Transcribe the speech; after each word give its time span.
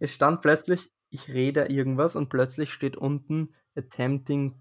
es 0.00 0.12
stand 0.12 0.42
plötzlich, 0.42 0.92
ich 1.10 1.32
rede 1.32 1.66
irgendwas 1.66 2.16
und 2.16 2.28
plötzlich 2.28 2.72
steht 2.72 2.96
unten 2.96 3.54
attempting 3.76 4.60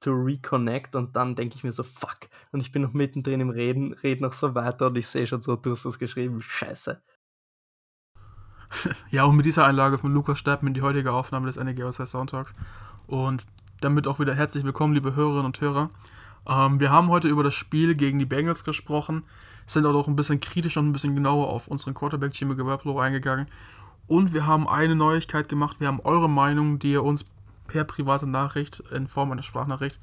to 0.00 0.12
reconnect 0.12 0.94
und 0.94 1.16
dann 1.16 1.34
denke 1.34 1.56
ich 1.56 1.64
mir 1.64 1.72
so, 1.72 1.82
fuck. 1.82 2.28
Und 2.52 2.60
ich 2.60 2.72
bin 2.72 2.82
noch 2.82 2.92
mittendrin 2.92 3.40
im 3.40 3.50
Reden, 3.50 3.92
rede 3.92 4.22
noch 4.22 4.32
so 4.32 4.54
weiter 4.54 4.86
und 4.88 4.96
ich 4.96 5.08
sehe 5.08 5.26
schon 5.26 5.42
so, 5.42 5.56
du 5.56 5.70
hast 5.70 5.84
was 5.84 5.98
geschrieben, 5.98 6.40
scheiße. 6.40 7.02
Ja, 9.10 9.24
und 9.24 9.36
mit 9.36 9.46
dieser 9.46 9.66
Einlage 9.66 9.98
von 9.98 10.12
Lukas 10.12 10.44
wir 10.44 10.70
die 10.70 10.82
heutige 10.82 11.12
Aufnahme 11.12 11.46
des 11.46 11.56
NEG 11.56 11.82
Outside 11.84 12.06
Soundtalks. 12.06 12.54
Und 13.06 13.46
damit 13.80 14.06
auch 14.06 14.18
wieder 14.18 14.34
herzlich 14.34 14.64
willkommen, 14.64 14.94
liebe 14.94 15.14
Hörerinnen 15.14 15.46
und 15.46 15.60
Hörer. 15.60 15.90
Ähm, 16.48 16.80
wir 16.80 16.90
haben 16.90 17.08
heute 17.08 17.28
über 17.28 17.42
das 17.42 17.54
Spiel 17.54 17.94
gegen 17.94 18.18
die 18.18 18.26
Bengals 18.26 18.64
gesprochen, 18.64 19.24
sind 19.66 19.86
auch 19.86 19.92
noch 19.92 20.08
ein 20.08 20.16
bisschen 20.16 20.40
kritisch 20.40 20.76
und 20.76 20.88
ein 20.88 20.92
bisschen 20.92 21.14
genauer 21.14 21.48
auf 21.48 21.68
unseren 21.68 21.94
Quarterback 21.94 22.32
Jimmy 22.34 22.54
Garoppolo 22.56 22.98
eingegangen. 22.98 23.46
Und 24.06 24.32
wir 24.32 24.46
haben 24.46 24.68
eine 24.68 24.94
Neuigkeit 24.94 25.48
gemacht. 25.48 25.80
Wir 25.80 25.88
haben 25.88 26.00
eure 26.00 26.28
Meinung, 26.28 26.78
die 26.78 26.92
ihr 26.92 27.02
uns 27.02 27.26
per 27.66 27.84
private 27.84 28.26
Nachricht 28.26 28.80
in 28.92 29.06
Form 29.06 29.32
einer 29.32 29.42
Sprachnachricht 29.42 29.98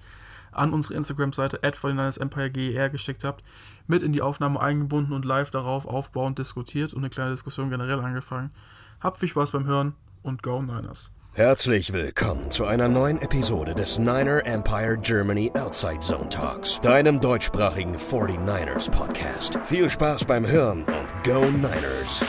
an 0.51 0.73
unsere 0.73 0.95
Instagram-Seite 0.95 1.63
at 1.63 1.77
EmpireGER 1.83 2.89
geschickt 2.89 3.23
habt, 3.23 3.43
mit 3.87 4.01
in 4.01 4.11
die 4.11 4.21
Aufnahme 4.21 4.59
eingebunden 4.59 5.13
und 5.13 5.25
live 5.25 5.49
darauf 5.49 5.85
aufbauend 5.85 6.37
diskutiert 6.37 6.93
und 6.93 6.99
eine 6.99 7.09
kleine 7.09 7.31
Diskussion 7.31 7.69
generell 7.69 7.99
angefangen. 8.01 8.51
Habt 8.99 9.19
viel 9.19 9.29
Spaß 9.29 9.51
beim 9.51 9.65
Hören 9.65 9.95
und 10.23 10.43
Go 10.43 10.61
Niners! 10.61 11.11
Herzlich 11.33 11.93
willkommen 11.93 12.51
zu 12.51 12.65
einer 12.65 12.89
neuen 12.89 13.21
Episode 13.21 13.73
des 13.73 13.97
Niner 13.97 14.45
Empire 14.45 14.97
Germany 14.97 15.49
Outside 15.57 16.01
Zone 16.01 16.27
Talks, 16.27 16.81
deinem 16.81 17.21
deutschsprachigen 17.21 17.95
49ers 17.95 18.91
Podcast. 18.91 19.57
Viel 19.63 19.89
Spaß 19.89 20.25
beim 20.25 20.45
Hören 20.45 20.83
und 20.83 21.23
Go 21.23 21.45
Niners! 21.45 22.21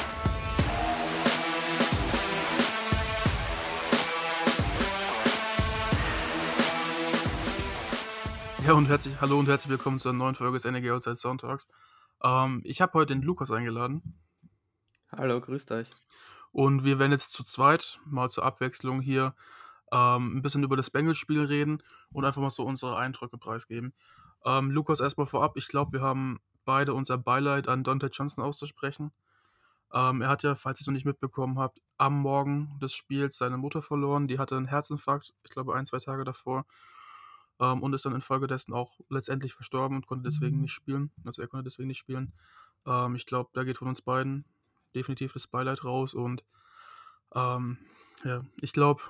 Ja, 8.64 8.74
und 8.74 8.86
herzlich, 8.86 9.20
hallo 9.20 9.40
und 9.40 9.48
herzlich 9.48 9.70
willkommen 9.70 9.98
zur 9.98 10.12
neuen 10.12 10.36
Folge 10.36 10.52
des 10.52 10.64
NRG 10.64 10.92
Outside 10.92 11.16
Soundtalks. 11.16 11.66
Ähm, 12.22 12.60
ich 12.64 12.80
habe 12.80 12.92
heute 12.92 13.12
den 13.12 13.22
Lukas 13.22 13.50
eingeladen. 13.50 14.20
Hallo, 15.10 15.40
grüßt 15.40 15.72
euch. 15.72 15.88
Und 16.52 16.84
wir 16.84 17.00
werden 17.00 17.10
jetzt 17.10 17.32
zu 17.32 17.42
zweit 17.42 17.98
mal 18.04 18.30
zur 18.30 18.44
Abwechslung 18.44 19.00
hier 19.00 19.34
ähm, 19.90 20.36
ein 20.36 20.42
bisschen 20.42 20.62
über 20.62 20.76
das 20.76 20.90
Bengals-Spiel 20.90 21.42
reden 21.42 21.82
und 22.12 22.24
einfach 22.24 22.40
mal 22.40 22.50
so 22.50 22.62
unsere 22.62 22.96
Eindrücke 22.96 23.36
preisgeben. 23.36 23.94
Ähm, 24.44 24.70
Lukas, 24.70 25.00
erstmal 25.00 25.26
vorab, 25.26 25.56
ich 25.56 25.66
glaube, 25.66 25.94
wir 25.94 26.02
haben 26.02 26.38
beide 26.64 26.94
unser 26.94 27.18
Beileid 27.18 27.66
an 27.66 27.82
Dante 27.82 28.10
Johnson 28.12 28.44
auszusprechen. 28.44 29.10
Ähm, 29.92 30.22
er 30.22 30.28
hat 30.28 30.44
ja, 30.44 30.54
falls 30.54 30.78
ihr 30.78 30.82
es 30.82 30.86
noch 30.86 30.94
nicht 30.94 31.04
mitbekommen 31.04 31.58
habt, 31.58 31.80
am 31.98 32.20
Morgen 32.20 32.78
des 32.80 32.94
Spiels 32.94 33.38
seine 33.38 33.56
Mutter 33.56 33.82
verloren. 33.82 34.28
Die 34.28 34.38
hatte 34.38 34.56
einen 34.56 34.66
Herzinfarkt, 34.66 35.34
ich 35.42 35.50
glaube 35.50 35.74
ein, 35.74 35.84
zwei 35.84 35.98
Tage 35.98 36.22
davor 36.22 36.64
ähm, 37.62 37.82
und 37.82 37.94
ist 37.94 38.04
dann 38.04 38.14
infolgedessen 38.14 38.74
auch 38.74 38.98
letztendlich 39.08 39.54
verstorben 39.54 39.96
und 39.96 40.06
konnte 40.06 40.28
deswegen 40.28 40.56
mhm. 40.56 40.62
nicht 40.62 40.72
spielen. 40.72 41.12
Also 41.24 41.40
er 41.40 41.48
konnte 41.48 41.64
deswegen 41.64 41.86
nicht 41.86 41.98
spielen. 41.98 42.32
Ähm, 42.84 43.14
ich 43.14 43.24
glaube, 43.24 43.50
da 43.54 43.62
geht 43.62 43.78
von 43.78 43.88
uns 43.88 44.02
beiden 44.02 44.44
definitiv 44.94 45.32
das 45.32 45.46
Beileid 45.46 45.84
raus 45.84 46.12
und 46.12 46.44
ähm, 47.34 47.78
ja, 48.24 48.42
ich 48.60 48.72
glaube, 48.72 49.00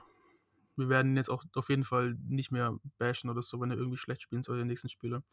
wir 0.76 0.88
werden 0.88 1.12
ihn 1.12 1.16
jetzt 1.16 1.30
auch 1.30 1.44
auf 1.54 1.70
jeden 1.70 1.84
Fall 1.84 2.16
nicht 2.28 2.52
mehr 2.52 2.78
bashen 2.98 3.30
oder 3.30 3.42
so, 3.42 3.60
wenn 3.60 3.70
er 3.70 3.76
irgendwie 3.76 3.98
schlecht 3.98 4.22
spielen 4.22 4.42
soll 4.42 4.56
in 4.56 4.60
den 4.60 4.68
nächsten 4.68 4.88
Spielen, 4.88 5.24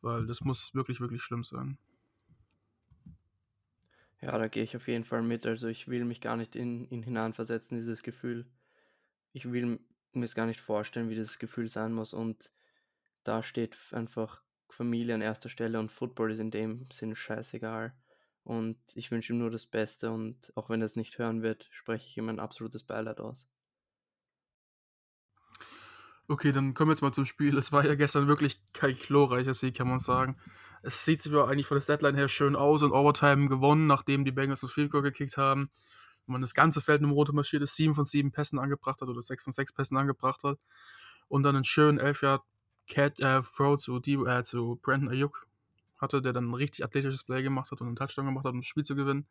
weil 0.00 0.26
das 0.26 0.40
muss 0.40 0.74
wirklich, 0.74 1.00
wirklich 1.00 1.22
schlimm 1.22 1.44
sein. 1.44 1.78
Ja, 4.20 4.38
da 4.38 4.48
gehe 4.48 4.62
ich 4.62 4.74
auf 4.74 4.88
jeden 4.88 5.04
Fall 5.04 5.22
mit. 5.22 5.44
Also 5.44 5.68
ich 5.68 5.86
will 5.86 6.04
mich 6.06 6.22
gar 6.22 6.36
nicht 6.36 6.56
in 6.56 6.88
ihn 6.88 7.02
hineinversetzen, 7.02 7.76
dieses 7.76 8.02
Gefühl. 8.02 8.46
Ich 9.32 9.52
will 9.52 9.78
mir 10.14 10.24
es 10.24 10.34
gar 10.34 10.46
nicht 10.46 10.60
vorstellen, 10.60 11.10
wie 11.10 11.14
dieses 11.14 11.38
Gefühl 11.38 11.68
sein 11.68 11.92
muss. 11.92 12.14
Und 12.14 12.50
da 13.24 13.42
steht 13.42 13.76
einfach 13.92 14.42
Familie 14.68 15.14
an 15.14 15.22
erster 15.22 15.48
Stelle 15.48 15.78
und 15.78 15.90
Football 15.90 16.32
ist 16.32 16.38
in 16.38 16.50
dem 16.50 16.86
Sinn 16.92 17.14
scheißegal. 17.14 17.94
Und 18.42 18.76
ich 18.94 19.10
wünsche 19.10 19.32
ihm 19.32 19.38
nur 19.38 19.50
das 19.50 19.66
Beste 19.66 20.10
und 20.10 20.52
auch 20.54 20.68
wenn 20.68 20.82
er 20.82 20.86
es 20.86 20.96
nicht 20.96 21.18
hören 21.18 21.42
wird, 21.42 21.68
spreche 21.72 22.06
ich 22.06 22.16
ihm 22.16 22.28
ein 22.28 22.40
absolutes 22.40 22.82
Beileid 22.82 23.20
aus. 23.20 23.48
Okay, 26.26 26.52
dann 26.52 26.74
kommen 26.74 26.90
wir 26.90 26.94
jetzt 26.94 27.02
mal 27.02 27.12
zum 27.12 27.26
Spiel. 27.26 27.56
Es 27.56 27.72
war 27.72 27.84
ja 27.84 27.94
gestern 27.94 28.28
wirklich 28.28 28.60
kein 28.72 28.96
glorreicher 28.96 29.54
Sieg, 29.54 29.76
kann 29.76 29.88
man 29.88 29.98
sagen. 29.98 30.36
Es 30.82 31.04
sieht 31.04 31.24
ja 31.24 31.44
eigentlich 31.44 31.66
von 31.66 31.78
der 31.78 31.86
Deadline 31.86 32.16
her 32.16 32.28
schön 32.28 32.56
aus 32.56 32.82
und 32.82 32.92
Overtime 32.92 33.48
gewonnen, 33.48 33.86
nachdem 33.86 34.24
die 34.24 34.32
Bengals 34.32 34.60
das 34.60 34.72
Field 34.72 34.90
gekickt 34.90 35.36
haben 35.36 35.70
man 36.26 36.40
das 36.40 36.54
ganze 36.54 36.80
Feld 36.80 37.02
in 37.02 37.10
rote 37.10 37.32
marschiert 37.32 37.62
ist, 37.62 37.76
sieben 37.76 37.94
von 37.94 38.06
sieben 38.06 38.32
Pässen 38.32 38.58
angebracht 38.58 39.00
hat 39.00 39.08
oder 39.08 39.22
sechs 39.22 39.42
von 39.42 39.52
sechs 39.52 39.72
Pässen 39.72 39.96
angebracht 39.96 40.44
hat 40.44 40.58
und 41.28 41.42
dann 41.42 41.56
einen 41.56 41.64
schönen 41.64 41.98
elf 41.98 42.22
Yard 42.22 42.42
Cat 42.88 43.18
äh, 43.20 43.42
Throw 43.42 43.78
zu, 43.78 44.00
äh, 44.02 44.42
zu 44.42 44.78
Brandon 44.82 45.10
Ayuk 45.10 45.46
hatte, 45.98 46.22
der 46.22 46.32
dann 46.32 46.50
ein 46.50 46.54
richtig 46.54 46.84
athletisches 46.84 47.24
Play 47.24 47.42
gemacht 47.42 47.70
hat 47.70 47.80
und 47.80 47.86
einen 47.86 47.96
Touchdown 47.96 48.26
gemacht 48.26 48.44
hat, 48.44 48.52
um 48.52 48.60
das 48.60 48.66
Spiel 48.66 48.84
zu 48.84 48.94
gewinnen. 48.94 49.26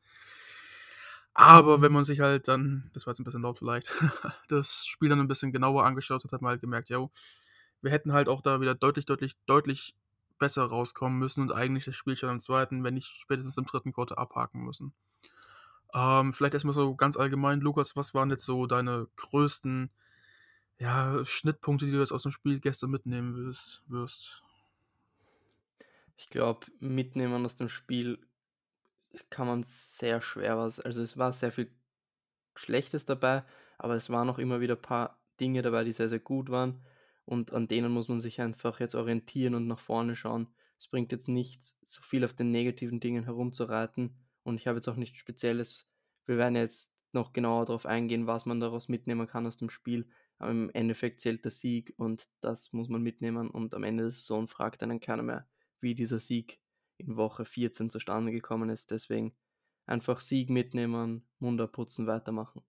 Aber 1.34 1.82
wenn 1.82 1.92
man 1.92 2.06
sich 2.06 2.20
halt 2.20 2.48
dann, 2.48 2.92
das 2.94 3.06
war 3.06 3.14
jetzt 3.14 3.20
ein 3.20 3.24
bisschen 3.24 3.42
laut 3.42 3.58
vielleicht, 3.58 3.92
das 4.50 4.86
Spiel 4.86 5.10
dann 5.10 5.20
ein 5.20 5.28
bisschen 5.28 5.52
genauer 5.52 5.86
angeschaut 5.86 6.24
hat, 6.24 6.32
hat 6.32 6.42
man 6.42 6.52
halt 6.52 6.62
gemerkt, 6.62 6.90
ja, 6.90 7.08
wir 7.82 7.92
hätten 7.92 8.14
halt 8.14 8.30
auch 8.30 8.42
da 8.42 8.62
wieder 8.62 8.76
deutlich, 8.76 9.06
deutlich, 9.06 9.36
deutlich 9.46 9.96
besser 10.40 10.64
rauskommen 10.64 11.18
müssen 11.18 11.42
und 11.42 11.52
eigentlich 11.52 11.86
das 11.86 11.96
Spiel 11.96 12.16
schon 12.16 12.30
am 12.30 12.40
zweiten, 12.40 12.84
wenn 12.84 12.94
nicht 12.94 13.08
spätestens 13.08 13.58
im 13.58 13.66
dritten 13.66 13.94
Quarter 13.94 14.18
abhaken 14.18 14.62
müssen. 14.64 14.94
Ähm, 15.94 16.34
vielleicht 16.34 16.54
erstmal 16.54 16.74
so 16.74 16.96
ganz 16.96 17.18
allgemein, 17.18 17.62
Lukas, 17.62 17.96
was 17.96 18.14
waren 18.14 18.30
jetzt 18.30 18.46
so 18.46 18.66
deine 18.66 19.08
größten 19.16 19.92
ja, 20.80 21.24
Schnittpunkte, 21.26 21.86
die 21.86 21.92
du 21.92 22.00
jetzt 22.00 22.12
aus 22.12 22.24
dem 22.24 22.32
Spiel 22.32 22.60
gestern 22.60 22.92
mitnehmen 22.92 23.36
wirst? 23.36 23.84
wirst? 23.88 24.44
Ich 26.18 26.30
glaube, 26.30 26.68
mitnehmen 26.80 27.46
aus 27.46 27.56
dem 27.56 27.70
Spiel 27.70 28.20
kann 29.30 29.48
man 29.48 29.64
sehr 29.64 30.22
schwer 30.22 30.58
was. 30.58 30.80
Also 30.80 31.02
es 31.02 31.18
war 31.18 31.34
sehr 31.34 31.52
viel 31.52 31.72
Schlechtes 32.56 33.06
dabei, 33.06 33.44
aber 33.78 33.96
es 33.96 34.10
waren 34.10 34.30
auch 34.30 34.40
immer 34.40 34.60
wieder 34.60 34.76
ein 34.76 34.82
paar 34.82 35.20
Dinge 35.40 35.62
dabei, 35.62 35.84
die 35.84 35.94
sehr, 35.94 36.10
sehr 36.10 36.20
gut 36.20 36.50
waren. 36.50 36.84
Und 37.26 37.54
an 37.54 37.68
denen 37.68 37.92
muss 37.92 38.10
man 38.10 38.20
sich 38.20 38.42
einfach 38.42 38.80
jetzt 38.80 38.96
orientieren 38.96 39.56
und 39.56 39.68
nach 39.68 39.80
vorne 39.80 40.16
schauen. 40.16 40.48
Es 40.78 40.88
bringt 40.88 41.12
jetzt 41.12 41.28
nichts, 41.28 41.80
so 41.84 42.02
viel 42.02 42.26
auf 42.26 42.34
den 42.34 42.52
negativen 42.52 43.00
Dingen 43.00 43.24
herumzureiten, 43.24 44.18
und 44.44 44.60
ich 44.60 44.68
habe 44.68 44.78
jetzt 44.78 44.88
auch 44.88 44.96
nichts 44.96 45.18
Spezielles. 45.18 45.90
Wir 46.26 46.38
werden 46.38 46.56
jetzt 46.56 46.94
noch 47.12 47.34
genauer 47.34 47.66
darauf 47.66 47.86
eingehen, 47.86 48.28
was 48.28 48.46
man 48.46 48.60
daraus 48.60 48.90
mitnehmen 48.90 49.28
kann 49.28 49.48
aus 49.48 49.58
dem 49.58 49.70
Spiel. 49.70 50.08
Aber 50.40 50.52
im 50.52 50.70
Endeffekt 50.72 51.22
zählt 51.22 51.44
der 51.44 51.52
Sieg 51.52 51.94
und 51.98 52.28
das 52.42 52.74
muss 52.74 52.90
man 52.90 53.02
mitnehmen. 53.02 53.50
Und 53.50 53.74
am 53.74 53.84
Ende 53.84 54.04
der 54.04 54.12
Saison 54.12 54.48
fragt 54.48 54.84
einen 54.84 55.00
keiner 55.00 55.24
mehr, 55.24 55.48
wie 55.80 55.96
dieser 55.96 56.20
Sieg 56.20 56.60
in 56.98 57.16
Woche 57.16 57.46
14 57.46 57.90
zustande 57.90 58.32
gekommen 58.32 58.70
ist. 58.70 58.92
Deswegen 58.92 59.34
einfach 59.86 60.20
Sieg 60.20 60.50
mitnehmen, 60.50 61.26
Mund 61.40 61.72
putzen, 61.72 62.08
weitermachen. 62.08 62.62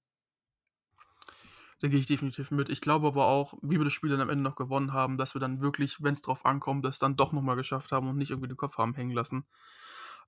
Da 1.80 1.88
gehe 1.88 1.98
ich 1.98 2.06
definitiv 2.06 2.50
mit. 2.50 2.68
Ich 2.68 2.80
glaube 2.80 3.08
aber 3.08 3.26
auch, 3.26 3.54
wie 3.60 3.78
wir 3.78 3.84
das 3.84 3.92
Spiel 3.92 4.10
dann 4.10 4.20
am 4.20 4.30
Ende 4.30 4.44
noch 4.44 4.56
gewonnen 4.56 4.92
haben, 4.92 5.18
dass 5.18 5.34
wir 5.34 5.40
dann 5.40 5.60
wirklich, 5.60 6.02
wenn 6.02 6.12
es 6.12 6.22
drauf 6.22 6.46
ankommt, 6.46 6.84
das 6.84 6.98
dann 6.98 7.16
doch 7.16 7.32
nochmal 7.32 7.56
geschafft 7.56 7.92
haben 7.92 8.08
und 8.08 8.16
nicht 8.16 8.30
irgendwie 8.30 8.48
den 8.48 8.56
Kopf 8.56 8.78
haben 8.78 8.94
hängen 8.94 9.10
lassen 9.10 9.44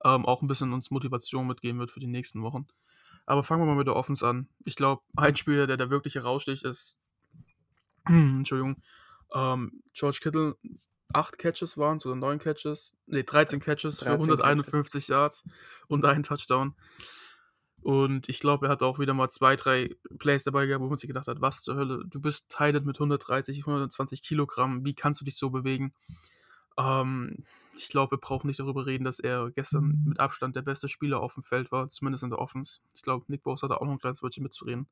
ähm, 0.03 0.25
auch 0.25 0.41
ein 0.41 0.47
bisschen 0.47 0.73
uns 0.73 0.91
Motivation 0.91 1.47
mitgeben 1.47 1.79
wird 1.79 1.91
für 1.91 1.99
die 1.99 2.07
nächsten 2.07 2.41
Wochen. 2.41 2.67
Aber 3.25 3.43
fangen 3.43 3.61
wir 3.61 3.65
mal 3.65 3.75
mit 3.75 3.87
der 3.87 3.95
Offense 3.95 4.25
an. 4.25 4.47
Ich 4.65 4.75
glaube, 4.75 5.03
ein 5.15 5.35
Spieler, 5.35 5.67
der 5.67 5.77
da 5.77 5.89
wirklich 5.89 6.15
heraussticht, 6.15 6.63
ist, 6.63 6.97
Entschuldigung, 8.37 8.81
ähm, 9.33 9.83
George 9.93 10.19
Kittle. 10.21 10.55
Acht 11.13 11.37
Catches 11.37 11.77
waren 11.77 11.97
es 11.97 12.05
oder 12.05 12.15
neun 12.15 12.37
Catches, 12.37 12.93
ne, 13.05 13.23
13 13.23 13.61
Catches 13.61 13.99
13 13.99 14.23
für 14.23 14.31
151 14.43 14.91
Catches. 14.91 15.07
Yards 15.07 15.43
und 15.87 16.03
einen 16.03 16.23
Touchdown. 16.23 16.75
Und 17.81 18.27
ich 18.27 18.39
glaube, 18.39 18.67
er 18.67 18.71
hat 18.71 18.83
auch 18.83 18.99
wieder 18.99 19.13
mal 19.13 19.29
zwei, 19.29 19.55
drei 19.55 19.95
Plays 20.19 20.43
dabei 20.43 20.65
gehabt, 20.65 20.83
wo 20.83 20.89
man 20.89 20.97
sich 20.97 21.07
gedacht 21.07 21.27
hat, 21.27 21.39
was 21.39 21.61
zur 21.61 21.75
Hölle, 21.75 22.03
du 22.05 22.19
bist 22.19 22.49
tighted 22.49 22.85
mit 22.85 22.97
130, 22.97 23.59
120 23.59 24.21
Kilogramm, 24.21 24.83
wie 24.83 24.93
kannst 24.93 25.21
du 25.21 25.25
dich 25.25 25.37
so 25.37 25.49
bewegen? 25.49 25.93
Ähm, 26.77 27.45
ich 27.77 27.89
glaube, 27.89 28.11
wir 28.11 28.17
brauchen 28.17 28.47
nicht 28.47 28.59
darüber 28.59 28.85
reden, 28.85 29.03
dass 29.03 29.19
er 29.19 29.51
gestern 29.51 30.03
mit 30.05 30.19
Abstand 30.19 30.55
der 30.55 30.63
beste 30.63 30.89
Spieler 30.89 31.21
auf 31.21 31.35
dem 31.35 31.43
Feld 31.43 31.71
war, 31.71 31.87
zumindest 31.89 32.23
in 32.23 32.29
der 32.29 32.39
Offense. 32.39 32.79
Ich 32.93 33.03
glaube, 33.03 33.25
Nick 33.27 33.43
Bosa 33.43 33.69
hat 33.69 33.77
auch 33.77 33.85
noch 33.85 33.93
ein 33.93 33.99
kleines 33.99 34.23
Wörtchen 34.23 34.43
mitzureden. 34.43 34.87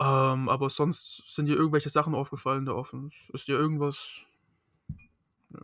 Ähm, 0.00 0.48
aber 0.48 0.70
sonst 0.70 1.24
sind 1.26 1.46
dir 1.46 1.56
irgendwelche 1.56 1.90
Sachen 1.90 2.14
aufgefallen 2.14 2.60
in 2.60 2.64
der 2.66 2.76
Offense? 2.76 3.16
Ist 3.32 3.48
dir 3.48 3.58
irgendwas. 3.58 4.24
Ja. 5.50 5.60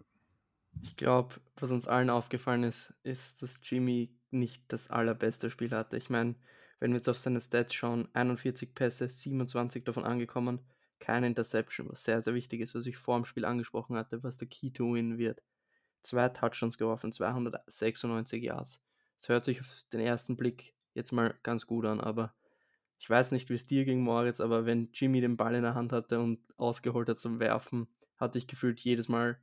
Ich 0.82 0.96
glaube, 0.96 1.36
was 1.56 1.70
uns 1.70 1.86
allen 1.86 2.10
aufgefallen 2.10 2.64
ist, 2.64 2.92
ist, 3.04 3.40
dass 3.42 3.60
Jimmy 3.62 4.10
nicht 4.30 4.62
das 4.68 4.90
allerbeste 4.90 5.50
Spiel 5.50 5.70
hatte. 5.70 5.96
Ich 5.96 6.10
meine, 6.10 6.34
wenn 6.80 6.90
wir 6.90 6.96
jetzt 6.96 7.08
auf 7.08 7.18
seine 7.18 7.40
Stats 7.40 7.74
schauen, 7.74 8.08
41 8.12 8.74
Pässe, 8.74 9.08
27 9.08 9.84
davon 9.84 10.04
angekommen, 10.04 10.60
keine 10.98 11.26
Interception, 11.26 11.88
was 11.88 12.04
sehr, 12.04 12.20
sehr 12.20 12.34
wichtig 12.34 12.60
ist, 12.60 12.74
was 12.74 12.86
ich 12.86 12.96
vor 12.96 13.16
dem 13.16 13.24
Spiel 13.24 13.44
angesprochen 13.44 13.96
hatte, 13.96 14.22
was 14.22 14.38
der 14.38 14.48
Key 14.48 14.70
to 14.70 14.94
Win 14.94 15.18
wird 15.18 15.42
zwei 16.04 16.28
Touchdowns 16.28 16.78
geworfen, 16.78 17.12
296 17.12 18.42
Yards. 18.42 18.80
Das 19.18 19.28
hört 19.28 19.44
sich 19.44 19.60
auf 19.60 19.66
den 19.92 20.00
ersten 20.00 20.36
Blick 20.36 20.74
jetzt 20.92 21.12
mal 21.12 21.34
ganz 21.42 21.66
gut 21.66 21.86
an, 21.86 22.00
aber 22.00 22.34
Ich 22.98 23.10
weiß 23.10 23.32
nicht, 23.32 23.50
wie 23.50 23.54
es 23.54 23.66
dir 23.66 23.84
ging, 23.84 24.00
Moritz, 24.00 24.40
aber 24.40 24.66
wenn 24.66 24.90
Jimmy 24.92 25.20
den 25.20 25.36
Ball 25.36 25.54
in 25.54 25.62
der 25.62 25.74
Hand 25.74 25.92
hatte 25.92 26.20
und 26.20 26.40
ausgeholt 26.56 27.08
hat 27.08 27.18
zum 27.18 27.38
Werfen, 27.40 27.88
hatte 28.16 28.38
ich 28.38 28.46
gefühlt 28.46 28.80
jedes 28.80 29.08
Mal 29.08 29.38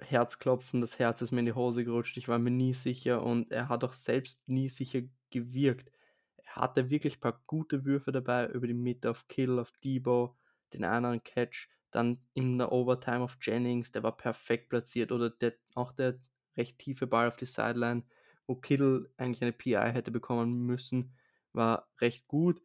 Herzklopfen, 0.00 0.80
das 0.80 0.98
Herz 0.98 1.22
ist 1.22 1.32
mir 1.32 1.40
in 1.40 1.46
die 1.46 1.54
Hose 1.54 1.84
gerutscht, 1.84 2.16
ich 2.16 2.28
war 2.28 2.38
mir 2.38 2.50
nie 2.50 2.72
sicher 2.72 3.22
und 3.22 3.50
er 3.50 3.68
hat 3.68 3.82
auch 3.84 3.92
selbst 3.92 4.48
nie 4.48 4.68
sicher 4.68 5.02
gewirkt. 5.30 5.90
Er 6.36 6.56
hatte 6.56 6.90
wirklich 6.90 7.16
ein 7.16 7.20
paar 7.20 7.42
gute 7.46 7.84
Würfe 7.84 8.12
dabei, 8.12 8.46
über 8.48 8.66
die 8.66 8.74
Mitte 8.74 9.10
auf 9.10 9.26
Kill, 9.28 9.58
auf 9.58 9.72
Debo, 9.82 10.36
den 10.72 10.84
anderen 10.84 11.22
Catch, 11.24 11.68
dann 11.90 12.20
in 12.34 12.58
der 12.58 12.70
Overtime 12.72 13.20
auf 13.20 13.38
Jennings, 13.40 13.92
der 13.92 14.02
war 14.02 14.16
perfekt 14.16 14.68
platziert 14.68 15.10
oder 15.10 15.30
der, 15.30 15.54
auch 15.74 15.92
der 15.92 16.18
recht 16.56 16.78
tiefe 16.78 17.06
Ball 17.06 17.28
auf 17.28 17.36
die 17.36 17.46
Sideline, 17.46 18.04
wo 18.46 18.54
Kittle 18.54 19.10
eigentlich 19.16 19.42
eine 19.42 19.52
PI 19.52 19.92
hätte 19.92 20.10
bekommen 20.10 20.64
müssen, 20.64 21.14
war 21.58 21.90
recht 22.00 22.26
gut 22.28 22.62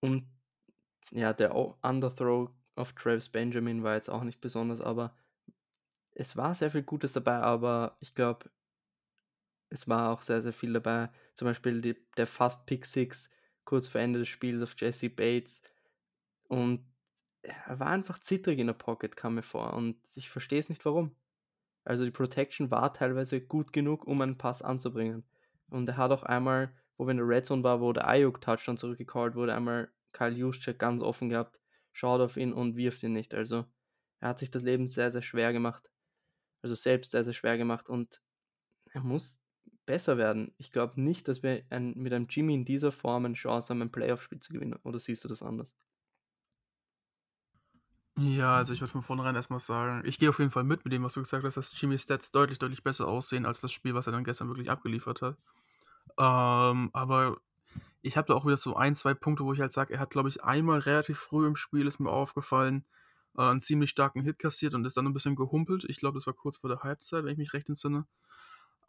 und 0.00 0.26
ja, 1.12 1.32
der 1.32 1.54
Underthrow 1.54 2.50
auf 2.74 2.92
Travis 2.94 3.28
Benjamin 3.28 3.84
war 3.84 3.94
jetzt 3.94 4.10
auch 4.10 4.24
nicht 4.24 4.40
besonders, 4.40 4.80
aber 4.80 5.16
es 6.12 6.36
war 6.36 6.54
sehr 6.54 6.70
viel 6.70 6.82
Gutes 6.82 7.12
dabei, 7.12 7.36
aber 7.36 7.96
ich 8.00 8.14
glaube, 8.14 8.50
es 9.70 9.88
war 9.88 10.10
auch 10.10 10.22
sehr, 10.22 10.42
sehr 10.42 10.52
viel 10.52 10.72
dabei. 10.72 11.10
Zum 11.34 11.46
Beispiel 11.46 11.80
die, 11.80 11.96
der 12.16 12.26
Fast 12.26 12.66
Pick 12.66 12.84
Six 12.84 13.30
kurz 13.64 13.88
vor 13.88 14.00
Ende 14.00 14.18
des 14.18 14.28
Spiels 14.28 14.62
auf 14.62 14.74
Jesse 14.78 15.08
Bates. 15.08 15.62
Und 16.48 16.84
er 17.42 17.78
war 17.78 17.86
einfach 17.86 18.18
zittrig 18.18 18.58
in 18.58 18.66
der 18.66 18.74
Pocket, 18.74 19.16
kam 19.16 19.36
mir 19.36 19.42
vor. 19.42 19.72
Und 19.74 19.96
ich 20.16 20.28
verstehe 20.28 20.58
es 20.58 20.68
nicht 20.68 20.84
warum. 20.84 21.14
Also 21.84 22.04
die 22.04 22.10
Protection 22.10 22.70
war 22.70 22.92
teilweise 22.92 23.40
gut 23.40 23.72
genug, 23.72 24.06
um 24.06 24.20
einen 24.20 24.38
Pass 24.38 24.60
anzubringen. 24.60 25.24
Und 25.70 25.88
er 25.88 25.96
hat 25.96 26.10
auch 26.10 26.24
einmal, 26.24 26.72
wo 27.00 27.06
wir 27.06 27.12
in 27.12 27.16
der 27.16 27.26
Red 27.26 27.46
Zone 27.46 27.62
war, 27.64 27.80
wo 27.80 27.94
der 27.94 28.06
Ayuk 28.06 28.42
Touchdown 28.42 28.76
zurückgecallt 28.76 29.34
wurde, 29.34 29.54
einmal 29.54 29.90
Kyle 30.12 30.34
Juszczyk 30.36 30.78
ganz 30.78 31.00
offen 31.00 31.30
gehabt, 31.30 31.58
schaut 31.92 32.20
auf 32.20 32.36
ihn 32.36 32.52
und 32.52 32.76
wirft 32.76 33.02
ihn 33.02 33.14
nicht. 33.14 33.32
Also 33.32 33.64
er 34.20 34.28
hat 34.28 34.38
sich 34.38 34.50
das 34.50 34.62
Leben 34.64 34.86
sehr, 34.86 35.10
sehr 35.10 35.22
schwer 35.22 35.54
gemacht. 35.54 35.90
Also 36.60 36.74
selbst 36.74 37.12
sehr, 37.12 37.24
sehr 37.24 37.32
schwer 37.32 37.56
gemacht 37.56 37.88
und 37.88 38.20
er 38.92 39.00
muss 39.00 39.40
besser 39.86 40.18
werden. 40.18 40.52
Ich 40.58 40.72
glaube 40.72 41.00
nicht, 41.00 41.26
dass 41.26 41.42
wir 41.42 41.64
ein, 41.70 41.94
mit 41.94 42.12
einem 42.12 42.26
Jimmy 42.28 42.52
in 42.52 42.66
dieser 42.66 42.92
Form 42.92 43.24
eine 43.24 43.32
Chance 43.34 43.70
haben, 43.70 43.80
ein 43.80 43.92
Playoff-Spiel 43.92 44.40
zu 44.40 44.52
gewinnen. 44.52 44.78
Oder 44.82 45.00
siehst 45.00 45.24
du 45.24 45.28
das 45.28 45.42
anders? 45.42 45.74
Ja, 48.18 48.56
also 48.56 48.74
ich 48.74 48.80
würde 48.82 48.92
von 48.92 49.02
vornherein 49.02 49.34
erstmal 49.34 49.60
sagen, 49.60 50.02
ich 50.06 50.18
gehe 50.18 50.28
auf 50.28 50.38
jeden 50.38 50.50
Fall 50.50 50.64
mit 50.64 50.84
mit 50.84 50.92
dem, 50.92 51.02
was 51.02 51.14
du 51.14 51.20
gesagt 51.20 51.44
hast, 51.44 51.56
dass 51.56 51.80
Jimmy's 51.80 52.02
Stats 52.02 52.30
deutlich, 52.30 52.58
deutlich 52.58 52.82
besser 52.82 53.08
aussehen 53.08 53.46
als 53.46 53.60
das 53.60 53.72
Spiel, 53.72 53.94
was 53.94 54.06
er 54.06 54.12
dann 54.12 54.24
gestern 54.24 54.48
wirklich 54.48 54.70
abgeliefert 54.70 55.22
hat. 55.22 55.38
Ähm, 56.20 56.90
aber 56.92 57.40
ich 58.02 58.16
habe 58.18 58.28
da 58.28 58.34
auch 58.34 58.44
wieder 58.44 58.58
so 58.58 58.76
ein, 58.76 58.94
zwei 58.94 59.14
Punkte, 59.14 59.44
wo 59.44 59.54
ich 59.54 59.60
halt 59.60 59.72
sage, 59.72 59.94
er 59.94 60.00
hat, 60.00 60.10
glaube 60.10 60.28
ich, 60.28 60.44
einmal 60.44 60.80
relativ 60.80 61.18
früh 61.18 61.46
im 61.46 61.56
Spiel, 61.56 61.86
ist 61.86 61.98
mir 61.98 62.10
aufgefallen, 62.10 62.84
äh, 63.36 63.42
einen 63.42 63.60
ziemlich 63.60 63.90
starken 63.90 64.22
Hit 64.22 64.38
kassiert 64.38 64.74
und 64.74 64.84
ist 64.84 64.98
dann 64.98 65.06
ein 65.06 65.14
bisschen 65.14 65.34
gehumpelt. 65.34 65.84
Ich 65.88 65.96
glaube, 65.98 66.18
das 66.18 66.26
war 66.26 66.34
kurz 66.34 66.58
vor 66.58 66.68
der 66.68 66.80
Halbzeit, 66.80 67.24
wenn 67.24 67.32
ich 67.32 67.38
mich 67.38 67.54
recht 67.54 67.70
entsinne. 67.70 68.06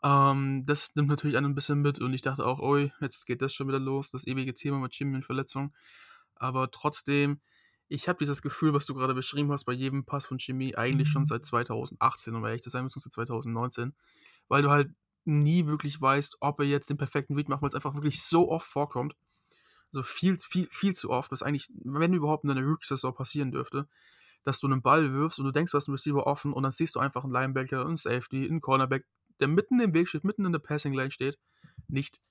Ähm, 0.03 0.65
das 0.65 0.93
nimmt 0.95 1.07
natürlich 1.07 1.37
einen 1.37 1.51
ein 1.51 1.55
bisschen 1.55 1.81
mit 1.81 1.99
und 2.01 2.13
ich 2.13 2.21
dachte 2.21 2.45
auch, 2.45 2.59
oi, 2.59 2.91
jetzt 2.99 3.25
geht 3.25 3.41
das 3.41 3.53
schon 3.53 3.69
wieder 3.69 3.79
los, 3.79 4.11
das 4.11 4.27
ewige 4.27 4.53
Thema 4.53 4.79
mit 4.79 4.93
Jimmy 4.93 5.15
und 5.15 5.25
Verletzung. 5.25 5.73
Aber 6.35 6.69
trotzdem, 6.69 7.39
ich 7.87 8.09
habe 8.09 8.19
dieses 8.19 8.41
Gefühl, 8.41 8.73
was 8.73 8.85
du 8.85 8.93
gerade 8.93 9.13
beschrieben 9.13 9.51
hast, 9.53 9.65
bei 9.65 9.73
jedem 9.73 10.05
Pass 10.05 10.25
von 10.25 10.37
Jimmy 10.37 10.75
eigentlich 10.75 11.07
schon 11.07 11.23
mhm. 11.23 11.27
seit 11.27 11.45
2018 11.45 12.35
und 12.35 12.43
ehrlich 12.43 12.61
zu 12.61 12.69
sein, 12.69 12.83
beziehungsweise 12.83 13.11
2019, 13.11 13.93
weil 14.49 14.63
du 14.63 14.71
halt 14.71 14.91
nie 15.25 15.65
wirklich 15.67 16.01
weißt, 16.01 16.37
ob 16.39 16.59
er 16.59 16.65
jetzt 16.65 16.89
den 16.89 16.97
perfekten 16.97 17.35
Read 17.35 17.49
macht, 17.49 17.61
weil 17.61 17.69
es 17.69 17.75
einfach 17.75 17.93
wirklich 17.93 18.23
so 18.23 18.49
oft 18.49 18.67
vorkommt. 18.67 19.15
Also 19.93 20.03
viel, 20.03 20.37
viel, 20.37 20.67
viel 20.69 20.93
zu 20.93 21.09
oft, 21.09 21.31
was 21.31 21.43
eigentlich, 21.43 21.69
wenn 21.83 22.13
überhaupt 22.13 22.43
in 22.43 22.51
einer 22.51 22.63
Rookie-Saison 22.63 23.13
passieren 23.13 23.51
dürfte, 23.51 23.87
dass 24.43 24.59
du 24.59 24.67
einen 24.67 24.81
Ball 24.81 25.13
wirfst 25.13 25.39
und 25.39 25.45
du 25.45 25.51
denkst, 25.51 25.71
du 25.71 25.77
hast 25.77 25.87
einen 25.87 25.95
Receiver 25.95 26.25
offen 26.25 26.53
und 26.53 26.63
dann 26.63 26.71
siehst 26.71 26.95
du 26.95 26.99
einfach 26.99 27.23
einen 27.23 27.33
Linebacker, 27.33 27.85
einen 27.85 27.97
Safety, 27.97 28.47
einen 28.47 28.61
Cornerback, 28.61 29.05
der 29.39 29.47
mitten 29.47 29.79
im 29.79 29.93
Weg 29.93 30.07
steht, 30.07 30.23
mitten 30.23 30.45
in 30.45 30.51
der 30.51 30.59
Passing 30.59 30.93
Line 30.93 31.11
steht. 31.11 31.37
Nicht. 31.87 32.21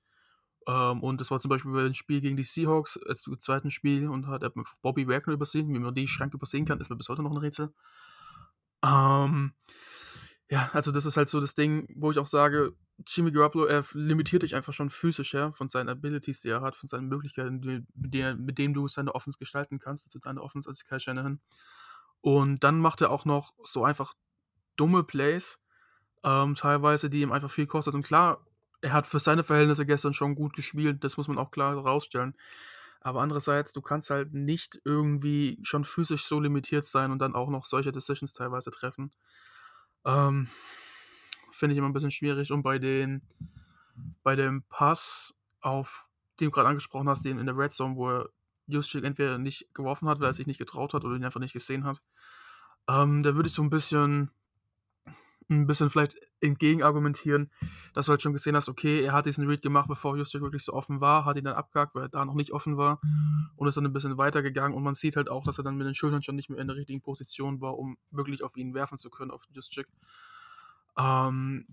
Ähm, 0.67 1.03
und 1.03 1.21
das 1.21 1.31
war 1.31 1.39
zum 1.39 1.49
Beispiel 1.49 1.73
bei 1.73 1.83
dem 1.83 1.95
Spiel 1.95 2.21
gegen 2.21 2.37
die 2.37 2.45
Seahawks, 2.45 2.99
als 3.07 3.27
im 3.27 3.39
zweiten 3.41 3.71
Spiel, 3.71 4.09
und 4.09 4.27
hat 4.27 4.43
Bobby 4.83 5.09
Wagner 5.09 5.35
übersehen. 5.35 5.73
Wie 5.73 5.79
man 5.79 5.95
die 5.95 6.09
Schrank 6.09 6.35
übersehen 6.35 6.65
kann, 6.65 6.81
ist 6.81 6.91
mir 6.91 6.97
bis 6.97 7.09
heute 7.09 7.23
noch 7.23 7.31
ein 7.31 7.37
Rätsel. 7.37 7.73
Ähm, 8.83 9.53
ja, 10.51 10.69
also 10.73 10.91
das 10.91 11.07
ist 11.07 11.17
halt 11.17 11.29
so 11.29 11.41
das 11.41 11.55
Ding, 11.55 11.87
wo 11.95 12.11
ich 12.11 12.19
auch 12.19 12.27
sage, 12.27 12.75
Jimmy 13.07 13.31
Garoppolo, 13.31 13.67
er 13.67 13.85
limitiert 13.93 14.43
dich 14.43 14.57
einfach 14.57 14.73
schon 14.73 14.91
physisch, 14.91 15.33
ja, 15.33 15.53
von 15.53 15.69
seinen 15.69 15.89
Abilities, 15.89 16.41
die 16.41 16.49
er 16.49 16.61
hat, 16.61 16.75
von 16.75 16.89
seinen 16.89 17.07
Möglichkeiten, 17.07 17.61
mit 17.95 18.15
denen, 18.15 18.45
mit 18.45 18.59
denen 18.59 18.75
du 18.75 18.89
seine 18.89 19.15
Offense 19.15 19.39
gestalten 19.39 19.79
kannst, 19.79 20.07
also 20.07 20.19
deine 20.19 20.43
Offense 20.43 20.69
als 20.69 20.85
Kyle 20.85 20.99
Shanahan. 20.99 21.41
Und 22.21 22.65
dann 22.65 22.81
macht 22.81 23.01
er 23.01 23.11
auch 23.11 23.25
noch 23.25 23.55
so 23.63 23.85
einfach 23.85 24.13
dumme 24.77 25.05
Plays, 25.05 25.61
ähm, 26.25 26.57
teilweise, 26.57 27.11
die 27.11 27.23
ihm 27.23 27.31
einfach 27.33 27.51
viel 27.51 27.67
kostet. 27.67 27.95
Und 27.95 28.03
klar, 28.03 28.45
er 28.81 28.93
hat 28.93 29.07
für 29.07 29.21
seine 29.21 29.45
Verhältnisse 29.45 29.87
gestern 29.87 30.15
schon 30.15 30.35
gut 30.35 30.55
gespielt, 30.55 31.05
das 31.05 31.17
muss 31.17 31.29
man 31.29 31.39
auch 31.39 31.53
klar 31.53 31.77
herausstellen. 31.77 32.35
Aber 33.01 33.21
andererseits, 33.23 33.73
du 33.73 33.83
kannst 33.83 34.11
halt 34.11 34.35
nicht 34.35 34.81
irgendwie 34.85 35.61
schon 35.63 35.85
physisch 35.85 36.25
so 36.25 36.41
limitiert 36.41 36.87
sein 36.87 37.13
und 37.13 37.21
dann 37.21 37.37
auch 37.37 37.51
noch 37.51 37.67
solche 37.67 37.93
Decisions 37.93 38.33
teilweise 38.33 38.73
treffen. 38.73 39.13
Ähm, 40.05 40.49
Finde 41.53 41.75
ich 41.75 41.79
immer 41.79 41.89
ein 41.89 41.93
bisschen 41.93 42.11
schwierig. 42.11 42.53
Und 42.53 42.63
bei 42.63 42.79
den, 42.79 43.23
bei 44.23 44.37
dem 44.37 44.63
Pass 44.69 45.35
auf, 45.61 46.07
den 46.39 46.47
du 46.47 46.51
gerade 46.51 46.69
angesprochen 46.69 47.09
hast, 47.09 47.25
den 47.25 47.39
in 47.39 47.47
der 47.47 47.57
Red 47.57 47.73
Zone, 47.73 47.97
wo 47.97 48.09
er 48.09 48.31
Juszczyk 48.67 49.05
entweder 49.05 49.39
nicht 49.39 49.69
geworfen 49.75 50.09
hat, 50.09 50.21
weil 50.21 50.29
er 50.29 50.35
sich 50.35 50.47
nicht 50.47 50.59
getraut 50.59 50.95
hat 50.95 51.05
oder 51.05 51.17
ihn 51.17 51.25
einfach 51.25 51.41
nicht 51.41 51.53
gesehen 51.53 51.85
hat. 51.85 52.01
Ähm, 52.89 53.23
da 53.23 53.35
würde 53.35 53.49
ich 53.49 53.55
so 53.55 53.63
ein 53.63 53.71
bisschen, 53.71 54.31
ein 55.51 55.67
bisschen 55.67 55.91
vielleicht 55.91 56.17
entgegenargumentieren, 56.41 57.51
dass 57.93 58.07
du 58.07 58.11
halt 58.11 58.23
schon 58.23 58.33
gesehen 58.33 58.57
hast, 58.57 58.69
okay, 58.69 59.03
er 59.03 59.13
hat 59.13 59.27
diesen 59.27 59.47
Read 59.47 59.63
gemacht, 59.63 59.89
bevor 59.89 60.17
Juszczyk 60.17 60.43
wirklich 60.43 60.65
so 60.65 60.73
offen 60.73 61.01
war, 61.01 61.25
hat 61.25 61.37
ihn 61.37 61.45
dann 61.45 61.55
abgehakt, 61.55 61.95
weil 61.95 62.05
er 62.05 62.09
da 62.09 62.25
noch 62.25 62.35
nicht 62.35 62.53
offen 62.53 62.77
war 62.77 63.01
und 63.57 63.69
ist 63.69 63.77
dann 63.77 63.85
ein 63.85 63.93
bisschen 63.93 64.17
weitergegangen 64.17 64.77
und 64.77 64.83
man 64.83 64.95
sieht 64.95 65.17
halt 65.17 65.29
auch, 65.29 65.45
dass 65.45 65.59
er 65.59 65.65
dann 65.65 65.77
mit 65.77 65.87
den 65.87 65.95
Schultern 65.95 66.23
schon 66.23 66.37
nicht 66.37 66.51
mehr 66.51 66.61
in 66.61 66.69
der 66.69 66.77
richtigen 66.77 67.03
Position 67.03 67.61
war, 67.61 67.79
um 67.79 67.99
wirklich 68.11 68.43
auf 68.43 68.57
ihn 68.57 68.75
werfen 68.75 68.97
zu 68.97 69.11
können, 69.11 69.31
auf 69.31 69.47
Juszczyk. 69.51 69.89
Ähm, 70.97 71.67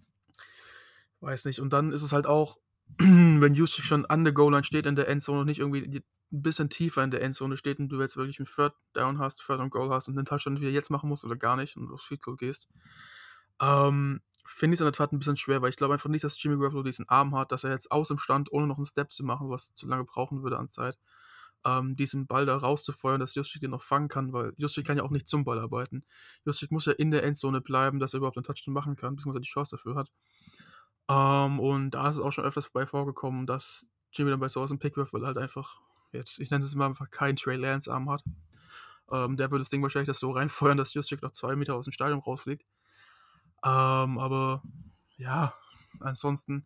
weiß 1.21 1.45
nicht. 1.45 1.59
Und 1.59 1.71
dann 1.71 1.91
ist 1.91 2.01
es 2.01 2.13
halt 2.13 2.27
auch, 2.27 2.57
wenn 2.97 3.53
Juszczyk 3.53 3.85
schon 3.85 4.05
an 4.05 4.23
der 4.23 4.33
Goal-Line 4.33 4.63
steht 4.63 4.85
in 4.85 4.95
der 4.95 5.07
Endzone 5.07 5.41
und 5.41 5.45
nicht 5.45 5.59
irgendwie 5.59 6.01
ein 6.31 6.41
bisschen 6.41 6.69
tiefer 6.69 7.03
in 7.03 7.11
der 7.11 7.21
Endzone 7.21 7.57
steht 7.57 7.79
und 7.79 7.89
du 7.89 8.01
jetzt 8.01 8.17
wirklich 8.17 8.39
einen 8.39 8.47
Third 8.47 8.73
Down 8.93 9.19
hast, 9.19 9.45
Third 9.45 9.59
und 9.59 9.69
Goal 9.69 9.89
hast 9.89 10.07
und 10.07 10.15
den 10.15 10.25
Touchdown 10.25 10.59
wieder 10.59 10.71
jetzt 10.71 10.89
machen 10.89 11.09
musst 11.09 11.23
oder 11.23 11.35
gar 11.35 11.55
nicht 11.55 11.77
und 11.77 11.91
aufs 11.91 12.03
Field 12.03 12.21
Goal 12.21 12.37
gehst, 12.37 12.67
ähm, 13.61 14.21
finde 14.45 14.73
ich 14.73 14.77
es 14.77 14.81
in 14.81 14.85
der 14.85 14.93
Tat 14.93 15.11
ein 15.11 15.19
bisschen 15.19 15.37
schwer, 15.37 15.61
weil 15.61 15.69
ich 15.69 15.75
glaube 15.75 15.93
einfach 15.93 16.09
nicht, 16.09 16.23
dass 16.23 16.41
Jimmy 16.41 16.57
Garoppolo 16.57 16.83
diesen 16.83 17.07
Arm 17.09 17.35
hat, 17.35 17.51
dass 17.51 17.63
er 17.63 17.71
jetzt 17.71 17.91
aus 17.91 18.07
dem 18.07 18.17
Stand, 18.17 18.51
ohne 18.51 18.67
noch 18.67 18.77
einen 18.77 18.85
Step 18.85 19.11
zu 19.11 19.23
machen, 19.23 19.49
was 19.49 19.73
zu 19.75 19.87
lange 19.87 20.05
brauchen 20.05 20.43
würde 20.43 20.57
an 20.57 20.69
Zeit, 20.69 20.97
ähm, 21.65 21.95
diesen 21.95 22.27
Ball 22.27 22.45
da 22.45 22.55
rauszufeuern, 22.55 23.19
dass 23.19 23.35
Juszczyk 23.35 23.61
den 23.61 23.71
noch 23.71 23.81
fangen 23.81 24.07
kann, 24.07 24.31
weil 24.33 24.53
Juszczyk 24.57 24.85
kann 24.85 24.97
ja 24.97 25.03
auch 25.03 25.11
nicht 25.11 25.27
zum 25.27 25.43
Ball 25.43 25.59
arbeiten. 25.59 26.05
Juszczyk 26.45 26.71
muss 26.71 26.85
ja 26.85 26.93
in 26.93 27.11
der 27.11 27.23
Endzone 27.23 27.61
bleiben, 27.61 27.99
dass 27.99 28.13
er 28.13 28.17
überhaupt 28.17 28.37
einen 28.37 28.45
Touchdown 28.45 28.73
machen 28.73 28.95
kann, 28.95 29.15
beziehungsweise 29.15 29.41
die 29.41 29.49
Chance 29.49 29.75
dafür 29.75 29.95
hat. 29.95 30.11
Ähm, 31.09 31.59
und 31.59 31.91
da 31.91 32.09
ist 32.09 32.15
es 32.15 32.21
auch 32.21 32.31
schon 32.31 32.45
öfters 32.45 32.67
vorbei 32.67 32.85
vorgekommen, 32.85 33.47
dass 33.47 33.85
Jimmy 34.13 34.31
dann 34.31 34.39
bei 34.39 34.49
sowas 34.49 34.71
einen 34.71 34.79
Pick 34.79 34.97
wirft, 34.97 35.13
weil 35.13 35.23
er 35.23 35.27
halt 35.27 35.37
einfach 35.37 35.81
jetzt, 36.11 36.39
ich 36.39 36.49
nenne 36.51 36.63
es 36.63 36.75
mal 36.75 36.87
einfach 36.87 37.09
keinen 37.09 37.35
Trey 37.35 37.57
Lance 37.57 37.91
Arm 37.91 38.09
hat. 38.09 38.23
Ähm, 39.11 39.37
der 39.37 39.51
würde 39.51 39.61
das 39.61 39.69
Ding 39.69 39.81
wahrscheinlich 39.81 40.07
das 40.07 40.19
so 40.19 40.31
reinfeuern, 40.31 40.77
dass 40.77 40.93
Juszczyk 40.93 41.21
noch 41.21 41.31
zwei 41.31 41.55
Meter 41.55 41.75
aus 41.75 41.85
dem 41.85 41.93
Stadion 41.93 42.19
rausfliegt. 42.19 42.65
Ähm, 43.63 44.17
aber 44.19 44.61
ja, 45.17 45.53
ansonsten 45.99 46.65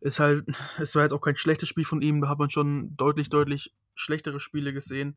ist 0.00 0.20
halt, 0.20 0.44
es 0.78 0.94
war 0.94 1.02
jetzt 1.02 1.12
auch 1.12 1.20
kein 1.20 1.36
schlechtes 1.36 1.68
Spiel 1.68 1.84
von 1.84 2.02
ihm, 2.02 2.20
da 2.20 2.28
hat 2.28 2.38
man 2.38 2.50
schon 2.50 2.96
deutlich, 2.96 3.30
deutlich 3.30 3.74
schlechtere 3.94 4.40
Spiele 4.40 4.72
gesehen. 4.72 5.16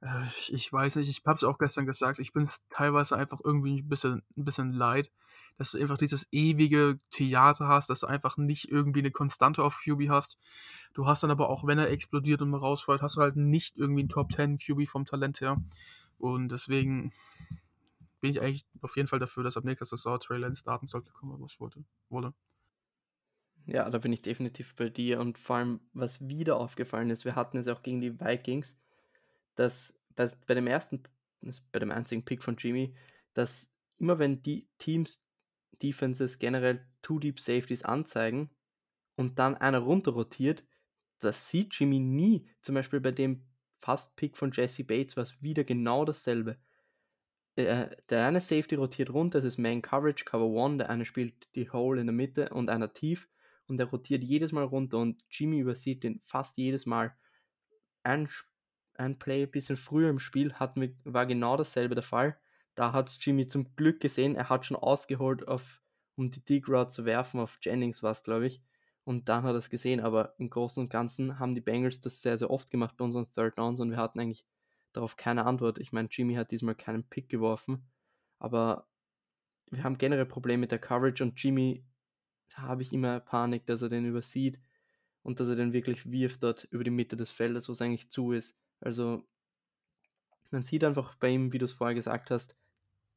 Äh, 0.00 0.26
ich 0.48 0.72
weiß 0.72 0.96
nicht, 0.96 1.08
ich 1.08 1.22
habe 1.26 1.36
es 1.36 1.44
auch 1.44 1.58
gestern 1.58 1.86
gesagt, 1.86 2.18
ich 2.18 2.32
bin 2.32 2.48
teilweise 2.70 3.16
einfach 3.16 3.40
irgendwie 3.42 3.80
ein 3.80 3.88
bisschen, 3.88 4.22
ein 4.36 4.44
bisschen 4.44 4.72
leid, 4.72 5.10
dass 5.56 5.70
du 5.70 5.78
einfach 5.78 5.98
dieses 5.98 6.26
ewige 6.32 6.98
Theater 7.10 7.68
hast, 7.68 7.88
dass 7.88 8.00
du 8.00 8.06
einfach 8.06 8.36
nicht 8.36 8.68
irgendwie 8.68 9.00
eine 9.00 9.12
Konstante 9.12 9.62
auf 9.62 9.80
QB 9.84 10.08
hast. 10.08 10.38
Du 10.94 11.06
hast 11.06 11.22
dann 11.22 11.30
aber 11.30 11.48
auch, 11.48 11.66
wenn 11.66 11.78
er 11.78 11.90
explodiert 11.90 12.42
und 12.42 12.50
mal 12.50 12.58
rausfällt, 12.58 13.02
hast 13.02 13.16
du 13.16 13.20
halt 13.20 13.36
nicht 13.36 13.76
irgendwie 13.76 14.02
einen 14.02 14.08
Top 14.08 14.32
10 14.32 14.58
QB 14.58 14.88
vom 14.88 15.06
Talent 15.06 15.40
her. 15.40 15.62
Und 16.18 16.50
deswegen 16.50 17.12
bin 18.24 18.30
ich 18.30 18.40
eigentlich 18.40 18.64
auf 18.80 18.96
jeden 18.96 19.06
Fall 19.06 19.18
dafür, 19.18 19.44
dass 19.44 19.58
ab 19.58 19.64
nächster 19.64 19.84
Saison 19.84 20.18
Trey 20.18 20.38
Lance 20.38 20.60
starten 20.60 20.86
sollte, 20.86 21.12
kommen, 21.12 21.38
was 21.42 21.60
wollte, 21.60 21.84
wolle. 22.08 22.32
Ja, 23.66 23.90
da 23.90 23.98
bin 23.98 24.14
ich 24.14 24.22
definitiv 24.22 24.74
bei 24.76 24.88
dir. 24.88 25.20
Und 25.20 25.36
vor 25.36 25.56
allem, 25.56 25.80
was 25.92 26.26
wieder 26.26 26.56
aufgefallen 26.56 27.10
ist, 27.10 27.26
wir 27.26 27.34
hatten 27.34 27.58
es 27.58 27.68
auch 27.68 27.82
gegen 27.82 28.00
die 28.00 28.18
Vikings, 28.18 28.78
dass 29.56 30.00
bei, 30.16 30.26
bei 30.46 30.54
dem 30.54 30.66
ersten, 30.66 31.02
bei 31.70 31.78
dem 31.78 31.90
einzigen 31.90 32.24
Pick 32.24 32.42
von 32.42 32.56
Jimmy, 32.56 32.96
dass 33.34 33.70
immer 33.98 34.18
wenn 34.18 34.42
die 34.42 34.70
Teams, 34.78 35.22
Defenses 35.82 36.38
generell 36.38 36.82
Two 37.02 37.18
Deep 37.18 37.38
Safeties 37.38 37.82
anzeigen 37.82 38.48
und 39.16 39.38
dann 39.38 39.54
einer 39.54 39.80
runter 39.80 40.12
rotiert, 40.12 40.64
das 41.18 41.50
sieht 41.50 41.74
Jimmy 41.74 41.98
nie. 41.98 42.48
Zum 42.62 42.74
Beispiel 42.74 43.00
bei 43.00 43.12
dem 43.12 43.42
Fast-Pick 43.80 44.38
von 44.38 44.50
Jesse 44.50 44.82
Bates 44.82 45.14
war 45.14 45.24
es 45.24 45.42
wieder 45.42 45.62
genau 45.62 46.06
dasselbe. 46.06 46.56
Äh, 47.56 47.96
der 48.08 48.26
eine 48.26 48.40
Safety 48.40 48.74
rotiert 48.74 49.10
runter, 49.10 49.38
das 49.38 49.44
ist 49.44 49.58
Man 49.58 49.80
Coverage, 49.80 50.24
Cover 50.24 50.46
One, 50.46 50.78
der 50.78 50.90
eine 50.90 51.04
spielt 51.04 51.54
die 51.54 51.70
Hole 51.70 52.00
in 52.00 52.06
der 52.06 52.14
Mitte 52.14 52.48
und 52.48 52.68
einer 52.68 52.92
tief 52.92 53.28
und 53.68 53.78
der 53.78 53.86
rotiert 53.86 54.24
jedes 54.24 54.52
Mal 54.52 54.64
runter 54.64 54.98
und 54.98 55.24
Jimmy 55.30 55.60
übersieht 55.60 56.02
den 56.02 56.20
fast 56.24 56.56
jedes 56.56 56.84
Mal. 56.84 57.16
Ein, 58.02 58.28
ein 58.94 59.18
Play 59.18 59.44
ein 59.44 59.50
bisschen 59.50 59.76
früher 59.76 60.10
im 60.10 60.18
Spiel 60.18 60.54
hatten 60.54 60.96
war 61.04 61.26
genau 61.26 61.56
dasselbe 61.56 61.94
der 61.94 62.02
Fall. 62.02 62.36
Da 62.74 62.92
hat 62.92 63.16
Jimmy 63.20 63.46
zum 63.46 63.74
Glück 63.76 64.00
gesehen, 64.00 64.34
er 64.34 64.48
hat 64.48 64.66
schon 64.66 64.76
ausgeholt, 64.76 65.46
auf, 65.46 65.80
um 66.16 66.30
die 66.32 66.44
Dig 66.44 66.68
Route 66.68 66.88
zu 66.88 67.04
werfen, 67.04 67.38
auf 67.38 67.58
Jennings 67.62 68.02
war 68.02 68.10
es, 68.10 68.24
glaube 68.24 68.46
ich. 68.46 68.62
Und 69.04 69.28
dann 69.28 69.44
hat 69.44 69.54
er 69.54 69.58
es 69.58 69.70
gesehen, 69.70 70.00
aber 70.00 70.34
im 70.38 70.50
Großen 70.50 70.82
und 70.82 70.88
Ganzen 70.88 71.38
haben 71.38 71.54
die 71.54 71.60
Bengals 71.60 72.00
das 72.00 72.20
sehr, 72.20 72.36
sehr 72.36 72.50
oft 72.50 72.70
gemacht 72.70 72.96
bei 72.96 73.04
unseren 73.04 73.30
Third 73.30 73.58
Downs 73.58 73.78
und 73.78 73.90
wir 73.90 73.98
hatten 73.98 74.18
eigentlich 74.18 74.44
darauf 74.94 75.16
keine 75.16 75.44
Antwort. 75.44 75.78
Ich 75.78 75.92
meine, 75.92 76.08
Jimmy 76.10 76.34
hat 76.34 76.50
diesmal 76.50 76.74
keinen 76.74 77.04
Pick 77.04 77.28
geworfen, 77.28 77.86
aber 78.38 78.88
wir 79.70 79.84
haben 79.84 79.98
generell 79.98 80.26
Probleme 80.26 80.62
mit 80.62 80.72
der 80.72 80.78
Coverage 80.78 81.22
und 81.22 81.42
Jimmy 81.42 81.84
habe 82.54 82.82
ich 82.82 82.92
immer 82.92 83.20
Panik, 83.20 83.66
dass 83.66 83.82
er 83.82 83.88
den 83.88 84.06
übersieht 84.06 84.60
und 85.22 85.40
dass 85.40 85.48
er 85.48 85.56
den 85.56 85.72
wirklich 85.72 86.10
wirft 86.10 86.42
dort 86.42 86.64
über 86.64 86.84
die 86.84 86.90
Mitte 86.90 87.16
des 87.16 87.30
Feldes, 87.30 87.68
wo 87.68 87.72
es 87.72 87.82
eigentlich 87.82 88.10
zu 88.10 88.32
ist. 88.32 88.56
Also 88.80 89.26
man 90.50 90.62
sieht 90.62 90.84
einfach 90.84 91.16
bei 91.16 91.30
ihm, 91.30 91.52
wie 91.52 91.58
du 91.58 91.64
es 91.64 91.72
vorher 91.72 91.94
gesagt 91.94 92.30
hast, 92.30 92.56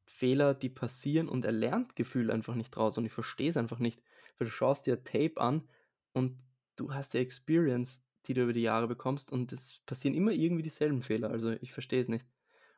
Fehler, 0.04 0.54
die 0.54 0.70
passieren 0.70 1.28
und 1.28 1.44
er 1.44 1.52
lernt 1.52 1.94
Gefühl 1.94 2.30
einfach 2.30 2.54
nicht 2.54 2.76
raus 2.76 2.98
und 2.98 3.04
ich 3.04 3.12
verstehe 3.12 3.50
es 3.50 3.56
einfach 3.56 3.78
nicht, 3.78 4.02
weil 4.38 4.46
du 4.46 4.52
schaust 4.52 4.86
dir 4.86 5.04
Tape 5.04 5.36
an 5.36 5.68
und 6.12 6.38
du 6.76 6.92
hast 6.94 7.14
die 7.14 7.18
Experience, 7.18 8.04
die 8.28 8.34
du 8.34 8.42
über 8.44 8.52
die 8.52 8.62
Jahre 8.62 8.88
bekommst 8.88 9.32
und 9.32 9.52
es 9.52 9.80
passieren 9.86 10.14
immer 10.14 10.32
irgendwie 10.32 10.62
dieselben 10.62 11.02
Fehler, 11.02 11.30
also 11.30 11.52
ich 11.52 11.72
verstehe 11.72 12.00
es 12.00 12.08
nicht. 12.08 12.26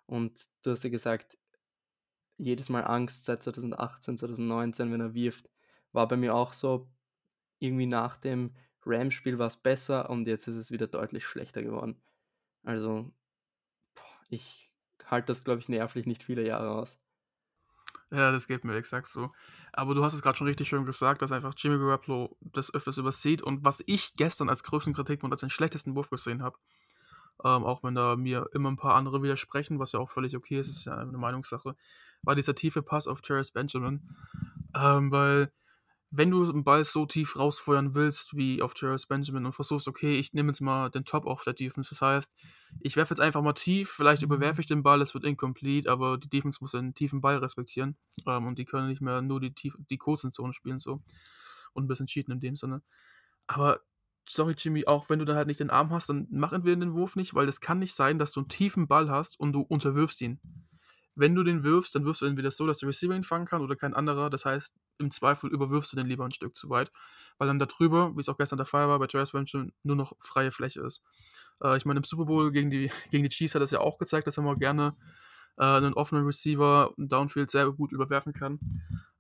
Und 0.07 0.47
du 0.63 0.71
hast 0.73 0.85
ja 0.85 0.91
gesagt, 0.91 1.39
jedes 2.39 2.69
Mal 2.71 2.83
Angst 2.85 3.25
seit 3.25 3.43
2018, 3.43 4.19
2019, 4.19 4.93
wenn 4.93 5.01
er 5.01 5.15
wirft, 5.15 5.51
war 5.93 6.09
bei 6.09 6.17
mir 6.17 6.35
auch 6.35 6.53
so, 6.53 6.91
irgendwie 7.61 7.87
nach 7.87 8.19
dem 8.19 8.55
Rams-Spiel 8.87 9.39
war 9.39 9.49
es 9.49 9.59
besser 9.59 10.11
und 10.11 10.27
jetzt 10.29 10.49
ist 10.49 10.57
es 10.57 10.71
wieder 10.73 10.87
deutlich 10.89 11.27
schlechter 11.27 11.63
geworden. 11.63 12.03
Also, 12.65 13.13
ich 14.31 14.73
halte 15.05 15.27
das, 15.27 15.45
glaube 15.45 15.61
ich, 15.61 15.69
nervlich 15.69 16.07
nicht 16.07 16.23
viele 16.23 16.47
Jahre 16.47 16.71
aus. 16.71 17.00
Ja, 18.13 18.33
das 18.33 18.49
geht 18.49 18.65
mir 18.65 18.75
exakt 18.75 19.07
so. 19.07 19.31
Aber 19.73 19.95
du 19.95 20.03
hast 20.03 20.15
es 20.15 20.23
gerade 20.23 20.37
schon 20.37 20.49
richtig 20.49 20.69
schön 20.69 20.85
gesagt, 20.85 21.23
dass 21.23 21.31
einfach 21.31 21.55
Jimmy 21.57 21.79
Garoppolo 21.79 22.37
das 22.41 22.75
öfters 22.75 22.99
übersieht. 22.99 23.41
Und 23.41 23.65
was 23.65 23.83
ich 23.87 24.15
gestern 24.17 24.49
als 24.49 24.65
größten 24.65 24.95
Kritikpunkt 24.95 25.33
als 25.33 25.41
den 25.41 25.51
schlechtesten 25.51 25.95
Wurf 25.95 26.11
gesehen 26.11 26.43
habe, 26.43 26.59
ähm, 27.45 27.65
auch 27.65 27.83
wenn 27.85 27.95
da 27.95 28.17
mir 28.17 28.49
immer 28.53 28.71
ein 28.71 28.77
paar 28.77 28.97
andere 28.97 29.23
widersprechen, 29.23 29.79
was 29.79 29.93
ja 29.93 30.01
auch 30.01 30.11
völlig 30.11 30.37
okay 30.37 30.59
ist, 30.59 30.69
ist 30.69 30.85
ja 30.85 30.97
eine 30.97 31.19
Meinungssache, 31.19 31.77
war 32.23 32.35
dieser 32.35 32.55
tiefe 32.55 32.83
Pass 32.83 33.07
auf 33.07 33.21
Terrence 33.21 33.53
Benjamin. 33.53 34.17
Ähm, 34.75 35.11
weil 35.13 35.53
wenn 36.13 36.31
du 36.31 36.43
einen 36.43 36.65
Ball 36.65 36.83
so 36.83 37.07
tief 37.07 37.37
rausfeuern 37.37 37.95
willst 37.95 38.37
wie 38.37 38.63
auf 38.63 38.73
Jarvis 38.77 39.07
Benjamin 39.07 39.47
und 39.47 39.53
versuchst, 39.53 39.87
okay, 39.87 40.19
ich 40.19 40.33
nehme 40.33 40.49
jetzt 40.49 40.61
mal 40.61 40.91
den 40.91 41.05
Top 41.05 41.25
auf 41.25 41.45
der 41.45 41.53
Defense, 41.53 41.91
das 41.91 42.01
heißt, 42.01 42.35
ich 42.81 42.97
werfe 42.97 43.15
jetzt 43.15 43.21
einfach 43.21 43.43
mal 43.43 43.53
tief, 43.53 43.91
vielleicht 43.91 44.23
überwerfe 44.23 44.61
ich 44.61 44.67
den 44.67 44.83
Ball, 44.83 45.01
es 45.03 45.15
wird 45.15 45.25
incomplete, 45.25 45.91
aber 45.91 46.19
die 46.19 46.29
Defense 46.29 46.59
muss 46.61 46.73
den 46.73 46.95
tiefen 46.95 47.21
Ball 47.21 47.37
respektieren 47.37 47.97
ähm, 48.27 48.47
und 48.47 48.59
die 48.59 48.65
können 48.65 48.89
nicht 48.89 49.01
mehr 49.01 49.23
nur 49.23 49.41
die, 49.41 49.55
tief, 49.55 49.77
die 49.89 49.99
kurzen 49.99 50.33
Zonen 50.33 50.53
spielen 50.53 50.81
so 50.81 51.01
und 51.75 51.85
ein 51.85 51.89
bisschen 51.89 52.07
cheaten 52.07 52.33
in 52.33 52.41
dem 52.41 52.57
Sinne. 52.57 52.83
Aber 53.47 53.81
sorry 54.29 54.55
Jimmy, 54.59 54.87
auch 54.87 55.11
wenn 55.11 55.21
du 55.21 55.25
dann 55.25 55.37
halt 55.37 55.47
nicht 55.47 55.61
den 55.61 55.71
Arm 55.71 55.91
hast, 55.91 56.09
dann 56.09 56.27
mach 56.31 56.53
entweder 56.53 56.77
den 56.77 56.95
Wurf 56.95 57.15
nicht, 57.15 57.35
weil 57.35 57.49
es 57.49 57.61
kann 57.61 57.79
nicht 57.79 57.95
sein, 57.95 58.19
dass 58.19 58.33
du 58.33 58.41
einen 58.41 58.49
tiefen 58.49 58.89
Ball 58.89 59.11
hast 59.11 59.39
und 59.39 59.53
du 59.53 59.61
unterwirfst 59.61 60.21
ihn 60.21 60.41
wenn 61.15 61.35
du 61.35 61.43
den 61.43 61.63
wirfst, 61.65 61.95
dann 61.95 62.05
wirfst 62.05 62.23
du 62.23 62.27
entweder 62.27 62.51
so, 62.51 62.67
dass 62.67 62.79
der 62.79 62.89
Receiver 62.89 63.15
ihn 63.15 63.25
fangen 63.25 63.47
kann 63.47 63.63
oder 63.63 63.77
kein 63.77 63.95
anderer. 63.95 64.31
Das 64.31 64.45
heißt, 64.45 64.75
im 64.99 65.11
Zweifel 65.11 65.51
überwirfst 65.51 65.93
du 65.93 65.97
den 65.97 66.07
lieber 66.07 66.25
ein 66.25 66.31
Stück 66.31 66.57
zu 66.57 66.71
weit, 66.71 66.93
weil 67.39 67.49
dann 67.49 67.59
darüber, 67.59 68.15
wie 68.17 68.21
es 68.21 68.29
auch 68.29 68.37
gestern 68.37 68.59
der 68.59 68.67
Fall 68.67 68.89
war, 68.89 68.99
bei 68.99 69.07
Travis 69.07 69.33
Benjamin 69.33 69.73
nur 69.83 69.97
noch 69.97 70.13
freie 70.21 70.51
Fläche 70.51 70.81
ist. 70.83 71.03
Äh, 71.63 71.77
ich 71.77 71.85
meine, 71.85 71.99
im 71.99 72.05
Super 72.05 72.27
Bowl 72.27 72.53
gegen 72.53 72.71
die, 72.71 72.91
gegen 73.11 73.25
die 73.25 73.31
Chiefs 73.31 73.55
hat 73.55 73.63
das 73.63 73.71
ja 73.71 73.81
auch 73.81 73.99
gezeigt, 73.99 74.27
dass 74.27 74.37
er 74.37 74.43
mal 74.43 74.57
gerne 74.57 74.95
äh, 75.59 75.65
einen 75.65 75.95
offenen 75.95 76.25
Receiver 76.25 76.93
Downfield 76.97 77.51
sehr 77.51 77.71
gut 77.73 77.93
überwerfen 77.93 78.33
kann. 78.33 78.59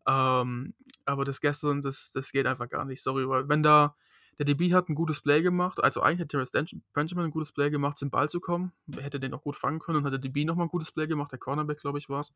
Ähm, 0.06 0.74
aber 1.04 1.24
das 1.24 1.40
gestern, 1.40 1.80
das, 1.80 2.12
das 2.12 2.32
geht 2.32 2.46
einfach 2.46 2.68
gar 2.68 2.84
nicht. 2.84 3.02
Sorry, 3.02 3.28
weil 3.28 3.48
wenn 3.48 3.62
da 3.62 3.94
der 4.38 4.46
DB 4.46 4.72
hat 4.72 4.88
ein 4.88 4.94
gutes 4.94 5.20
Play 5.20 5.42
gemacht, 5.42 5.82
also 5.82 6.00
eigentlich 6.00 6.20
hat 6.20 6.28
Terrence 6.30 6.50
Benjamin 6.92 7.26
ein 7.26 7.30
gutes 7.30 7.52
Play 7.52 7.70
gemacht, 7.70 7.98
zum 7.98 8.10
Ball 8.10 8.28
zu 8.28 8.40
kommen. 8.40 8.72
Hätte 8.98 9.20
den 9.20 9.34
auch 9.34 9.42
gut 9.42 9.56
fangen 9.56 9.78
können 9.78 9.98
und 9.98 10.04
hat 10.04 10.12
der 10.12 10.18
DB 10.18 10.44
nochmal 10.44 10.66
ein 10.66 10.70
gutes 10.70 10.92
Play 10.92 11.06
gemacht, 11.06 11.32
der 11.32 11.38
Cornerback, 11.38 11.80
glaube 11.80 11.98
ich, 11.98 12.08
war 12.08 12.20
es. 12.20 12.34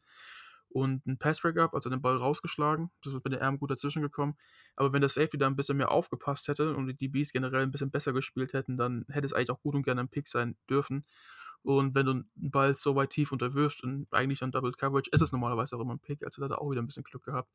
Und 0.68 1.06
ein 1.06 1.18
Pass-Break-Up, 1.18 1.74
also 1.74 1.88
den 1.88 2.02
Ball 2.02 2.16
rausgeschlagen. 2.16 2.90
Das 3.02 3.12
ist 3.12 3.24
mit 3.24 3.32
den 3.32 3.40
Armen 3.40 3.58
gut 3.58 3.70
dazwischen 3.70 4.02
gekommen. 4.02 4.36
Aber 4.74 4.92
wenn 4.92 5.00
der 5.00 5.08
Safety 5.08 5.38
da 5.38 5.46
ein 5.46 5.56
bisschen 5.56 5.76
mehr 5.76 5.92
aufgepasst 5.92 6.48
hätte 6.48 6.74
und 6.74 6.88
die 6.88 6.94
DBs 6.94 7.32
generell 7.32 7.62
ein 7.62 7.70
bisschen 7.70 7.90
besser 7.90 8.12
gespielt 8.12 8.54
hätten, 8.54 8.76
dann 8.76 9.04
hätte 9.08 9.26
es 9.26 9.32
eigentlich 9.32 9.50
auch 9.50 9.60
gut 9.60 9.74
und 9.74 9.84
gerne 9.84 10.00
ein 10.00 10.08
Pick 10.08 10.26
sein 10.26 10.56
dürfen. 10.68 11.04
Und 11.62 11.94
wenn 11.94 12.06
du 12.06 12.12
einen 12.12 12.26
Ball 12.34 12.74
so 12.74 12.94
weit 12.96 13.10
tief 13.10 13.32
unterwirfst 13.32 13.82
und 13.84 14.06
eigentlich 14.10 14.40
dann 14.40 14.52
Double 14.52 14.72
Coverage, 14.72 15.10
ist 15.12 15.22
es 15.22 15.32
normalerweise 15.32 15.76
auch 15.76 15.80
immer 15.80 15.94
ein 15.94 16.00
Pick. 16.00 16.22
Also 16.22 16.42
da 16.42 16.46
hat 16.46 16.52
er 16.52 16.60
auch 16.60 16.70
wieder 16.70 16.82
ein 16.82 16.86
bisschen 16.86 17.04
Glück 17.04 17.24
gehabt. 17.24 17.48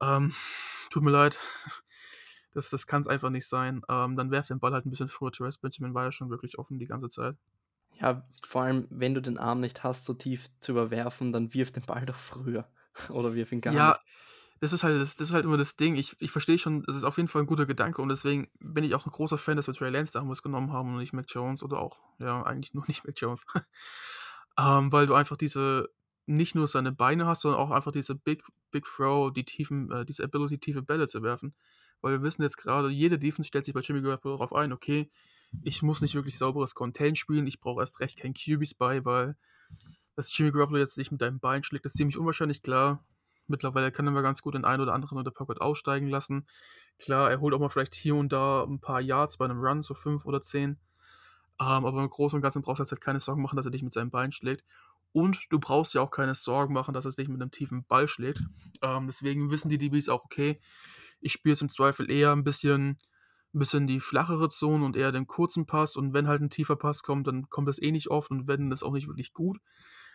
Ähm, 0.00 0.34
tut 0.90 1.02
mir 1.02 1.10
leid. 1.10 1.38
Das, 2.52 2.70
das 2.70 2.86
kann 2.86 3.00
es 3.00 3.06
einfach 3.06 3.30
nicht 3.30 3.46
sein. 3.46 3.82
Ähm, 3.88 4.16
dann 4.16 4.30
werft 4.30 4.50
den 4.50 4.60
Ball 4.60 4.72
halt 4.72 4.86
ein 4.86 4.90
bisschen 4.90 5.08
früher. 5.08 5.32
Terrence 5.32 5.58
Benjamin 5.58 5.94
war 5.94 6.04
ja 6.04 6.12
schon 6.12 6.30
wirklich 6.30 6.58
offen 6.58 6.78
die 6.78 6.86
ganze 6.86 7.08
Zeit. 7.08 7.36
Ja, 8.00 8.26
vor 8.46 8.62
allem, 8.62 8.86
wenn 8.90 9.14
du 9.14 9.22
den 9.22 9.38
Arm 9.38 9.60
nicht 9.60 9.84
hast, 9.84 10.04
so 10.04 10.14
tief 10.14 10.48
zu 10.60 10.72
überwerfen, 10.72 11.32
dann 11.32 11.54
wirf 11.54 11.72
den 11.72 11.84
Ball 11.84 12.04
doch 12.04 12.18
früher. 12.18 12.68
Oder 13.10 13.34
wirf 13.34 13.52
ihn 13.52 13.60
gar 13.60 13.72
ja, 13.72 13.88
nicht. 13.88 13.96
Ja, 13.96 14.02
das 14.60 14.72
ist 14.72 14.84
halt, 14.84 15.00
das, 15.00 15.16
das, 15.16 15.28
ist 15.28 15.34
halt 15.34 15.44
immer 15.44 15.56
das 15.56 15.76
Ding. 15.76 15.96
Ich, 15.96 16.16
ich 16.20 16.30
verstehe 16.30 16.58
schon, 16.58 16.82
das 16.84 16.96
ist 16.96 17.04
auf 17.04 17.16
jeden 17.16 17.28
Fall 17.28 17.42
ein 17.42 17.46
guter 17.46 17.66
Gedanke 17.66 18.02
und 18.02 18.08
deswegen 18.08 18.48
bin 18.60 18.84
ich 18.84 18.94
auch 18.94 19.06
ein 19.06 19.10
großer 19.10 19.38
Fan, 19.38 19.56
dass 19.56 19.66
wir 19.66 19.74
Trey 19.74 19.90
Lance 19.90 20.12
damals 20.12 20.42
genommen 20.42 20.72
haben 20.72 20.92
und 20.92 20.98
nicht 20.98 21.12
Mac 21.12 21.26
Jones 21.28 21.62
oder 21.62 21.80
auch, 21.80 21.98
ja, 22.18 22.42
eigentlich 22.42 22.74
nur 22.74 22.84
nicht 22.86 23.04
Mac 23.04 23.14
Jones. 23.20 23.44
ähm, 24.58 24.92
weil 24.92 25.06
du 25.06 25.14
einfach 25.14 25.36
diese, 25.36 25.88
nicht 26.26 26.54
nur 26.54 26.68
seine 26.68 26.92
Beine 26.92 27.26
hast, 27.26 27.40
sondern 27.40 27.60
auch 27.60 27.70
einfach 27.70 27.92
diese 27.92 28.14
Big, 28.14 28.44
Big 28.70 28.84
Throw, 28.84 29.32
die 29.32 29.44
tiefen, 29.44 29.90
äh, 29.90 30.04
diese 30.04 30.22
Ability, 30.22 30.58
tiefe 30.58 30.82
Bälle 30.82 31.08
zu 31.08 31.22
werfen 31.22 31.54
weil 32.02 32.12
wir 32.12 32.22
wissen 32.22 32.42
jetzt 32.42 32.56
gerade, 32.56 32.88
jede 32.90 33.18
Defense 33.18 33.48
stellt 33.48 33.64
sich 33.64 33.74
bei 33.74 33.80
Jimmy 33.80 34.02
Garoppolo 34.02 34.36
darauf 34.36 34.54
ein, 34.54 34.72
okay, 34.72 35.10
ich 35.62 35.82
muss 35.82 36.00
nicht 36.00 36.14
wirklich 36.14 36.36
sauberes 36.36 36.74
Contain 36.74 37.16
spielen, 37.16 37.46
ich 37.46 37.60
brauche 37.60 37.80
erst 37.80 38.00
recht 38.00 38.18
kein 38.18 38.34
QBs 38.34 38.74
bei, 38.74 39.04
weil 39.04 39.36
dass 40.14 40.36
Jimmy 40.36 40.52
Garoppolo 40.52 40.78
jetzt 40.78 40.94
sich 40.94 41.10
mit 41.10 41.22
einem 41.22 41.40
Bein 41.40 41.62
schlägt, 41.62 41.86
ist 41.86 41.96
ziemlich 41.96 42.18
unwahrscheinlich, 42.18 42.62
klar. 42.62 43.04
Mittlerweile 43.46 43.90
kann 43.90 44.06
er 44.06 44.22
ganz 44.22 44.42
gut 44.42 44.54
den 44.54 44.64
einen 44.64 44.82
oder 44.82 44.94
anderen 44.94 45.18
in 45.18 45.24
der 45.24 45.30
Pocket 45.30 45.60
aussteigen 45.60 46.08
lassen. 46.08 46.46
Klar, 46.98 47.30
er 47.30 47.40
holt 47.40 47.54
auch 47.54 47.58
mal 47.58 47.68
vielleicht 47.68 47.94
hier 47.94 48.14
und 48.14 48.32
da 48.32 48.64
ein 48.64 48.80
paar 48.80 49.00
Yards 49.00 49.36
bei 49.36 49.44
einem 49.44 49.60
Run, 49.60 49.82
so 49.82 49.94
fünf 49.94 50.24
oder 50.24 50.42
zehn. 50.42 50.78
Ähm, 51.60 51.84
aber 51.84 52.00
im 52.02 52.08
Großen 52.08 52.36
und 52.36 52.42
Ganzen 52.42 52.62
brauchst 52.62 52.78
du 52.78 52.82
jetzt 52.84 52.92
halt 52.92 53.00
keine 53.00 53.20
Sorgen 53.20 53.42
machen, 53.42 53.56
dass 53.56 53.66
er 53.66 53.72
dich 53.72 53.82
mit 53.82 53.92
seinem 53.92 54.10
Bein 54.10 54.32
schlägt. 54.32 54.64
Und 55.12 55.40
du 55.50 55.58
brauchst 55.58 55.94
ja 55.94 56.00
auch 56.00 56.10
keine 56.10 56.34
Sorgen 56.34 56.72
machen, 56.72 56.94
dass 56.94 57.04
er 57.04 57.12
sich 57.12 57.28
mit 57.28 57.40
einem 57.40 57.50
tiefen 57.50 57.84
Ball 57.84 58.08
schlägt. 58.08 58.42
Ähm, 58.80 59.06
deswegen 59.06 59.50
wissen 59.50 59.68
die 59.68 59.78
DBs 59.78 60.08
auch, 60.08 60.24
okay, 60.24 60.60
ich 61.22 61.32
spiele 61.32 61.54
es 61.54 61.62
im 61.62 61.68
Zweifel 61.68 62.10
eher 62.10 62.32
ein 62.32 62.44
bisschen, 62.44 62.98
ein 63.54 63.58
bisschen 63.58 63.86
die 63.86 64.00
flachere 64.00 64.48
Zone 64.48 64.84
und 64.84 64.96
eher 64.96 65.12
den 65.12 65.26
kurzen 65.26 65.66
Pass. 65.66 65.96
Und 65.96 66.12
wenn 66.14 66.28
halt 66.28 66.42
ein 66.42 66.50
tiefer 66.50 66.76
Pass 66.76 67.02
kommt, 67.02 67.26
dann 67.26 67.48
kommt 67.50 67.68
das 67.68 67.80
eh 67.80 67.92
nicht 67.92 68.08
oft 68.08 68.30
und 68.30 68.48
wenn 68.48 68.70
das 68.70 68.82
auch 68.82 68.92
nicht 68.92 69.08
wirklich 69.08 69.32
gut. 69.32 69.58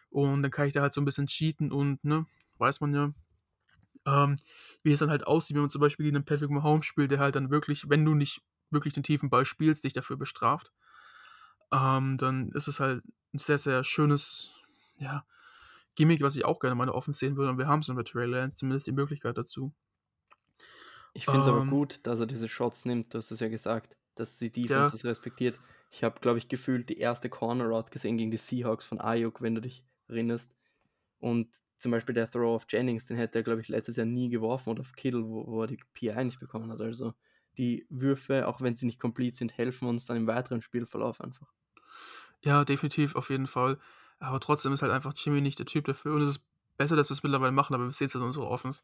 Und 0.10 0.44
dann 0.44 0.52
kann 0.52 0.68
ich 0.68 0.74
da 0.74 0.82
halt 0.82 0.94
so 0.94 1.02
ein 1.02 1.06
bisschen 1.06 1.28
cheaten 1.28 1.72
und, 1.72 2.04
ne, 2.04 2.26
weiß 2.58 2.82
man 2.82 2.94
ja, 2.94 3.14
ähm, 4.06 4.38
wie 4.84 4.94
es 4.94 5.00
dann 5.00 5.10
halt 5.10 5.28
aussieht, 5.28 5.56
wenn 5.56 5.62
man 5.64 5.70
zum 5.70 5.82
Beispiel 5.82 6.06
gegen 6.06 6.16
einen 6.16 6.26
Patrick 6.26 6.50
Mahomes 6.50 6.86
spielt, 6.86 7.12
der 7.12 7.20
halt 7.20 7.36
dann 7.36 7.50
wirklich, 7.52 7.90
wenn 7.90 8.06
du 8.06 8.16
nicht 8.16 8.42
wirklich 8.72 8.94
den 8.94 9.04
tiefen 9.04 9.30
Ball 9.30 9.46
spielst, 9.46 9.84
dich 9.84 9.94
dafür 9.94 10.18
bestraft. 10.18 10.72
Ähm, 11.72 12.18
dann 12.18 12.50
ist 12.52 12.68
es 12.68 12.80
halt 12.80 13.04
ein 13.34 13.40
sehr, 13.40 13.58
sehr 13.58 13.84
schönes, 13.84 14.52
ja, 14.98 15.26
Gimmick, 15.96 16.22
was 16.22 16.36
ich 16.36 16.46
auch 16.46 16.60
gerne 16.60 16.76
meine 16.76 16.94
offen 16.94 17.14
sehen 17.14 17.36
würde. 17.36 17.52
Und 17.52 17.58
wir 17.58 17.68
haben 17.68 17.82
es 17.82 17.90
in 17.90 17.96
der 17.96 18.06
Trail 18.06 18.30
Lance 18.30 18.56
zumindest 18.56 18.88
die 18.88 18.92
Möglichkeit 18.92 19.38
dazu. 19.38 19.74
Ich 21.14 21.26
finde 21.26 21.42
es 21.42 21.48
aber 21.48 21.62
ähm. 21.62 21.70
gut, 21.70 22.00
dass 22.04 22.20
er 22.20 22.26
diese 22.26 22.48
Shots 22.48 22.86
nimmt. 22.86 23.14
Du 23.14 23.18
hast 23.18 23.32
es 23.32 23.40
ja 23.40 23.48
gesagt, 23.48 23.96
dass 24.16 24.38
die 24.38 24.52
Defense 24.52 24.92
das 24.92 25.06
respektiert. 25.06 25.60
Ich 25.92 26.04
habe, 26.04 26.20
glaube 26.20 26.38
ich, 26.38 26.48
gefühlt 26.48 26.90
die 26.90 26.98
erste 26.98 27.30
Corner 27.30 27.66
Route 27.66 27.90
gesehen 27.92 28.18
gegen 28.18 28.32
die 28.32 28.38
Seahawks 28.38 28.86
von 28.86 29.00
Ayuk, 29.00 29.42
wenn 29.42 29.56
du 29.56 29.62
dich 29.62 29.86
erinnerst. 30.08 30.54
Und 31.20 31.50
zum 31.80 31.92
Beispiel 31.92 32.16
der 32.16 32.30
Throw 32.30 32.56
auf 32.56 32.66
Jennings, 32.70 33.06
den 33.06 33.18
hätte 33.18 33.40
er, 33.40 33.44
glaube 33.44 33.62
ich, 33.62 33.68
letztes 33.68 33.96
Jahr 33.96 34.06
nie 34.06 34.30
geworfen 34.30 34.70
oder 34.70 34.82
auf 34.82 34.94
Kittle, 34.94 35.24
wo, 35.24 35.48
wo 35.48 35.62
er 35.62 35.68
die 35.68 35.80
PI 35.94 36.24
nicht 36.26 36.40
bekommen 36.40 36.72
hat. 36.72 36.82
Also 36.82 37.14
die 37.58 37.86
Würfe, 37.90 38.48
auch 38.48 38.62
wenn 38.62 38.76
sie 38.76 38.86
nicht 38.86 39.00
complete 39.00 39.38
sind, 39.38 39.58
helfen 39.58 39.88
uns 39.88 40.06
dann 40.06 40.18
im 40.18 40.28
weiteren 40.28 40.62
Spielverlauf 40.62 41.22
einfach. 41.22 41.52
Ja, 42.44 42.66
definitiv, 42.66 43.16
auf 43.16 43.30
jeden 43.30 43.48
Fall. 43.48 43.80
Aber 44.20 44.40
trotzdem 44.40 44.74
ist 44.74 44.82
halt 44.82 44.92
einfach 44.92 45.14
Jimmy 45.16 45.42
nicht 45.42 45.60
der 45.60 45.66
Typ 45.66 45.86
dafür. 45.86 46.16
Und 46.16 46.22
es 46.22 46.38
ist 46.38 46.46
besser, 46.78 46.96
dass 46.96 47.10
wir 47.10 47.14
es 47.14 47.24
mittlerweile 47.24 47.52
machen, 47.52 47.74
aber 47.74 47.86
wir 47.86 47.92
sehen 47.92 48.08
es 48.08 48.16
in 48.16 48.22
unserer 48.22 48.48
Offense 48.48 48.82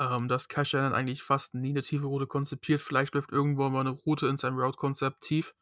ähm, 0.00 0.28
dass 0.28 0.48
Kai 0.48 0.64
Shannon 0.64 0.94
eigentlich 0.94 1.22
fast 1.22 1.54
nie 1.54 1.70
eine 1.70 1.82
tiefe 1.82 2.06
Route 2.06 2.26
konzipiert. 2.26 2.80
Vielleicht 2.80 3.14
läuft 3.14 3.32
irgendwo 3.32 3.68
mal 3.68 3.80
eine 3.80 3.90
Route 3.90 4.26
in 4.26 4.36
seinem 4.36 4.58
Route-Konzept 4.58 5.20
tief. 5.22 5.54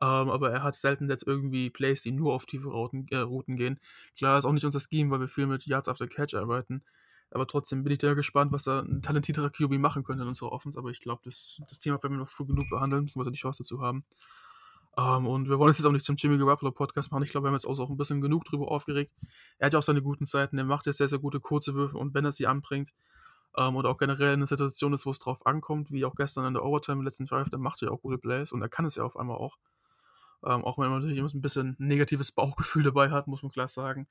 Ähm, 0.00 0.30
aber 0.30 0.50
er 0.50 0.62
hat 0.62 0.74
selten 0.74 1.08
jetzt 1.08 1.26
irgendwie 1.26 1.70
Plays, 1.70 2.02
die 2.02 2.10
nur 2.10 2.34
auf 2.34 2.46
tiefe 2.46 2.68
Routen, 2.68 3.06
äh, 3.10 3.18
Routen 3.18 3.56
gehen. 3.56 3.78
Klar, 4.16 4.38
ist 4.38 4.44
auch 4.44 4.52
nicht 4.52 4.64
unser 4.64 4.80
Scheme, 4.80 5.10
weil 5.10 5.20
wir 5.20 5.28
viel 5.28 5.46
mit 5.46 5.66
Yards 5.66 5.88
after 5.88 6.08
Catch 6.08 6.34
arbeiten. 6.34 6.82
Aber 7.30 7.46
trotzdem 7.46 7.82
bin 7.82 7.92
ich 7.92 7.98
da 7.98 8.14
gespannt, 8.14 8.52
was 8.52 8.64
da 8.64 8.80
ein 8.80 9.00
talentierterer 9.00 9.50
QB 9.50 9.78
machen 9.78 10.04
könnte 10.04 10.22
in 10.22 10.28
unserer 10.28 10.52
Offense. 10.52 10.78
Aber 10.78 10.90
ich 10.90 11.00
glaube, 11.00 11.22
das, 11.24 11.62
das 11.68 11.78
Thema 11.78 12.02
werden 12.02 12.14
wir 12.14 12.18
noch 12.18 12.28
früh 12.28 12.44
genug 12.44 12.68
behandeln, 12.68 13.04
beziehungsweise 13.04 13.32
die 13.32 13.38
Chance 13.38 13.62
dazu 13.62 13.80
haben. 13.80 14.04
Ähm, 14.98 15.26
und 15.26 15.48
wir 15.48 15.58
wollen 15.58 15.70
es 15.70 15.78
jetzt 15.78 15.86
auch 15.86 15.92
nicht 15.92 16.04
zum 16.04 16.16
Jimmy 16.16 16.36
Garoppolo 16.36 16.72
Podcast 16.72 17.10
machen. 17.12 17.22
Ich 17.22 17.30
glaube, 17.30 17.44
wir 17.44 17.48
haben 17.48 17.54
jetzt 17.54 17.66
auch, 17.66 17.78
auch 17.78 17.88
ein 17.88 17.96
bisschen 17.96 18.20
genug 18.20 18.44
drüber 18.44 18.70
aufgeregt. 18.70 19.12
Er 19.58 19.66
hat 19.66 19.72
ja 19.72 19.78
auch 19.78 19.84
seine 19.84 20.02
guten 20.02 20.26
Zeiten. 20.26 20.58
Er 20.58 20.64
macht 20.64 20.86
ja 20.86 20.92
sehr, 20.92 21.08
sehr 21.08 21.20
gute 21.20 21.40
kurze 21.40 21.74
Würfe 21.74 21.96
und 21.96 22.12
wenn 22.12 22.24
er 22.24 22.32
sie 22.32 22.46
anbringt 22.46 22.92
ähm, 23.56 23.76
und 23.76 23.86
auch 23.86 23.98
generell 23.98 24.28
in 24.28 24.40
einer 24.40 24.46
Situation 24.46 24.92
ist, 24.92 25.06
wo 25.06 25.10
es 25.10 25.18
drauf 25.18 25.46
ankommt, 25.46 25.90
wie 25.90 26.04
auch 26.04 26.14
gestern 26.14 26.46
in 26.46 26.54
der 26.54 26.64
Overtime 26.64 26.98
im 26.98 27.04
letzten 27.04 27.26
Drive, 27.26 27.50
dann 27.50 27.60
macht 27.60 27.82
er 27.82 27.88
ja 27.88 27.94
auch 27.94 28.00
gute 28.00 28.18
Plays 28.18 28.52
und 28.52 28.62
er 28.62 28.68
kann 28.68 28.84
es 28.84 28.94
ja 28.94 29.04
auf 29.04 29.16
einmal 29.16 29.36
auch. 29.36 29.58
Ähm, 30.44 30.64
auch 30.64 30.78
wenn 30.78 30.90
man 30.90 30.98
natürlich 30.98 31.18
immer 31.18 31.32
ein 31.32 31.42
bisschen 31.42 31.76
negatives 31.78 32.32
Bauchgefühl 32.32 32.82
dabei 32.84 33.10
hat, 33.10 33.26
muss 33.26 33.42
man 33.42 33.52
klar 33.52 33.68
sagen. 33.68 34.08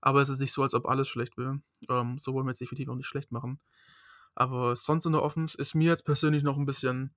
Aber 0.00 0.20
es 0.20 0.28
ist 0.28 0.40
nicht 0.40 0.52
so, 0.52 0.62
als 0.62 0.74
ob 0.74 0.86
alles 0.86 1.08
schlecht 1.08 1.36
wäre. 1.38 1.60
Ähm, 1.88 2.18
so 2.18 2.34
wollen 2.34 2.46
wir 2.46 2.50
jetzt 2.50 2.60
definitiv 2.60 2.88
auch 2.88 2.96
nicht 2.96 3.06
schlecht 3.06 3.32
machen. 3.32 3.60
Aber 4.34 4.76
sonst 4.76 5.06
in 5.06 5.12
der 5.12 5.22
Offense 5.22 5.58
ist 5.58 5.74
mir 5.74 5.88
jetzt 5.88 6.04
persönlich 6.04 6.42
noch 6.42 6.56
ein 6.56 6.66
bisschen 6.66 7.14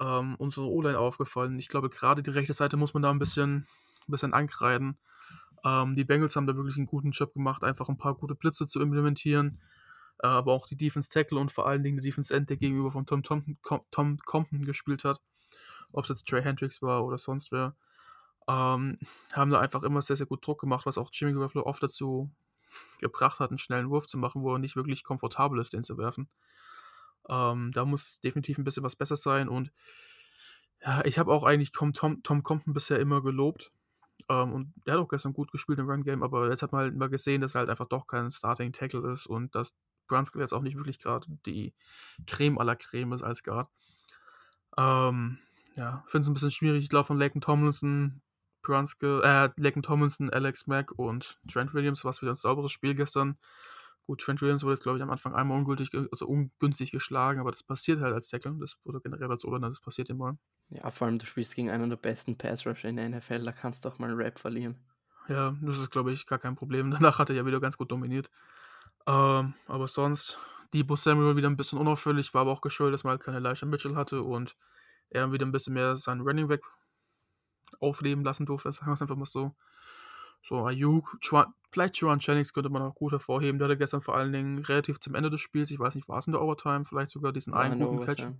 ähm, 0.00 0.34
unsere 0.36 0.66
O-Line 0.66 0.98
aufgefallen. 0.98 1.58
Ich 1.58 1.68
glaube, 1.68 1.90
gerade 1.90 2.22
die 2.22 2.30
rechte 2.30 2.54
Seite 2.54 2.76
muss 2.76 2.94
man 2.94 3.02
da 3.02 3.10
ein 3.10 3.18
bisschen, 3.18 3.66
ein 4.08 4.10
bisschen 4.10 4.32
ankreiden. 4.32 4.98
Ähm, 5.64 5.94
die 5.94 6.04
Bengals 6.04 6.36
haben 6.36 6.46
da 6.46 6.56
wirklich 6.56 6.76
einen 6.76 6.86
guten 6.86 7.10
Job 7.10 7.34
gemacht, 7.34 7.64
einfach 7.64 7.88
ein 7.88 7.98
paar 7.98 8.14
gute 8.14 8.34
Blitze 8.34 8.66
zu 8.66 8.80
implementieren. 8.80 9.60
Aber 10.22 10.52
auch 10.52 10.66
die 10.66 10.76
Defense 10.76 11.10
Tackle 11.10 11.38
und 11.38 11.50
vor 11.50 11.66
allen 11.66 11.82
Dingen 11.82 11.98
die 11.98 12.04
Defense 12.04 12.34
End, 12.34 12.50
der 12.50 12.56
gegenüber 12.56 12.90
von 12.90 13.06
Tom, 13.06 13.22
Tom, 13.22 13.56
Tom 13.90 14.18
Compton 14.18 14.64
gespielt 14.64 15.04
hat. 15.04 15.20
Ob 15.92 16.04
es 16.04 16.10
jetzt 16.10 16.28
Trey 16.28 16.42
Hendricks 16.42 16.82
war 16.82 17.04
oder 17.04 17.18
sonst 17.18 17.50
wer 17.52 17.74
ähm, 18.50 18.98
haben 19.32 19.50
da 19.50 19.60
einfach 19.60 19.82
immer 19.82 20.02
sehr, 20.02 20.16
sehr 20.16 20.26
gut 20.26 20.44
Druck 20.44 20.60
gemacht, 20.60 20.86
was 20.86 20.98
auch 20.98 21.10
Jimmy 21.12 21.32
Garoppolo 21.32 21.64
oft 21.64 21.82
dazu 21.82 22.30
gebracht 22.98 23.40
hat, 23.40 23.50
einen 23.50 23.58
schnellen 23.58 23.90
Wurf 23.90 24.06
zu 24.06 24.18
machen, 24.18 24.42
wo 24.42 24.54
er 24.54 24.58
nicht 24.58 24.76
wirklich 24.76 25.04
komfortabel 25.04 25.60
ist, 25.60 25.72
den 25.72 25.82
zu 25.82 25.98
werfen. 25.98 26.28
Ähm, 27.28 27.70
da 27.72 27.84
muss 27.84 28.20
definitiv 28.20 28.58
ein 28.58 28.64
bisschen 28.64 28.82
was 28.82 28.96
besser 28.96 29.16
sein 29.16 29.48
und 29.48 29.70
ja, 30.82 31.04
ich 31.04 31.18
habe 31.18 31.32
auch 31.32 31.44
eigentlich 31.44 31.72
Tom, 31.72 31.92
Tom, 31.92 32.22
Tom 32.22 32.42
Compton 32.42 32.72
bisher 32.72 32.98
immer 32.98 33.22
gelobt. 33.22 33.70
Ähm, 34.28 34.52
und 34.52 34.72
er 34.86 34.94
hat 34.94 35.00
auch 35.00 35.08
gestern 35.08 35.34
gut 35.34 35.52
gespielt 35.52 35.78
im 35.78 35.88
Run-Game, 35.88 36.22
aber 36.22 36.48
jetzt 36.48 36.62
hat 36.62 36.72
man 36.72 36.82
halt 36.82 36.96
mal 36.96 37.10
gesehen, 37.10 37.42
dass 37.42 37.54
er 37.54 37.60
halt 37.60 37.70
einfach 37.70 37.88
doch 37.88 38.06
kein 38.06 38.30
Starting-Tackle 38.30 39.12
ist 39.12 39.26
und 39.26 39.54
dass 39.54 39.74
Brunskill 40.10 40.40
jetzt 40.42 40.52
auch 40.52 40.62
nicht 40.62 40.76
wirklich 40.76 40.98
gerade 40.98 41.26
die 41.46 41.72
Creme 42.26 42.58
aller 42.58 42.76
Creme 42.76 43.12
ist 43.12 43.22
als 43.22 43.42
Guard. 43.42 43.68
Ähm, 44.76 45.38
ja, 45.76 46.04
finde 46.06 46.24
es 46.24 46.28
ein 46.28 46.34
bisschen 46.34 46.50
schwierig. 46.50 46.82
Ich 46.82 46.90
glaube, 46.90 47.06
von 47.06 47.18
Laken 47.18 47.40
Tomlinson 47.40 48.20
Brunskill, 48.62 49.22
äh, 49.24 49.50
Laken 49.56 49.82
Tomlinson, 49.82 50.30
Alex 50.30 50.66
Mack 50.66 50.92
und 50.98 51.38
Trent 51.50 51.72
Williams 51.74 52.04
war 52.04 52.10
es 52.10 52.20
wieder 52.20 52.32
ein 52.32 52.36
sauberes 52.36 52.72
Spiel 52.72 52.94
gestern. 52.94 53.38
Gut, 54.06 54.20
Trent 54.20 54.42
Williams 54.42 54.62
wurde 54.64 54.74
jetzt, 54.74 54.82
glaube 54.82 54.98
ich, 54.98 55.02
am 55.02 55.10
Anfang 55.10 55.34
einmal 55.34 55.56
ungültig, 55.58 55.90
also 56.10 56.26
ungünstig 56.26 56.90
geschlagen, 56.90 57.40
aber 57.40 57.52
das 57.52 57.62
passiert 57.62 58.00
halt 58.00 58.12
als 58.12 58.28
Tackle. 58.28 58.56
Das 58.58 58.76
wurde 58.84 59.00
generell 59.00 59.30
als 59.30 59.44
Oder, 59.44 59.60
das 59.60 59.80
passiert 59.80 60.10
immer. 60.10 60.36
Ja, 60.68 60.90
vor 60.90 61.06
allem 61.06 61.18
du 61.18 61.26
spielst 61.26 61.54
gegen 61.54 61.70
einen 61.70 61.90
der 61.90 61.96
besten 61.96 62.36
Pass-Rusher 62.36 62.88
in 62.88 62.96
der 62.96 63.08
NFL, 63.08 63.44
da 63.44 63.52
kannst 63.52 63.84
du 63.84 63.88
auch 63.88 63.98
mal 63.98 64.10
einen 64.10 64.20
Rap 64.20 64.38
verlieren. 64.38 64.76
Ja, 65.28 65.54
das 65.60 65.78
ist, 65.78 65.90
glaube 65.90 66.12
ich, 66.12 66.26
gar 66.26 66.38
kein 66.38 66.56
Problem. 66.56 66.90
Danach 66.90 67.18
hat 67.18 67.30
er 67.30 67.36
ja 67.36 67.46
wieder 67.46 67.60
ganz 67.60 67.76
gut 67.76 67.90
dominiert. 67.90 68.30
Ähm, 69.10 69.54
aber 69.66 69.88
sonst, 69.88 70.38
Debo 70.72 70.94
Samuel 70.94 71.36
wieder 71.36 71.50
ein 71.50 71.56
bisschen 71.56 71.78
unauffällig, 71.78 72.32
war 72.32 72.42
aber 72.42 72.52
auch 72.52 72.60
geschuldet, 72.60 72.94
dass 72.94 73.04
man 73.04 73.12
halt 73.12 73.22
keine 73.22 73.38
Elijah 73.38 73.66
Mitchell 73.66 73.96
hatte 73.96 74.22
und 74.22 74.56
er 75.08 75.32
wieder 75.32 75.44
ein 75.44 75.50
bisschen 75.50 75.74
mehr 75.74 75.96
seinen 75.96 76.20
Running 76.20 76.46
Back 76.46 76.62
aufleben 77.80 78.22
lassen 78.22 78.46
durfte, 78.46 78.72
sagen 78.72 78.86
wir 78.86 78.94
es 78.94 79.02
einfach 79.02 79.16
mal 79.16 79.26
so. 79.26 79.56
So, 80.42 80.64
Ayuk, 80.64 81.18
Chua, 81.20 81.52
vielleicht 81.70 81.96
Juan 81.96 82.20
Jennings 82.20 82.52
könnte 82.52 82.70
man 82.70 82.82
auch 82.82 82.94
gut 82.94 83.12
hervorheben. 83.12 83.58
Der 83.58 83.68
hatte 83.68 83.76
gestern 83.76 84.00
vor 84.00 84.16
allen 84.16 84.32
Dingen 84.32 84.58
relativ 84.58 85.00
zum 85.00 85.14
Ende 85.14 85.28
des 85.28 85.40
Spiels, 85.40 85.70
ich 85.70 85.78
weiß 85.78 85.96
nicht, 85.96 86.08
war 86.08 86.18
es 86.18 86.28
in 86.28 86.32
der 86.32 86.40
Overtime, 86.40 86.84
vielleicht 86.84 87.10
sogar 87.10 87.32
diesen 87.32 87.52
einen 87.52 87.80
guten 87.80 87.98
Overtime. 87.98 88.30
Catch. 88.30 88.38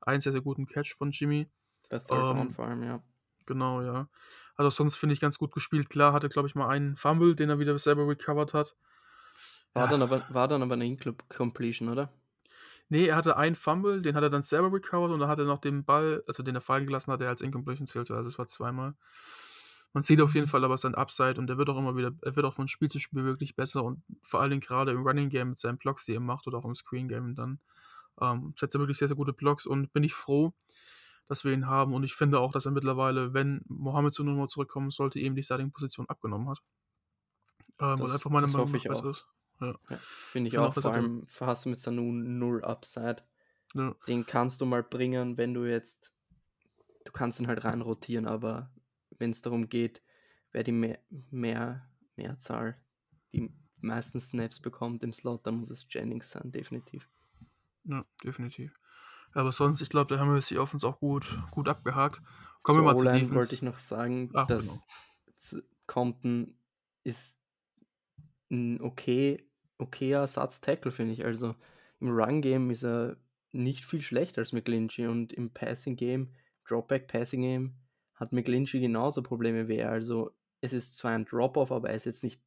Einen 0.00 0.20
sehr, 0.20 0.32
sehr 0.32 0.40
guten 0.40 0.66
Catch 0.66 0.94
von 0.94 1.10
Jimmy. 1.10 1.48
Der 1.90 2.04
Third 2.04 2.36
ähm, 2.36 2.52
vor 2.52 2.66
allem, 2.66 2.82
ja. 2.82 3.02
Genau, 3.46 3.82
ja. 3.82 4.08
Also 4.56 4.70
sonst 4.70 4.96
finde 4.96 5.12
ich 5.12 5.20
ganz 5.20 5.38
gut 5.38 5.52
gespielt. 5.52 5.90
Klar, 5.90 6.12
hatte, 6.12 6.28
glaube 6.28 6.48
ich, 6.48 6.54
mal 6.54 6.68
einen 6.68 6.96
Fumble, 6.96 7.36
den 7.36 7.50
er 7.50 7.58
wieder 7.58 7.78
selber 7.78 8.08
recovered 8.08 8.54
hat. 8.54 8.74
War, 9.74 9.84
ja. 9.84 9.90
dann, 9.90 10.02
aber, 10.02 10.22
war 10.30 10.48
dann 10.48 10.62
aber 10.62 10.74
eine 10.74 10.86
Incompletion, 10.86 11.88
oder? 11.88 12.12
Nee, 12.88 13.06
er 13.06 13.16
hatte 13.16 13.36
einen 13.36 13.56
Fumble, 13.56 14.02
den 14.02 14.14
hat 14.14 14.22
er 14.22 14.30
dann 14.30 14.42
selber 14.42 14.72
recovered 14.72 15.10
und 15.10 15.20
dann 15.20 15.28
hat 15.28 15.38
er 15.38 15.46
noch 15.46 15.58
den 15.58 15.84
Ball, 15.84 16.22
also 16.26 16.42
den 16.42 16.54
er 16.54 16.60
fallen 16.60 16.86
gelassen 16.86 17.12
hat, 17.12 17.20
der 17.20 17.28
als 17.28 17.40
Incompletion 17.40 17.86
zählte. 17.86 18.14
Also 18.14 18.28
es 18.28 18.38
war 18.38 18.46
zweimal. 18.46 18.94
Man 19.94 20.02
sieht 20.02 20.20
auf 20.20 20.34
jeden. 20.34 20.46
Fall 20.46 20.64
aber 20.64 20.76
sein 20.76 20.94
Upside 20.94 21.38
und 21.38 21.48
er 21.48 21.56
wird 21.56 21.70
auch 21.70 21.78
immer 21.78 21.96
wieder, 21.96 22.12
er 22.22 22.36
wird 22.36 22.44
auch 22.44 22.54
von 22.54 22.68
Spiel 22.68 22.88
zu 22.90 22.98
Spiel 22.98 23.24
wirklich 23.24 23.56
besser 23.56 23.84
und 23.84 24.02
vor 24.22 24.40
allen 24.40 24.50
Dingen 24.50 24.60
gerade 24.60 24.90
im 24.90 25.06
Running 25.06 25.28
Game 25.28 25.50
mit 25.50 25.58
seinen 25.58 25.78
Blocks, 25.78 26.04
die 26.04 26.14
er 26.14 26.20
macht 26.20 26.46
oder 26.46 26.58
auch 26.58 26.64
im 26.64 26.74
Screen 26.74 27.08
Game 27.08 27.34
dann, 27.34 27.60
ähm, 28.20 28.54
setzt 28.58 28.74
er 28.74 28.80
wirklich 28.80 28.98
sehr, 28.98 29.08
sehr 29.08 29.16
gute 29.16 29.32
Blocks 29.32 29.66
und 29.66 29.92
bin 29.92 30.02
ich 30.02 30.12
froh, 30.12 30.52
dass 31.26 31.44
wir 31.44 31.52
ihn 31.52 31.66
haben 31.66 31.94
und 31.94 32.02
ich 32.02 32.14
finde 32.14 32.40
auch, 32.40 32.52
dass 32.52 32.66
er 32.66 32.72
mittlerweile, 32.72 33.34
wenn 33.34 33.62
Mohammed 33.66 34.12
zu 34.12 34.24
Nummer 34.24 34.48
zurückkommen 34.48 34.90
sollte, 34.90 35.20
eben 35.20 35.36
die 35.36 35.42
Starting-Position 35.42 36.08
abgenommen 36.08 36.48
hat. 36.48 36.58
Ähm, 37.80 37.98
das, 37.98 38.12
einfach 38.12 38.30
meine 38.30 38.46
Meinung 38.48 38.70
nach 38.70 38.82
besser 38.82 39.10
ist. 39.10 39.26
Ja. 39.60 39.74
Ja, 39.88 39.98
Finde 40.30 40.48
ich, 40.48 40.54
ich 40.54 40.58
auch, 40.58 40.74
vor 40.74 40.92
allem 40.92 41.26
hast 41.40 41.64
du 41.64 41.68
mit 41.70 41.78
Sanu 41.78 42.12
null 42.12 42.64
Upside. 42.64 43.22
Ja. 43.74 43.94
Den 44.06 44.26
kannst 44.26 44.60
du 44.60 44.66
mal 44.66 44.82
bringen, 44.82 45.36
wenn 45.36 45.54
du 45.54 45.64
jetzt, 45.64 46.12
du 47.04 47.12
kannst 47.12 47.40
ihn 47.40 47.48
halt 47.48 47.64
rein 47.64 47.80
rotieren, 47.80 48.26
aber 48.26 48.70
wenn 49.18 49.30
es 49.30 49.42
darum 49.42 49.68
geht, 49.68 50.02
wer 50.52 50.62
die 50.62 50.72
mehr, 50.72 50.98
mehr, 51.30 51.88
Mehrzahl, 52.16 52.76
die 53.32 53.52
meisten 53.80 54.20
Snaps 54.20 54.60
bekommt 54.60 55.02
im 55.02 55.12
Slot, 55.12 55.46
dann 55.46 55.56
muss 55.56 55.70
es 55.70 55.86
Jennings 55.90 56.30
sein, 56.30 56.52
definitiv. 56.52 57.08
Ja, 57.84 58.04
definitiv. 58.22 58.78
Aber 59.32 59.50
sonst, 59.50 59.80
ich 59.80 59.88
glaube, 59.88 60.14
da 60.14 60.20
haben 60.20 60.32
wir 60.32 60.40
die 60.40 60.58
Offense 60.58 60.86
auch 60.86 61.00
gut, 61.00 61.38
gut 61.50 61.68
abgehakt. 61.68 62.22
Kommen 62.62 62.78
so, 62.78 62.84
wir 62.84 62.92
mal 62.92 62.96
zu 62.96 63.04
Defense. 63.04 63.34
wollte 63.34 63.54
ich 63.54 63.62
noch 63.62 63.78
sagen, 63.80 64.30
Ach, 64.32 64.46
dass 64.46 64.62
genau. 64.62 65.62
Compton 65.86 66.54
ist 67.02 67.36
ein 68.54 68.80
okay, 68.80 69.44
okayer 69.78 70.20
Ersatz-Tackle, 70.20 70.92
finde 70.92 71.12
ich. 71.12 71.24
Also 71.24 71.54
im 72.00 72.10
Run-Game 72.10 72.70
ist 72.70 72.84
er 72.84 73.16
nicht 73.52 73.84
viel 73.84 74.00
schlechter 74.00 74.40
als 74.40 74.52
McGlinchey 74.52 75.06
und 75.06 75.32
im 75.32 75.50
Passing-Game, 75.50 76.32
Dropback-Passing-Game, 76.66 77.74
hat 78.14 78.32
McGlinchey 78.32 78.80
genauso 78.80 79.22
Probleme 79.22 79.68
wie 79.68 79.76
er. 79.76 79.90
Also 79.90 80.32
es 80.60 80.72
ist 80.72 80.96
zwar 80.96 81.12
ein 81.12 81.24
Drop-Off, 81.24 81.72
aber 81.72 81.90
er 81.90 81.96
ist 81.96 82.06
jetzt 82.06 82.24
nicht 82.24 82.40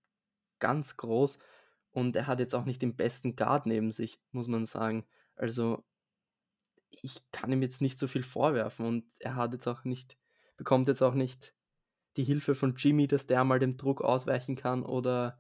ganz 0.60 0.98
groß 0.98 1.40
und 1.92 2.16
er 2.16 2.28
hat 2.28 2.40
jetzt 2.40 2.56
auch 2.56 2.66
nicht 2.66 2.82
den 2.82 2.96
besten 2.96 3.36
Guard 3.36 3.66
neben 3.66 3.92
sich, 3.92 4.20
muss 4.32 4.48
man 4.48 4.66
sagen. 4.66 5.06
Also 5.36 5.84
ich 6.90 7.22
kann 7.32 7.52
ihm 7.52 7.62
jetzt 7.62 7.82
nicht 7.82 8.00
so 8.00 8.08
viel 8.08 8.24
vorwerfen 8.24 8.86
und 8.86 9.06
er 9.20 9.36
hat 9.36 9.54
jetzt 9.54 9.68
auch 9.68 9.84
nicht, 9.84 10.18
bekommt 10.58 10.88
jetzt 10.88 11.02
auch 11.02 11.14
nicht 11.14 11.54
die 12.18 12.24
Hilfe 12.24 12.56
von 12.56 12.76
Jimmy, 12.76 13.08
dass 13.08 13.28
der 13.28 13.44
mal 13.44 13.60
dem 13.60 13.78
Druck 13.78 14.02
ausweichen 14.02 14.56
kann 14.56 14.84
oder 14.84 15.40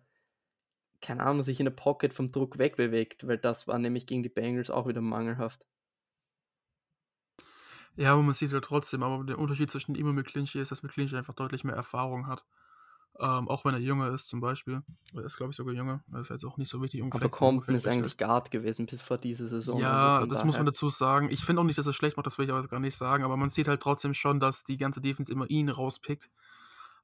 keine 1.01 1.23
Ahnung, 1.23 1.43
sich 1.43 1.59
in 1.59 1.65
der 1.65 1.71
Pocket 1.71 2.13
vom 2.13 2.31
Druck 2.31 2.57
wegbewegt, 2.57 3.27
weil 3.27 3.37
das 3.37 3.67
war 3.67 3.77
nämlich 3.77 4.07
gegen 4.07 4.23
die 4.23 4.29
Bengals 4.29 4.69
auch 4.69 4.87
wieder 4.87 5.01
mangelhaft. 5.01 5.65
Ja, 7.95 8.13
aber 8.13 8.21
man 8.21 8.35
sieht 8.35 8.53
halt 8.53 8.63
trotzdem, 8.63 9.01
aber 9.01 9.23
der 9.23 9.39
Unterschied 9.39 9.71
zwischen 9.71 9.95
ihm 9.95 10.07
und 10.07 10.15
McClinchy 10.15 10.59
ist, 10.59 10.71
dass 10.71 10.83
McClinchy 10.83 11.15
einfach 11.15 11.33
deutlich 11.33 11.63
mehr 11.63 11.75
Erfahrung 11.75 12.27
hat. 12.27 12.45
Ähm, 13.19 13.47
auch 13.47 13.65
wenn 13.65 13.73
er 13.73 13.79
jünger 13.79 14.11
ist, 14.11 14.27
zum 14.27 14.39
Beispiel. 14.39 14.83
Er 15.15 15.25
ist, 15.25 15.37
glaube 15.37 15.49
ich, 15.49 15.57
sogar 15.57 15.73
jünger. 15.73 16.03
Das 16.07 16.21
ist 16.23 16.29
jetzt 16.29 16.45
auch 16.45 16.57
nicht 16.57 16.69
so 16.69 16.79
wichtig. 16.83 17.01
Um 17.01 17.11
aber 17.11 17.29
Compton 17.29 17.73
ist 17.73 17.87
eigentlich 17.87 18.17
Guard 18.17 18.51
gewesen 18.51 18.85
bis 18.85 19.01
vor 19.01 19.17
dieser 19.17 19.47
Saison. 19.47 19.79
Ja, 19.79 20.17
also 20.17 20.27
das 20.27 20.45
muss 20.45 20.57
man 20.57 20.67
dazu 20.67 20.89
sagen. 20.89 21.29
Ich 21.31 21.43
finde 21.43 21.61
auch 21.61 21.65
nicht, 21.65 21.79
dass 21.79 21.87
er 21.87 21.93
schlecht 21.93 22.17
macht, 22.17 22.27
das 22.27 22.37
will 22.37 22.45
ich 22.45 22.51
aber 22.51 22.65
gar 22.67 22.79
nicht 22.79 22.95
sagen. 22.95 23.23
Aber 23.23 23.35
man 23.35 23.49
sieht 23.49 23.67
halt 23.67 23.81
trotzdem 23.81 24.13
schon, 24.13 24.39
dass 24.39 24.63
die 24.63 24.77
ganze 24.77 25.01
Defense 25.01 25.31
immer 25.31 25.49
ihn 25.49 25.69
rauspickt 25.69 26.29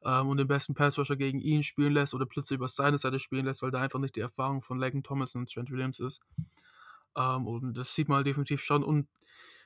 ähm, 0.06 0.28
und 0.28 0.38
den 0.38 0.48
besten 0.48 0.74
Passrusher 0.74 1.16
gegen 1.16 1.40
ihn 1.40 1.64
spielen 1.64 1.94
lässt 1.94 2.14
oder 2.14 2.26
plötzlich 2.26 2.58
über 2.58 2.68
seine 2.68 2.98
Seite 2.98 3.20
spielen 3.20 3.46
lässt, 3.46 3.62
weil 3.62 3.72
da 3.72 3.82
einfach 3.82 4.00
nicht 4.00 4.16
die 4.16 4.22
Erfahrung 4.22 4.62
von 4.62 4.80
Laken 4.80 5.04
Thomas 5.04 5.36
und 5.36 5.52
Trent 5.52 5.72
Williams 5.72 6.00
ist. 6.00 6.22
Ähm, 7.16 7.48
und 7.48 7.74
das 7.78 7.94
sieht 7.96 8.10
man 8.10 8.18
halt 8.18 8.28
definitiv 8.28 8.62
schon. 8.62 8.84
Und 8.84 9.08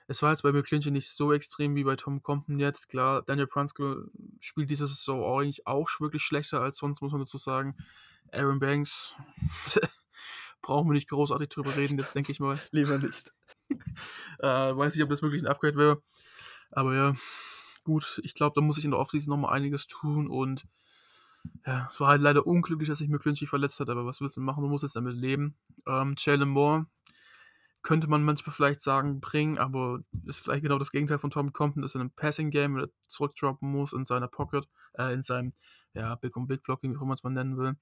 es 0.07 0.21
war 0.21 0.31
jetzt 0.31 0.43
bei 0.43 0.51
McClinchy 0.51 0.91
nicht 0.91 1.09
so 1.09 1.33
extrem 1.33 1.75
wie 1.75 1.83
bei 1.83 1.95
Tom 1.95 2.21
Compton 2.23 2.59
jetzt. 2.59 2.89
Klar, 2.89 3.23
Daniel 3.23 3.47
Prunskill 3.47 4.09
spielt 4.39 4.69
diese 4.69 4.87
Saison 4.87 5.39
eigentlich 5.39 5.67
auch 5.67 5.89
wirklich 5.99 6.23
schlechter 6.23 6.61
als 6.61 6.77
sonst, 6.77 7.01
muss 7.01 7.11
man 7.11 7.21
dazu 7.21 7.37
sagen. 7.37 7.75
Aaron 8.31 8.59
Banks, 8.59 9.13
brauchen 10.61 10.87
wir 10.89 10.93
nicht 10.93 11.09
großartig 11.09 11.49
drüber 11.49 11.75
reden, 11.75 11.97
jetzt 11.97 12.15
denke 12.15 12.31
ich 12.31 12.39
mal. 12.39 12.59
Lieber 12.71 12.97
nicht. 12.97 13.31
äh, 14.39 14.47
weiß 14.47 14.95
nicht, 14.95 15.03
ob 15.03 15.09
das 15.09 15.21
wirklich 15.21 15.41
ein 15.41 15.47
Upgrade 15.47 15.77
wäre. 15.77 16.01
Aber 16.71 16.93
ja, 16.95 17.15
gut, 17.87 18.19
ich 18.25 18.35
glaube, 18.35 18.53
da 18.53 18.61
muss 18.61 18.77
ich 18.77 18.83
in 18.83 18.91
der 18.91 18.99
Offseason 18.99 19.31
nochmal 19.31 19.55
einiges 19.55 19.87
tun 19.87 20.27
und 20.27 20.67
ja, 21.65 21.87
es 21.89 21.99
war 22.01 22.09
halt 22.09 22.21
leider 22.21 22.45
unglücklich, 22.45 22.89
dass 22.89 22.97
sich 22.97 23.07
McClinchy 23.07 23.47
verletzt 23.47 23.79
hat, 23.79 23.89
aber 23.89 24.05
was 24.05 24.19
willst 24.19 24.35
du 24.35 24.41
machen? 24.41 24.61
Du 24.61 24.69
musst 24.69 24.83
jetzt 24.83 24.97
damit 24.97 25.15
leben. 25.15 25.55
Ähm, 25.87 26.15
Jalen 26.17 26.49
Moore, 26.49 26.87
könnte 27.83 28.07
man 28.07 28.23
manchmal 28.23 28.53
vielleicht 28.53 28.81
sagen, 28.81 29.21
bringen, 29.21 29.57
aber 29.57 30.01
ist 30.25 30.39
vielleicht 30.39 30.63
genau 30.63 30.77
das 30.77 30.91
Gegenteil 30.91 31.19
von 31.19 31.31
Tom 31.31 31.53
Compton, 31.53 31.83
er 31.83 31.95
in 31.95 32.01
einem 32.01 32.11
Passing-Game 32.11 32.75
wieder 32.75 32.89
zurückdroppen 33.07 33.71
muss 33.71 33.93
in 33.93 34.03
seiner 34.03 34.27
Pocket, 34.27 34.67
äh, 34.95 35.13
in 35.13 35.23
seinem, 35.23 35.53
ja, 35.93 36.15
Big- 36.15 36.35
und 36.35 36.47
Big-Blocking, 36.47 36.99
wie 36.99 37.05
man 37.05 37.13
es 37.13 37.23
mal 37.23 37.29
nennen 37.29 37.57
will. 37.57 37.77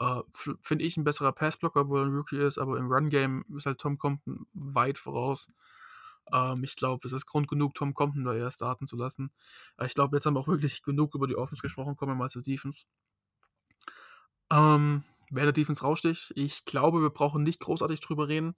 Äh, 0.00 0.22
Finde 0.62 0.86
ich 0.86 0.96
ein 0.96 1.04
besserer 1.04 1.32
Passblocker, 1.32 1.82
obwohl 1.82 2.00
er 2.00 2.06
ein 2.06 2.14
Rookie 2.14 2.38
ist, 2.38 2.56
aber 2.56 2.78
im 2.78 2.90
Run-Game 2.90 3.44
ist 3.54 3.66
halt 3.66 3.78
Tom 3.78 3.98
Compton 3.98 4.46
weit 4.54 4.96
voraus. 4.96 5.50
Ähm, 6.32 6.64
ich 6.64 6.76
glaube, 6.76 7.06
es 7.06 7.12
ist 7.12 7.26
Grund 7.26 7.48
genug, 7.48 7.74
Tom 7.74 7.94
Compton 7.94 8.24
da 8.24 8.34
erst 8.34 8.56
starten 8.56 8.86
zu 8.86 8.96
lassen. 8.96 9.30
Äh, 9.78 9.86
ich 9.86 9.94
glaube, 9.94 10.16
jetzt 10.16 10.26
haben 10.26 10.34
wir 10.34 10.40
auch 10.40 10.48
wirklich 10.48 10.82
genug 10.82 11.14
über 11.14 11.26
die 11.26 11.36
Offense 11.36 11.62
gesprochen, 11.62 11.96
kommen 11.96 12.12
wir 12.12 12.16
mal 12.16 12.30
zur 12.30 12.42
Defense. 12.42 12.84
Ähm, 14.50 15.04
wer 15.30 15.44
der 15.44 15.52
Defense 15.52 15.82
raussticht, 15.82 16.32
ich 16.36 16.64
glaube, 16.64 17.02
wir 17.02 17.10
brauchen 17.10 17.42
nicht 17.42 17.60
großartig 17.60 18.00
drüber 18.00 18.28
reden. 18.28 18.54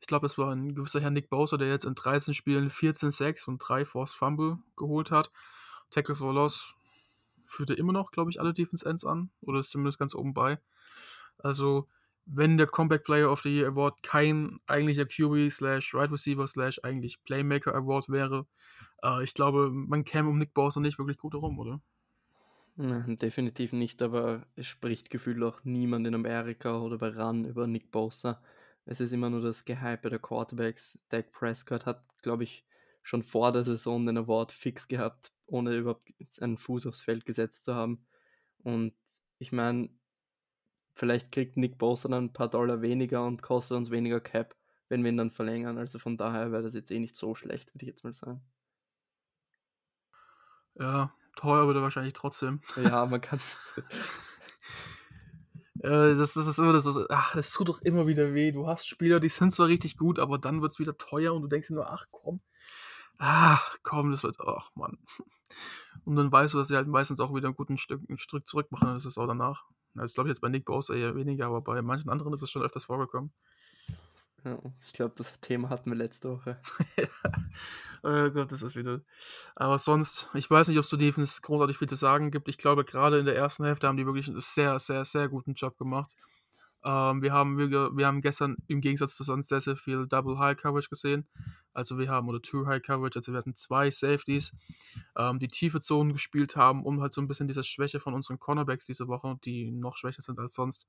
Ich 0.00 0.08
glaube, 0.08 0.26
es 0.26 0.36
war 0.36 0.50
ein 0.50 0.74
gewisser 0.74 1.00
Herr 1.00 1.10
Nick 1.10 1.30
Bowser, 1.30 1.58
der 1.58 1.68
jetzt 1.68 1.84
in 1.84 1.94
13 1.94 2.34
Spielen 2.34 2.70
14 2.70 3.12
Sacks 3.12 3.46
und 3.46 3.58
3 3.58 3.84
Force 3.84 4.14
Fumble 4.14 4.58
geholt 4.76 5.10
hat. 5.12 5.30
Tackle 5.90 6.16
for 6.16 6.34
Loss 6.34 6.74
führte 7.44 7.74
immer 7.74 7.92
noch, 7.92 8.10
glaube 8.10 8.30
ich, 8.30 8.40
alle 8.40 8.52
Defense 8.52 8.84
Ends 8.84 9.04
an. 9.04 9.30
Oder 9.42 9.60
ist 9.60 9.70
zumindest 9.70 9.98
ganz 9.98 10.14
oben 10.14 10.34
bei. 10.34 10.58
Also, 11.38 11.88
wenn 12.24 12.56
der 12.56 12.66
Comeback 12.66 13.04
Player 13.04 13.30
of 13.30 13.42
the 13.42 13.50
Year 13.50 13.68
Award 13.68 14.02
kein 14.02 14.60
eigentlicher 14.66 15.06
QB 15.06 15.50
slash 15.50 15.94
Right 15.94 16.10
Receiver 16.10 16.46
slash 16.46 16.78
eigentlich 16.82 17.22
Playmaker 17.24 17.74
Award 17.74 18.08
wäre, 18.08 18.46
äh, 19.02 19.22
ich 19.24 19.34
glaube, 19.34 19.70
man 19.70 20.04
käme 20.04 20.28
um 20.28 20.38
Nick 20.38 20.54
Bowser 20.54 20.80
nicht 20.80 20.98
wirklich 20.98 21.18
gut 21.18 21.34
herum, 21.34 21.58
oder? 21.58 21.80
Nein, 22.76 23.18
definitiv 23.18 23.72
nicht, 23.72 24.00
aber 24.00 24.46
es 24.56 24.66
spricht 24.66 25.10
gefühlt 25.10 25.42
auch 25.42 25.62
niemand 25.64 26.06
in 26.06 26.14
Amerika 26.14 26.78
oder 26.78 26.96
bei 26.96 27.08
RAN 27.08 27.44
über 27.44 27.66
Nick 27.66 27.90
Bosa. 27.90 28.42
Es 28.86 29.00
ist 29.00 29.12
immer 29.12 29.28
nur 29.28 29.42
das 29.42 29.64
Gehype 29.64 30.08
der 30.08 30.18
Quarterbacks. 30.18 30.98
Dak 31.08 31.32
Prescott 31.32 31.84
hat, 31.84 32.02
glaube 32.22 32.44
ich, 32.44 32.64
schon 33.02 33.22
vor 33.22 33.52
der 33.52 33.64
Saison 33.64 34.06
den 34.06 34.16
Award 34.16 34.52
fix 34.52 34.88
gehabt, 34.88 35.32
ohne 35.46 35.76
überhaupt 35.76 36.10
einen 36.40 36.56
Fuß 36.56 36.86
aufs 36.86 37.02
Feld 37.02 37.26
gesetzt 37.26 37.64
zu 37.64 37.74
haben. 37.74 38.06
Und 38.62 38.94
ich 39.38 39.52
meine, 39.52 39.90
vielleicht 40.94 41.32
kriegt 41.32 41.56
Nick 41.56 41.78
Bosa 41.78 42.08
dann 42.08 42.24
ein 42.24 42.32
paar 42.32 42.48
Dollar 42.48 42.82
weniger 42.82 43.24
und 43.24 43.42
kostet 43.42 43.76
uns 43.76 43.90
weniger 43.90 44.20
Cap, 44.20 44.56
wenn 44.88 45.02
wir 45.02 45.10
ihn 45.10 45.16
dann 45.16 45.30
verlängern. 45.30 45.78
Also 45.78 45.98
von 45.98 46.16
daher 46.16 46.52
wäre 46.52 46.62
das 46.62 46.74
jetzt 46.74 46.90
eh 46.90 46.98
nicht 46.98 47.16
so 47.16 47.34
schlecht, 47.34 47.74
würde 47.74 47.84
ich 47.84 47.88
jetzt 47.88 48.04
mal 48.04 48.14
sagen. 48.14 48.42
Ja, 50.74 51.12
teuer 51.36 51.66
wird 51.66 51.76
er 51.76 51.82
wahrscheinlich 51.82 52.14
trotzdem. 52.14 52.62
Ja, 52.76 53.06
man 53.06 53.20
kann 53.20 53.38
es. 53.38 53.58
Äh, 55.82 56.14
das, 56.14 56.34
das 56.34 56.46
ist 56.46 56.58
immer 56.58 56.72
das, 56.72 56.84
das, 56.84 57.10
ach, 57.10 57.34
das 57.34 57.50
tut 57.50 57.68
doch 57.68 57.82
immer 57.82 58.06
wieder 58.06 58.34
weh. 58.34 58.52
Du 58.52 58.68
hast 58.68 58.86
Spieler, 58.86 59.18
die 59.18 59.28
sind 59.28 59.52
zwar 59.52 59.66
richtig 59.66 59.96
gut, 59.96 60.20
aber 60.20 60.38
dann 60.38 60.62
wird 60.62 60.72
es 60.72 60.78
wieder 60.78 60.96
teuer 60.96 61.34
und 61.34 61.42
du 61.42 61.48
denkst 61.48 61.68
dir 61.68 61.74
nur, 61.74 61.90
ach 61.90 62.06
komm, 62.12 62.40
ach 63.18 63.78
komm, 63.82 64.12
das 64.12 64.22
wird, 64.22 64.36
ach 64.40 64.70
Mann. 64.76 64.98
Und 66.04 66.16
dann 66.16 66.30
weißt 66.30 66.54
du, 66.54 66.58
dass 66.58 66.68
sie 66.68 66.76
halt 66.76 66.86
meistens 66.86 67.20
auch 67.20 67.34
wieder 67.34 67.48
ein 67.48 67.54
gutes 67.54 67.80
Stück, 67.80 68.00
ein 68.08 68.16
Stück 68.16 68.46
zurück 68.46 68.70
machen, 68.70 68.94
das 68.94 69.04
ist 69.04 69.18
auch 69.18 69.26
danach. 69.26 69.64
Das 69.94 70.14
glaube 70.14 70.28
ich 70.28 70.32
jetzt 70.32 70.40
bei 70.40 70.48
Nick 70.48 70.64
Bosa 70.64 70.94
eher 70.94 71.14
weniger, 71.14 71.46
aber 71.46 71.60
bei 71.60 71.82
manchen 71.82 72.10
anderen 72.10 72.32
ist 72.32 72.42
es 72.42 72.50
schon 72.50 72.62
öfters 72.62 72.84
vorgekommen. 72.84 73.32
Ja, 74.44 74.58
ich 74.84 74.92
glaube, 74.92 75.14
das 75.16 75.32
Thema 75.40 75.68
hatten 75.70 75.90
wir 75.90 75.96
letzte 75.96 76.30
Woche. 76.30 76.60
oh 78.02 78.30
Gott, 78.30 78.50
das 78.50 78.62
ist 78.62 78.74
wieder. 78.74 79.00
Aber 79.54 79.78
sonst, 79.78 80.30
ich 80.34 80.50
weiß 80.50 80.66
nicht, 80.66 80.78
ob 80.78 80.82
es 80.82 80.88
zu 80.88 80.96
Defense 80.96 81.40
großartig 81.42 81.78
viel 81.78 81.88
zu 81.88 81.94
sagen 81.94 82.32
gibt. 82.32 82.48
Ich 82.48 82.58
glaube, 82.58 82.84
gerade 82.84 83.18
in 83.18 83.24
der 83.24 83.36
ersten 83.36 83.64
Hälfte 83.64 83.86
haben 83.86 83.96
die 83.96 84.06
wirklich 84.06 84.28
einen 84.28 84.40
sehr, 84.40 84.80
sehr, 84.80 85.04
sehr 85.04 85.28
guten 85.28 85.54
Job 85.54 85.78
gemacht. 85.78 86.16
Ähm, 86.84 87.22
wir, 87.22 87.32
haben, 87.32 87.58
wir, 87.58 87.70
wir 87.96 88.06
haben 88.06 88.20
gestern 88.20 88.56
im 88.66 88.80
Gegensatz 88.80 89.14
zu 89.14 89.24
sonst 89.24 89.48
sehr, 89.48 89.60
sehr 89.60 89.76
viel 89.76 90.06
Double 90.06 90.38
High 90.38 90.56
Coverage 90.56 90.88
gesehen. 90.88 91.26
Also 91.72 91.98
wir 91.98 92.08
haben, 92.08 92.28
oder 92.28 92.42
Two 92.42 92.66
High 92.66 92.82
Coverage, 92.82 93.18
also 93.18 93.32
wir 93.32 93.38
hatten 93.38 93.54
zwei 93.54 93.90
Safeties, 93.90 94.52
ähm, 95.16 95.38
die 95.38 95.48
tiefe 95.48 95.80
Zonen 95.80 96.12
gespielt 96.12 96.56
haben, 96.56 96.84
um 96.84 97.00
halt 97.00 97.12
so 97.12 97.20
ein 97.20 97.28
bisschen 97.28 97.48
diese 97.48 97.64
Schwäche 97.64 98.00
von 98.00 98.14
unseren 98.14 98.38
Cornerbacks 98.38 98.84
diese 98.84 99.08
Woche, 99.08 99.38
die 99.44 99.70
noch 99.70 99.96
schwächer 99.96 100.22
sind 100.22 100.38
als 100.38 100.54
sonst, 100.54 100.86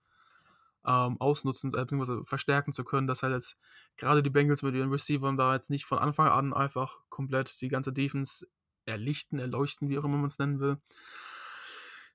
ähm, 0.85 1.19
ausnutzen, 1.19 1.71
äh, 1.73 1.81
beziehungsweise 1.81 2.25
verstärken 2.25 2.73
zu 2.73 2.83
können, 2.83 3.07
dass 3.07 3.23
halt 3.23 3.33
jetzt 3.33 3.57
gerade 3.95 4.23
die 4.23 4.29
Bengals 4.29 4.63
mit 4.63 4.75
ihren 4.75 4.91
Receivern 4.91 5.37
da 5.37 5.53
jetzt 5.53 5.69
nicht 5.69 5.85
von 5.85 5.99
Anfang 5.99 6.27
an 6.27 6.53
einfach 6.53 6.97
komplett 7.09 7.61
die 7.61 7.69
ganze 7.69 7.93
Defense 7.93 8.47
erlichten, 8.85 9.39
erleuchten, 9.39 9.89
wie 9.89 9.97
auch 9.97 10.03
immer 10.03 10.17
man 10.17 10.27
es 10.27 10.39
nennen 10.39 10.59
will. 10.59 10.77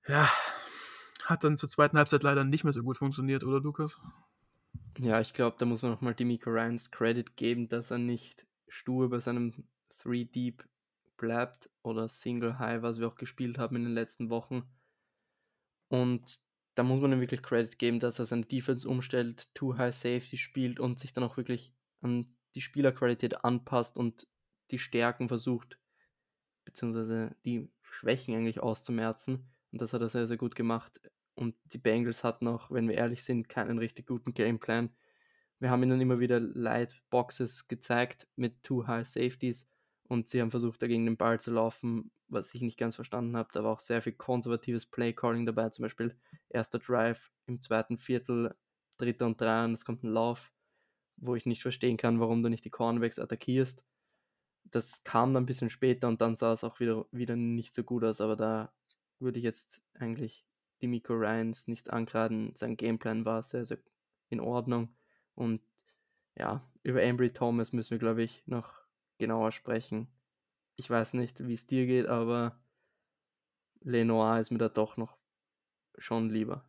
Ja, 0.07 0.29
hat 1.29 1.45
dann 1.45 1.57
zur 1.57 1.69
zweiten 1.69 1.99
Halbzeit 1.99 2.23
leider 2.23 2.45
nicht 2.45 2.65
mehr 2.65 2.73
so 2.73 2.83
gut 2.83 2.99
funktioniert, 2.99 3.45
oder 3.45 3.61
Lukas? 3.61 4.01
Ja, 4.99 5.21
ich 5.21 5.33
glaube, 5.33 5.57
da 5.59 5.67
muss 5.67 5.83
man 5.83 5.93
nochmal 5.93 6.15
Demico 6.15 6.51
Ryans 6.51 6.91
Credit 6.91 7.37
geben, 7.37 7.69
dass 7.69 7.91
er 7.91 7.99
nicht 7.99 8.47
stur 8.67 9.11
bei 9.11 9.21
seinem 9.21 9.69
3 10.03 10.25
Deep 10.25 10.65
bleibt 11.17 11.71
oder 11.83 12.09
Single 12.09 12.59
High, 12.59 12.83
was 12.83 12.99
wir 12.99 13.09
auch 13.09 13.17
gespielt 13.17 13.59
haben 13.59 13.77
in 13.77 13.85
den 13.85 13.95
letzten 13.95 14.31
Wochen. 14.31 14.63
Und 15.89 16.41
da 16.75 16.83
muss 16.83 17.01
man 17.01 17.13
ihm 17.13 17.21
wirklich 17.21 17.43
Credit 17.43 17.79
geben, 17.79 18.01
dass 18.01 18.19
er 18.19 18.27
seine 18.27 18.47
Defense 18.47 18.89
umstellt, 18.89 19.53
Too 19.55 19.77
High 19.77 19.95
Safety 19.95 20.39
spielt 20.39 20.81
und 20.81 20.99
sich 20.99 21.13
dann 21.13 21.25
auch 21.25 21.37
wirklich 21.37 21.75
an 22.01 22.35
die 22.55 22.61
Spielerqualität 22.61 23.45
anpasst 23.45 23.99
und 23.99 24.27
die 24.71 24.79
Stärken 24.79 25.29
versucht, 25.29 25.79
beziehungsweise 26.65 27.35
die 27.45 27.71
Schwächen 27.83 28.35
eigentlich 28.35 28.61
auszumerzen. 28.61 29.51
Und 29.73 29.81
das 29.81 29.93
hat 29.93 30.01
er 30.01 30.09
sehr, 30.09 30.27
sehr 30.27 30.37
gut 30.37 30.55
gemacht. 30.55 31.01
Und 31.39 31.55
die 31.67 31.79
Bengals 31.79 32.25
hatten 32.25 32.49
auch, 32.49 32.73
wenn 32.73 32.89
wir 32.89 32.97
ehrlich 32.97 33.23
sind, 33.23 33.49
keinen 33.49 33.79
richtig 33.79 34.09
guten 34.09 34.35
Gameplan. 34.35 34.91
Wir 35.61 35.71
haben 35.71 35.85
ihnen 35.85 36.01
immer 36.01 36.19
wieder 36.19 36.41
Light 36.41 37.01
Boxes 37.11 37.69
gezeigt 37.69 38.27
mit 38.35 38.65
Too 38.65 38.89
High 38.89 39.07
Safeties 39.07 39.69
und 40.09 40.29
sie 40.29 40.41
haben 40.41 40.51
versucht, 40.51 40.83
dagegen 40.83 41.07
den 41.07 41.17
Ball 41.17 41.39
zu 41.39 41.53
laufen, 41.53 42.11
was 42.27 42.53
ich 42.55 42.63
nicht 42.63 42.77
ganz 42.77 42.97
verstanden 42.97 43.37
habe. 43.37 43.51
Da 43.53 43.63
war 43.63 43.71
auch 43.71 43.79
sehr 43.79 44.03
viel 44.03 44.15
konservatives 44.15 44.87
Play-Calling 44.87 45.47
dabei, 45.47 45.69
zum 45.69 45.85
Beispiel 45.85 46.19
erster 46.49 46.81
Drive 46.81 47.31
im 47.47 47.61
zweiten 47.61 47.99
Viertel, 47.99 48.57
dritter 48.97 49.27
und 49.27 49.41
drei 49.41 49.65
und 49.65 49.75
es 49.75 49.85
kommt 49.85 50.03
ein 50.03 50.13
Lauf, 50.13 50.53
wo 51.19 51.37
ich 51.37 51.47
nicht 51.47 51.63
verstehen 51.63 51.99
kann, 51.99 52.19
warum 52.19 52.43
du 52.43 52.49
nicht 52.49 52.65
die 52.65 52.71
Cornerbacks 52.71 53.21
attackierst. 53.21 53.85
Das 54.65 55.05
kam 55.05 55.35
dann 55.35 55.45
ein 55.45 55.47
bisschen 55.47 55.71
später 55.71 56.09
und 56.09 56.21
dann 56.21 56.35
sah 56.35 56.53
es 56.53 56.65
auch 56.65 56.81
wieder, 56.81 57.07
wieder 57.13 57.37
nicht 57.37 57.75
so 57.77 57.85
gut 57.85 58.03
aus, 58.03 58.21
aber 58.21 58.35
da 58.35 58.73
würde 59.21 59.39
ich 59.39 59.45
jetzt 59.45 59.81
eigentlich 59.95 60.48
die 60.81 60.89
Miko 60.89 61.15
Ryans 61.15 61.69
nichts 61.69 61.89
angeraten. 61.89 62.53
Sein 62.55 62.77
Gameplan 62.77 63.25
war 63.25 63.43
sehr, 63.43 63.65
sehr 63.65 63.79
in 64.31 64.41
Ordnung 64.41 64.89
und 65.35 65.61
ja, 66.37 66.63
über 66.83 67.03
Ambry 67.03 67.33
Thomas 67.33 67.73
müssen 67.73 67.93
wir, 67.93 67.99
glaube 67.99 68.23
ich, 68.23 68.47
noch 68.47 68.73
genauer 69.19 69.53
sprechen. 69.53 70.09
Ich 70.77 70.89
weiß 70.89 71.15
nicht, 71.15 71.47
wie 71.47 71.55
es 71.55 71.67
dir 71.67 71.87
geht, 71.87 72.07
aber 72.07 72.57
Lenoir 73.81 74.39
ist 74.39 74.51
mir 74.51 74.59
da 74.59 74.69
doch 74.69 74.97
noch 74.97 75.19
schon 75.97 76.31
lieber. 76.31 76.65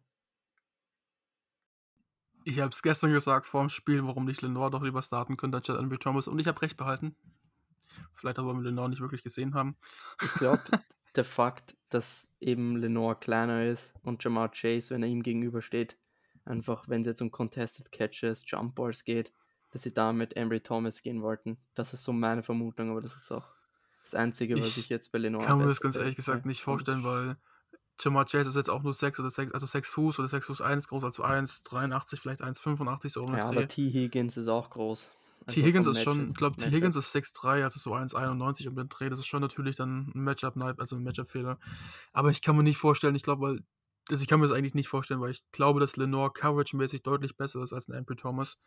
Ich 2.45 2.59
habe 2.59 2.71
es 2.71 2.81
gestern 2.81 3.11
gesagt 3.11 3.45
vor 3.45 3.61
dem 3.61 3.69
Spiel, 3.69 4.05
warum 4.05 4.25
nicht 4.25 4.41
Lenoir 4.41 4.71
doch 4.71 4.81
lieber 4.81 5.01
starten 5.01 5.37
könnte 5.37 5.57
anstatt 5.57 5.77
Ambry 5.77 5.99
Thomas 5.99 6.27
und 6.27 6.39
ich 6.39 6.47
habe 6.47 6.61
recht 6.61 6.77
behalten. 6.77 7.15
Vielleicht 8.13 8.39
aber 8.39 8.53
wir 8.53 8.63
Lenoir 8.63 8.89
nicht 8.89 9.01
wirklich 9.01 9.23
gesehen 9.23 9.53
haben. 9.53 9.77
Ich 10.23 10.33
glaube, 10.33 10.63
der 11.15 11.25
Fakt, 11.25 11.75
dass 11.89 12.29
eben 12.39 12.77
Lenoir 12.77 13.19
kleiner 13.19 13.65
ist 13.65 13.93
und 14.03 14.23
Jamar 14.23 14.51
Chase, 14.51 14.93
wenn 14.93 15.03
er 15.03 15.09
ihm 15.09 15.23
gegenübersteht, 15.23 15.97
einfach, 16.45 16.87
wenn 16.87 17.01
es 17.01 17.07
jetzt 17.07 17.21
um 17.21 17.31
Contested 17.31 17.91
Catches, 17.91 18.43
Jump 18.45 18.75
Balls 18.75 19.03
geht, 19.03 19.31
dass 19.71 19.83
sie 19.83 19.93
da 19.93 20.13
mit 20.13 20.35
Embry 20.35 20.61
Thomas 20.61 21.01
gehen 21.01 21.21
wollten. 21.21 21.57
Das 21.75 21.93
ist 21.93 22.03
so 22.03 22.13
meine 22.13 22.43
Vermutung, 22.43 22.91
aber 22.91 23.01
das 23.01 23.15
ist 23.15 23.31
auch 23.31 23.45
das 24.03 24.15
Einzige, 24.15 24.59
was 24.59 24.69
ich, 24.69 24.77
ich 24.79 24.89
jetzt 24.89 25.11
bei 25.11 25.19
Lenoir. 25.19 25.41
Ich 25.41 25.47
kann 25.47 25.59
mir 25.59 25.67
das 25.67 25.81
ganz 25.81 25.95
ehrlich 25.95 26.15
gesagt 26.15 26.45
nicht 26.45 26.63
vorstellen, 26.63 27.03
weil 27.03 27.37
Jamar 27.99 28.25
Chase 28.25 28.49
ist 28.49 28.55
jetzt 28.55 28.69
auch 28.69 28.81
nur 28.81 28.93
6 28.93 29.19
oder 29.19 29.29
6, 29.29 29.53
also 29.53 29.65
6 29.65 29.89
Fuß 29.89 30.19
oder 30.19 30.27
6 30.27 30.45
Fuß 30.47 30.61
1 30.61 30.87
groß, 30.87 31.03
also 31.03 31.23
1,83, 31.23 32.19
vielleicht 32.19 32.41
1,85 32.41 33.09
so 33.09 33.27
Ja, 33.27 33.45
aber 33.45 33.67
T. 33.67 33.89
Higgins 33.89 34.37
ist 34.37 34.47
auch 34.47 34.69
groß. 34.69 35.09
Also 35.49 35.61
T. 35.61 35.63
Higgins 35.63 35.87
ist 35.87 36.01
schon, 36.01 36.29
ich 36.29 36.35
glaube, 36.35 36.57
T. 36.57 36.69
Higgins 36.69 36.95
ist 36.95 37.11
6'3, 37.11 37.63
also 37.63 37.79
so 37.79 37.93
1,91 37.93 38.67
um 38.67 38.75
den 38.75 38.89
Dreh. 38.89 39.09
Das 39.09 39.19
ist 39.19 39.25
schon 39.27 39.41
natürlich 39.41 39.75
dann 39.75 40.11
ein 40.15 40.23
Matchup, 40.23 40.55
also 40.79 40.95
ein 40.95 41.03
Matchup-Fehler. 41.03 41.59
Aber 42.13 42.29
ich 42.29 42.41
kann 42.41 42.55
mir 42.55 42.63
nicht 42.63 42.77
vorstellen, 42.77 43.15
ich 43.15 43.23
glaube, 43.23 43.41
weil, 43.47 43.63
also 44.09 44.21
ich 44.21 44.27
kann 44.27 44.39
mir 44.39 44.47
das 44.47 44.55
eigentlich 44.55 44.75
nicht 44.75 44.87
vorstellen, 44.87 45.21
weil 45.21 45.31
ich 45.31 45.43
glaube, 45.51 45.79
dass 45.79 45.97
Lenore 45.97 46.31
coverage-mäßig 46.31 47.03
deutlich 47.03 47.37
besser 47.37 47.63
ist 47.63 47.73
als 47.73 47.87
ein 47.87 47.95
Ambry 47.95 48.15
Thomas. 48.15 48.59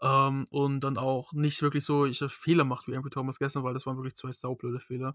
Ähm, 0.00 0.46
und 0.50 0.80
dann 0.80 0.98
auch 0.98 1.32
nicht 1.32 1.62
wirklich 1.62 1.84
so 1.84 2.06
ich 2.06 2.18
Fehler 2.28 2.64
macht 2.64 2.88
wie 2.88 2.96
Ambry 2.96 3.10
Thomas 3.10 3.38
gestern, 3.38 3.64
weil 3.64 3.74
das 3.74 3.86
waren 3.86 3.96
wirklich 3.96 4.16
zwei 4.16 4.32
saublöde 4.32 4.80
Fehler, 4.80 5.14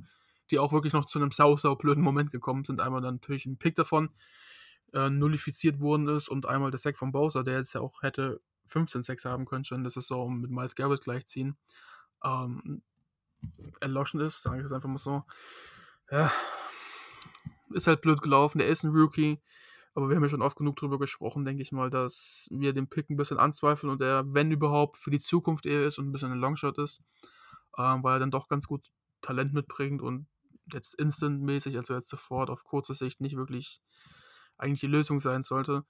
die 0.51 0.59
auch 0.59 0.71
wirklich 0.71 0.93
noch 0.93 1.05
zu 1.05 1.19
einem 1.19 1.31
sau, 1.31 1.57
sau 1.57 1.75
blöden 1.75 2.03
Moment 2.03 2.31
gekommen 2.31 2.63
sind. 2.65 2.81
Einmal 2.81 3.01
dann 3.01 3.15
natürlich 3.15 3.45
ein 3.45 3.57
Pick 3.57 3.75
davon 3.75 4.09
äh, 4.93 5.09
nullifiziert 5.09 5.79
worden 5.79 6.07
ist 6.07 6.29
und 6.29 6.45
einmal 6.45 6.71
der 6.71 6.79
Sack 6.79 6.97
von 6.97 7.11
Bowser, 7.11 7.43
der 7.43 7.57
jetzt 7.57 7.73
ja 7.73 7.81
auch 7.81 8.01
hätte 8.03 8.41
15 8.69 9.03
Sacks 9.03 9.25
haben 9.25 9.45
können 9.45 9.65
schon, 9.65 9.83
das 9.83 9.97
ist 9.97 10.07
so 10.07 10.27
mit 10.29 10.51
Miles 10.51 10.75
Garrett 10.75 11.01
gleichziehen, 11.01 11.57
ähm, 12.23 12.81
erloschen 13.79 14.19
ist, 14.19 14.41
sage 14.41 14.57
ich 14.57 14.63
jetzt 14.63 14.73
einfach 14.73 14.89
mal 14.89 14.97
so. 14.97 15.23
Ja, 16.11 16.31
ist 17.71 17.87
halt 17.87 18.01
blöd 18.01 18.21
gelaufen. 18.21 18.59
Der 18.59 18.67
ist 18.67 18.83
ein 18.83 18.95
Rookie. 18.95 19.39
Aber 19.95 20.07
wir 20.07 20.15
haben 20.15 20.23
ja 20.23 20.29
schon 20.29 20.41
oft 20.41 20.57
genug 20.57 20.75
drüber 20.75 20.99
gesprochen, 20.99 21.45
denke 21.45 21.61
ich 21.61 21.71
mal, 21.71 21.89
dass 21.89 22.47
wir 22.51 22.73
den 22.73 22.87
Pick 22.87 23.09
ein 23.09 23.17
bisschen 23.17 23.39
anzweifeln 23.39 23.91
und 23.91 24.01
er, 24.01 24.23
wenn 24.33 24.51
überhaupt, 24.51 24.97
für 24.97 25.09
die 25.09 25.19
Zukunft 25.19 25.65
eher 25.65 25.85
ist 25.85 25.97
und 25.97 26.07
ein 26.07 26.11
bisschen 26.11 26.31
ein 26.31 26.37
Longshot 26.37 26.77
ist, 26.77 27.01
ähm, 27.77 28.03
weil 28.03 28.17
er 28.17 28.19
dann 28.19 28.31
doch 28.31 28.47
ganz 28.47 28.67
gut 28.67 28.87
Talent 29.21 29.53
mitbringt 29.53 30.01
und 30.01 30.27
jetzt 30.71 30.93
instantmäßig, 30.93 31.75
also 31.75 31.95
jetzt 31.95 32.07
sofort 32.07 32.49
auf 32.49 32.63
kurze 32.63 32.93
Sicht 32.93 33.19
nicht 33.19 33.35
wirklich 33.35 33.81
eigentlich 34.57 34.79
die 34.79 34.87
Lösung 34.87 35.19
sein 35.19 35.41
sollte. 35.41 35.83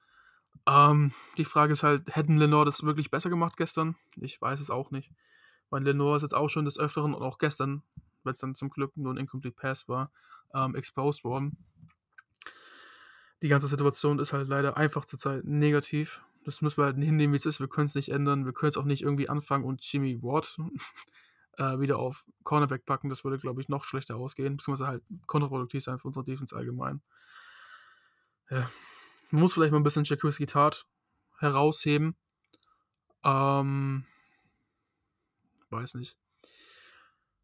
Ähm, 0.68 1.14
die 1.38 1.46
Frage 1.46 1.74
ist 1.74 1.84
halt, 1.84 2.16
hätten 2.16 2.38
Lenore 2.38 2.66
das 2.66 2.84
wirklich 2.84 3.10
besser 3.10 3.30
gemacht 3.30 3.58
gestern? 3.58 3.96
Ich 4.18 4.40
weiß 4.42 4.60
es 4.60 4.70
auch 4.70 4.92
nicht. 4.92 5.12
Weil 5.70 5.84
Lenore 5.84 6.18
ist 6.18 6.24
jetzt 6.24 6.36
auch 6.36 6.50
schon 6.50 6.66
des 6.66 6.80
Öfteren 6.80 7.14
und 7.14 7.22
auch 7.22 7.38
gestern, 7.38 7.84
weil 8.24 8.34
es 8.34 8.40
dann 8.40 8.56
zum 8.56 8.70
Glück 8.70 8.96
nur 8.98 9.14
ein 9.14 9.18
Incomplete 9.18 9.56
Pass 9.56 9.88
war, 9.88 10.12
ähm, 10.54 10.76
exposed 10.76 11.24
worden. 11.24 11.58
Die 13.42 13.48
ganze 13.48 13.68
Situation 13.68 14.20
ist 14.20 14.34
halt 14.34 14.48
leider 14.48 14.78
einfach 14.78 15.06
zurzeit 15.06 15.46
negativ. 15.46 16.22
Das 16.44 16.62
müssen 16.62 16.78
wir 16.78 16.86
halt 16.86 16.98
hinnehmen, 16.98 17.34
wie 17.34 17.38
es 17.38 17.46
ist. 17.46 17.60
Wir 17.60 17.68
können 17.68 17.88
es 17.88 17.96
nicht 17.96 18.10
ändern. 18.10 18.46
Wir 18.46 18.54
können 18.54 18.70
es 18.70 18.78
auch 18.78 18.86
nicht 18.86 19.02
irgendwie 19.02 19.30
anfangen 19.30 19.64
und 19.64 19.84
Jimmy 19.84 20.22
Ward 20.22 20.58
äh, 21.58 21.80
wieder 21.80 22.00
auf 22.00 22.26
Cornerback 22.44 22.86
packen. 22.86 23.10
Das 23.10 23.24
würde, 23.24 23.38
glaube 23.38 23.62
ich, 23.62 23.70
noch 23.70 23.86
schlechter 23.86 24.18
ausgehen. 24.18 24.58
Beziehungsweise 24.58 24.88
halt 24.88 25.04
kontraproduktiv 25.26 25.84
sein 25.84 26.00
für 26.00 26.08
unsere 26.08 26.26
Defense 26.26 26.56
allgemein. 26.56 27.02
Ja. 28.50 28.70
Man 29.32 29.42
muss 29.42 29.54
vielleicht 29.54 29.72
mal 29.72 29.80
ein 29.80 29.84
bisschen 29.84 30.04
Jacuzzi 30.06 30.46
Tat 30.46 30.86
herausheben. 31.38 32.16
Ähm, 33.24 34.06
weiß 35.70 35.96
nicht. 35.96 36.18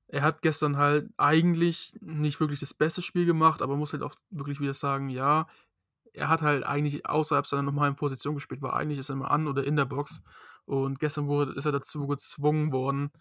Er 0.08 0.22
hat 0.22 0.42
gestern 0.42 0.78
halt 0.78 1.10
eigentlich 1.18 1.98
nicht 2.02 2.40
wirklich 2.40 2.60
das 2.60 2.74
beste 2.74 3.02
Spiel 3.02 3.26
gemacht, 3.26 3.62
aber 3.62 3.76
muss 3.76 3.94
halt 3.94 4.04
auch 4.04 4.16
wirklich 4.30 4.60
wieder 4.60 4.74
sagen, 4.74 5.10
ja, 5.10 5.48
er 6.14 6.30
hat 6.30 6.42
halt 6.42 6.64
eigentlich 6.64 7.06
außerhalb 7.08 7.46
seiner 7.46 7.64
normalen 7.64 7.96
Position 7.96 8.36
gespielt, 8.36 8.62
weil 8.62 8.72
eigentlich 8.72 9.00
ist 9.00 9.10
er 9.10 9.14
immer 9.16 9.32
an 9.32 9.48
oder 9.48 9.64
in 9.64 9.76
der 9.76 9.86
Box. 9.86 10.22
Und 10.66 11.00
gestern 11.00 11.28
wurde, 11.28 11.54
ist 11.54 11.66
er 11.66 11.72
dazu 11.72 12.08
gezwungen 12.08 12.72
worden, 12.72 13.12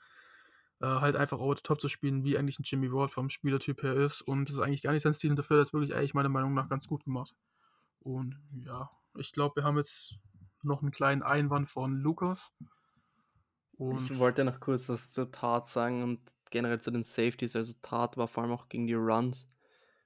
äh, 0.80 0.86
halt 0.86 1.16
einfach 1.16 1.38
over 1.38 1.56
the 1.56 1.62
top 1.62 1.80
zu 1.80 1.88
spielen, 1.88 2.24
wie 2.24 2.38
eigentlich 2.38 2.58
ein 2.58 2.64
Jimmy 2.64 2.92
Ward 2.92 3.10
vom 3.10 3.30
Spielertyp 3.30 3.82
her 3.82 3.94
ist. 3.94 4.22
Und 4.22 4.48
das 4.48 4.56
ist 4.56 4.62
eigentlich 4.62 4.82
gar 4.82 4.92
nicht 4.92 5.02
sein 5.02 5.14
Stil 5.14 5.30
und 5.30 5.36
dafür 5.36 5.56
hat 5.56 5.60
er 5.60 5.64
das 5.64 5.72
wirklich 5.72 5.94
eigentlich 5.94 6.14
meiner 6.14 6.28
Meinung 6.28 6.54
nach 6.54 6.68
ganz 6.68 6.86
gut 6.86 7.04
gemacht. 7.04 7.34
Und 8.04 8.38
ja, 8.64 8.88
ich 9.18 9.32
glaube, 9.32 9.56
wir 9.56 9.64
haben 9.64 9.78
jetzt 9.78 10.14
noch 10.62 10.82
einen 10.82 10.92
kleinen 10.92 11.22
Einwand 11.22 11.70
von 11.70 11.96
Lukas. 11.96 12.54
Und 13.76 14.10
ich 14.10 14.18
wollte 14.18 14.44
noch 14.44 14.60
kurz 14.60 14.88
was 14.88 15.10
zur 15.10 15.32
Tat 15.32 15.68
sagen 15.68 16.02
und 16.02 16.20
generell 16.50 16.80
zu 16.80 16.90
den 16.90 17.02
Safeties. 17.02 17.56
Also 17.56 17.74
Tat 17.82 18.16
war 18.16 18.28
vor 18.28 18.44
allem 18.44 18.52
auch 18.52 18.68
gegen 18.68 18.86
die 18.86 18.94
Runs 18.94 19.50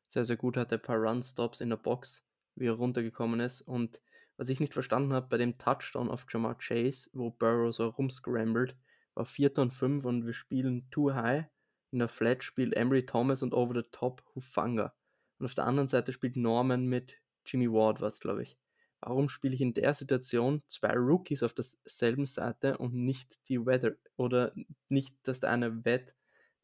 sehr, 0.07 0.25
sehr 0.25 0.37
gut, 0.37 0.57
hatte 0.57 0.77
ein 0.77 0.83
paar 0.83 0.97
Run-Stops 0.97 1.61
in 1.61 1.69
der 1.69 1.77
Box, 1.77 2.25
wie 2.55 2.67
er 2.67 2.73
runtergekommen 2.73 3.41
ist. 3.41 3.61
Und 3.61 4.01
was 4.39 4.49
ich 4.49 4.61
nicht 4.61 4.73
verstanden 4.73 5.13
habe, 5.13 5.27
bei 5.29 5.37
dem 5.37 5.59
Touchdown 5.59 6.09
auf 6.09 6.25
Jamar 6.31 6.57
Chase, 6.57 7.11
wo 7.13 7.31
Burrow 7.31 7.75
so 7.75 7.89
rumscrambled, 7.89 8.77
war 9.15 9.27
4. 9.27 9.59
und 9.59 9.73
5 9.73 10.05
und 10.05 10.25
wir 10.25 10.33
spielen 10.33 10.89
Too 10.91 11.13
High. 11.13 11.47
In 11.91 11.99
der 11.99 12.09
Flat 12.09 12.45
spielt 12.45 12.75
Emery 12.75 13.05
Thomas 13.05 13.43
und 13.43 13.53
Over 13.53 13.83
the 13.83 13.89
Top 13.91 14.23
Hufanga. 14.35 14.95
Und 15.39 15.47
auf 15.47 15.55
der 15.55 15.67
anderen 15.67 15.89
Seite 15.89 16.13
spielt 16.13 16.37
Norman 16.37 16.87
mit 16.87 17.17
Jimmy 17.49 17.71
Ward, 17.71 18.01
was 18.01 18.21
glaube 18.21 18.43
ich. 18.43 18.59
Warum 19.01 19.29
spiele 19.29 19.55
ich 19.55 19.61
in 19.61 19.75
der 19.75 19.95
Situation 19.95 20.63
zwei 20.67 20.93
Rookies 20.95 21.43
auf 21.43 21.55
derselben 21.55 22.27
Seite 22.27 22.79
und 22.79 22.95
nicht 22.95 23.39
die 23.49 23.65
Weather 23.65 23.93
oder 24.17 24.53
nicht, 24.89 25.15
dass 25.23 25.41
der 25.41 25.51
eine 25.51 25.85
Wett 25.85 26.15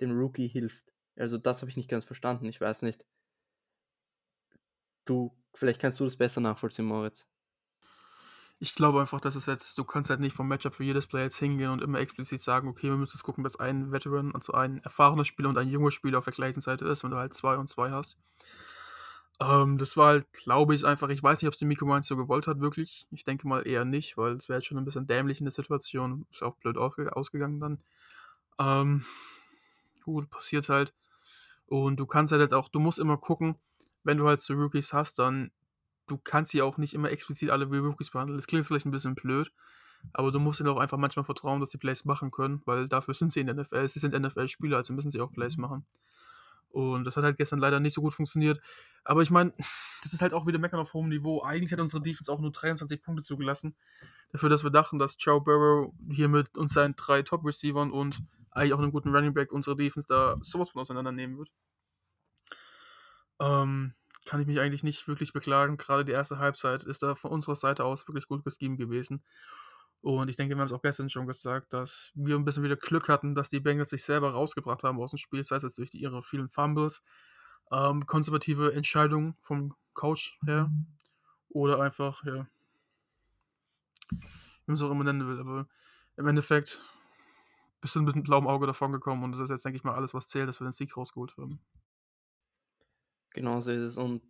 dem 0.01 0.11
Rookie 0.11 0.49
hilft? 0.49 0.93
Also 1.17 1.39
das 1.39 1.61
habe 1.61 1.71
ich 1.71 1.77
nicht 1.77 1.89
ganz 1.89 2.05
verstanden. 2.05 2.47
Ich 2.47 2.61
weiß 2.61 2.83
nicht. 2.83 3.05
Du, 5.05 5.37
vielleicht 5.53 5.81
kannst 5.81 6.01
du 6.01 6.05
das 6.05 6.17
besser 6.17 6.41
nachvollziehen, 6.41 6.87
Moritz. 6.87 7.27
Ich 8.59 8.75
glaube 8.75 9.01
einfach, 9.01 9.21
dass 9.21 9.35
es 9.35 9.47
jetzt, 9.47 9.77
du 9.79 9.85
kannst 9.85 10.11
halt 10.11 10.21
nicht 10.21 10.35
vom 10.35 10.49
Matchup 10.49 10.75
für 10.75 10.85
jedes 10.85 11.07
Player 11.07 11.25
jetzt 11.25 11.39
hingehen 11.39 11.71
und 11.71 11.83
immer 11.83 11.99
explizit 12.01 12.41
sagen, 12.41 12.69
okay, 12.69 12.89
wir 12.89 12.97
müssen 12.97 13.17
jetzt 13.17 13.25
gucken, 13.25 13.45
dass 13.45 13.61
ein 13.61 13.93
Veteran, 13.93 14.35
also 14.35 14.55
ein 14.55 14.79
erfahrener 14.79 15.25
Spieler 15.25 15.51
und 15.51 15.59
ein 15.59 15.69
junger 15.69 15.91
Spieler 15.91 16.19
auf 16.19 16.25
der 16.25 16.35
gleichen 16.35 16.61
Seite 16.61 16.87
ist, 16.87 17.05
wenn 17.05 17.11
du 17.11 17.17
halt 17.17 17.35
zwei 17.35 17.57
und 17.57 17.69
zwei 17.69 17.91
hast. 17.91 18.17
Ähm, 19.41 19.79
das 19.79 19.97
war 19.97 20.09
halt, 20.09 20.33
glaube 20.33 20.75
ich, 20.75 20.85
einfach, 20.85 21.09
ich 21.09 21.23
weiß 21.23 21.43
nicht, 21.43 21.49
ob 21.49 21.55
es 21.55 21.59
die 21.59 21.65
Miko 21.65 21.87
Mainz 21.87 22.07
so 22.07 22.17
gewollt 22.17 22.47
hat, 22.47 22.61
wirklich. 22.61 23.07
Ich 23.11 23.25
denke 23.25 23.49
mal 23.49 23.67
eher 23.67 23.85
nicht, 23.85 24.17
weil 24.17 24.35
es 24.35 24.49
wäre 24.49 24.59
jetzt 24.59 24.67
schon 24.67 24.79
ein 24.79 24.85
bisschen 24.85 25.07
dämlich 25.07 25.41
in 25.41 25.45
der 25.45 25.53
Situation. 25.53 26.27
Ist 26.31 26.43
auch 26.43 26.57
blöd 26.57 26.77
ausgegangen 26.77 27.61
dann. 27.61 27.79
Ähm, 28.59 29.05
gut, 30.05 30.31
passiert 30.31 30.69
halt. 30.69 30.95
Und 31.67 31.99
du 31.99 32.07
kannst 32.07 32.33
halt 32.33 32.43
jetzt 32.43 32.55
auch, 32.55 32.69
du 32.69 32.79
musst 32.79 32.99
immer 32.99 33.17
gucken, 33.17 33.57
wenn 34.05 34.19
du 34.19 34.29
halt 34.29 34.41
so 34.41 34.55
Rookies 34.55 34.93
hast, 34.93 35.19
dann 35.19 35.51
du 36.07 36.19
kannst 36.19 36.51
sie 36.53 36.63
auch 36.63 36.77
nicht 36.77 36.95
immer 36.95 37.11
explizit 37.11 37.51
alle 37.51 37.71
wie 37.71 37.79
Rookies 37.79 38.11
behandeln. 38.11 38.39
Das 38.39 38.47
klingt 38.47 38.67
vielleicht 38.67 38.87
ein 38.87 38.91
bisschen 38.91 39.15
blöd, 39.15 39.53
aber 40.13 40.31
du 40.31 40.39
musst 40.39 40.61
ihnen 40.61 40.69
auch 40.69 40.79
einfach 40.79 40.99
manchmal 40.99 41.25
vertrauen, 41.25 41.61
dass 41.61 41.71
sie 41.71 41.79
Plays 41.79 42.05
machen 42.05 42.31
können, 42.31 42.63
weil 42.67 42.89
dafür 42.89 43.15
sind 43.15 43.33
sie 43.33 43.41
in 43.41 43.47
der 43.47 43.57
NFL. 43.57 43.89
Sie 43.89 43.99
sind 43.99 44.15
NFL-Spieler, 44.15 44.77
also 44.77 44.93
müssen 44.93 45.11
sie 45.11 45.21
auch 45.21 45.33
Plays 45.33 45.57
machen. 45.57 45.85
Und 46.75 47.05
das 47.05 47.17
hat 47.17 47.23
halt 47.23 47.37
gestern 47.37 47.61
leider 47.61 47.79
nicht 47.79 47.95
so 47.95 48.01
gut 48.01 48.15
funktioniert. 48.15 48.61
Aber 49.05 49.23
ich 49.23 49.31
meine, 49.31 49.53
das 50.03 50.13
ist 50.13 50.23
halt 50.23 50.35
auch 50.35 50.47
wieder 50.47 50.59
Meckern 50.59 50.81
auf 50.81 50.93
hohem 50.93 51.09
Niveau. 51.09 51.43
Eigentlich 51.43 51.73
hat 51.73 51.81
unsere 51.81 52.03
Defense 52.03 52.31
auch 52.31 52.41
nur 52.41 52.51
23 52.51 53.01
Punkte 53.01 53.23
zugelassen. 53.23 53.77
Dafür, 54.33 54.49
dass 54.49 54.65
wir 54.65 54.71
dachten, 54.71 54.99
dass 54.99 55.17
Joe 55.19 55.41
Burrow 55.41 55.93
hier 56.11 56.29
mit 56.29 56.57
uns 56.57 56.73
seinen 56.73 56.97
drei 56.97 57.23
Top-Receivern 57.23 57.93
und 57.93 58.21
eigentlich 58.51 58.75
auch 58.75 58.79
einem 58.79 58.91
guten 58.91 59.15
Running 59.15 59.35
Back 59.35 59.53
unsere 59.53 59.77
Defense 59.77 60.09
da 60.09 60.37
sowas 60.41 60.71
von 60.71 60.81
auseinandernehmen 60.81 61.39
wird. 61.39 61.51
Ähm, 63.41 63.95
kann 64.25 64.41
ich 64.41 64.47
mich 64.47 64.59
eigentlich 64.59 64.83
nicht 64.83 65.07
wirklich 65.07 65.33
beklagen. 65.33 65.77
Gerade 65.77 66.05
die 66.05 66.13
erste 66.13 66.39
Halbzeit 66.39 66.83
ist 66.85 67.03
da 67.03 67.15
von 67.15 67.31
unserer 67.31 67.57
Seite 67.57 67.85
aus 67.85 68.09
wirklich 68.09 68.27
gut 68.27 68.43
geschemt 68.43 68.79
gewesen. 68.79 69.23
Und 70.05 70.29
ich 70.29 70.37
denke, 70.37 70.55
wir 70.55 70.61
haben 70.61 70.67
es 70.67 70.73
auch 70.75 70.83
gestern 70.83 71.09
schon 71.09 71.27
gesagt, 71.27 71.73
dass 71.73 72.13
wir 72.15 72.37
ein 72.37 72.45
bisschen 72.45 72.63
wieder 72.63 72.77
Glück 72.77 73.09
hatten, 73.09 73.35
dass 73.35 73.49
die 73.49 73.59
Bengals 73.59 73.89
sich 73.89 74.05
selber 74.05 74.33
rausgebracht 74.33 74.85
haben 74.85 75.01
aus 75.01 75.13
dem 75.13 75.17
Spiel, 75.17 75.43
sei 75.45 75.57
es 75.57 75.63
jetzt 75.63 75.79
durch 75.79 75.89
die, 75.89 76.03
ihre 76.03 76.23
vielen 76.23 76.51
Fumbles, 76.51 77.03
ähm, 77.73 78.05
konservative 78.05 78.75
Entscheidungen 78.75 79.35
vom 79.41 79.75
Coach 79.95 80.39
her 80.45 80.71
oder 81.49 81.81
einfach, 81.81 82.23
ja, 82.25 82.47
wie 84.11 84.19
man 84.67 84.75
es 84.75 84.83
auch 84.83 84.91
immer 84.91 85.05
nennen 85.05 85.27
will. 85.27 85.41
Aber 85.41 85.69
im 86.19 86.27
Endeffekt 86.27 86.85
bist 87.81 87.95
du 87.95 88.03
mit 88.03 88.15
einem 88.15 88.25
blauen 88.25 88.47
Auge 88.47 88.67
davon 88.67 88.93
gekommen 88.93 89.25
und 89.25 89.33
das 89.33 89.41
ist 89.41 89.49
jetzt, 89.49 89.65
denke 89.65 89.79
ich 89.79 89.85
mal, 89.85 89.95
alles, 89.95 90.13
was 90.13 90.29
zählt, 90.29 90.51
dass 90.51 90.61
wir 90.61 90.67
den 90.67 90.73
Sieg 90.73 90.99
rausgeholt 90.99 91.35
haben. 91.39 91.61
Genau 93.31 93.59
so 93.61 93.71
ist 93.71 93.81
es. 93.81 93.97
Und 93.97 94.23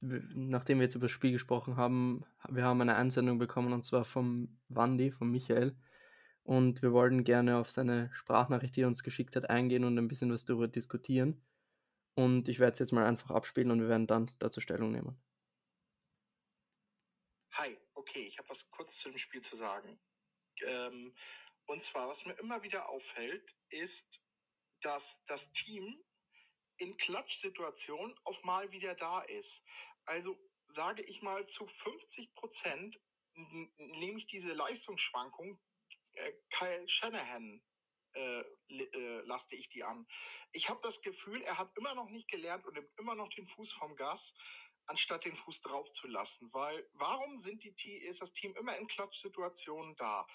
nachdem 0.00 0.78
wir 0.78 0.84
jetzt 0.84 0.94
über 0.94 1.06
das 1.06 1.12
Spiel 1.12 1.32
gesprochen 1.32 1.76
haben, 1.76 2.24
wir 2.48 2.64
haben 2.64 2.80
eine 2.80 2.96
Einsendung 2.96 3.38
bekommen 3.38 3.72
und 3.72 3.84
zwar 3.84 4.04
vom 4.04 4.58
Wandi, 4.68 5.10
von 5.12 5.30
Michael. 5.30 5.76
Und 6.42 6.82
wir 6.82 6.92
wollten 6.92 7.22
gerne 7.22 7.58
auf 7.58 7.70
seine 7.70 8.10
Sprachnachricht, 8.14 8.74
die 8.74 8.82
er 8.82 8.88
uns 8.88 9.02
geschickt 9.02 9.36
hat, 9.36 9.50
eingehen 9.50 9.84
und 9.84 9.98
ein 9.98 10.08
bisschen 10.08 10.32
was 10.32 10.44
darüber 10.46 10.68
diskutieren. 10.68 11.44
Und 12.14 12.48
ich 12.48 12.58
werde 12.58 12.72
es 12.72 12.78
jetzt 12.78 12.92
mal 12.92 13.06
einfach 13.06 13.30
abspielen 13.30 13.70
und 13.70 13.80
wir 13.80 13.88
werden 13.88 14.06
dann 14.06 14.30
dazu 14.38 14.60
Stellung 14.60 14.90
nehmen. 14.90 15.20
Hi, 17.52 17.76
okay, 17.94 18.26
ich 18.26 18.38
habe 18.38 18.48
was 18.48 18.68
kurz 18.70 18.98
zu 18.98 19.10
dem 19.10 19.18
Spiel 19.18 19.42
zu 19.42 19.56
sagen. 19.56 20.00
Ähm, 20.66 21.14
und 21.66 21.82
zwar, 21.82 22.08
was 22.08 22.24
mir 22.24 22.34
immer 22.40 22.62
wieder 22.62 22.88
auffällt, 22.88 23.54
ist, 23.68 24.20
dass 24.80 25.22
das 25.26 25.52
Team 25.52 26.02
in 26.78 26.96
Klatschsituationen 26.96 28.18
auf 28.24 28.42
mal 28.42 28.72
wieder 28.72 28.94
da 28.94 29.20
ist. 29.20 29.62
Also 30.10 30.36
sage 30.66 31.04
ich 31.04 31.22
mal, 31.22 31.46
zu 31.46 31.66
50 31.66 32.34
Prozent 32.34 32.98
nehme 33.76 34.18
ich 34.18 34.26
diese 34.26 34.52
Leistungsschwankung 34.52 35.60
äh, 36.14 36.32
Kyle 36.50 36.88
Shanahan 36.88 37.62
äh, 38.14 38.40
äh, 38.40 39.20
laste 39.20 39.54
ich 39.54 39.68
die 39.68 39.84
an. 39.84 40.08
Ich 40.50 40.68
habe 40.68 40.80
das 40.82 41.00
Gefühl, 41.00 41.42
er 41.42 41.58
hat 41.58 41.70
immer 41.76 41.94
noch 41.94 42.10
nicht 42.10 42.28
gelernt 42.28 42.66
und 42.66 42.74
nimmt 42.74 42.90
immer 42.98 43.14
noch 43.14 43.28
den 43.28 43.46
Fuß 43.46 43.70
vom 43.72 43.94
Gas, 43.94 44.34
anstatt 44.86 45.24
den 45.24 45.36
Fuß 45.36 45.60
drauf 45.60 45.92
zu 45.92 46.08
lassen. 46.08 46.52
Weil 46.52 46.88
warum 46.94 47.38
sind 47.38 47.62
die, 47.62 47.96
ist 47.98 48.20
das 48.20 48.32
Team 48.32 48.56
immer 48.56 48.76
in 48.78 48.88
Klatschsituationen 48.88 49.94
da? 49.94 50.26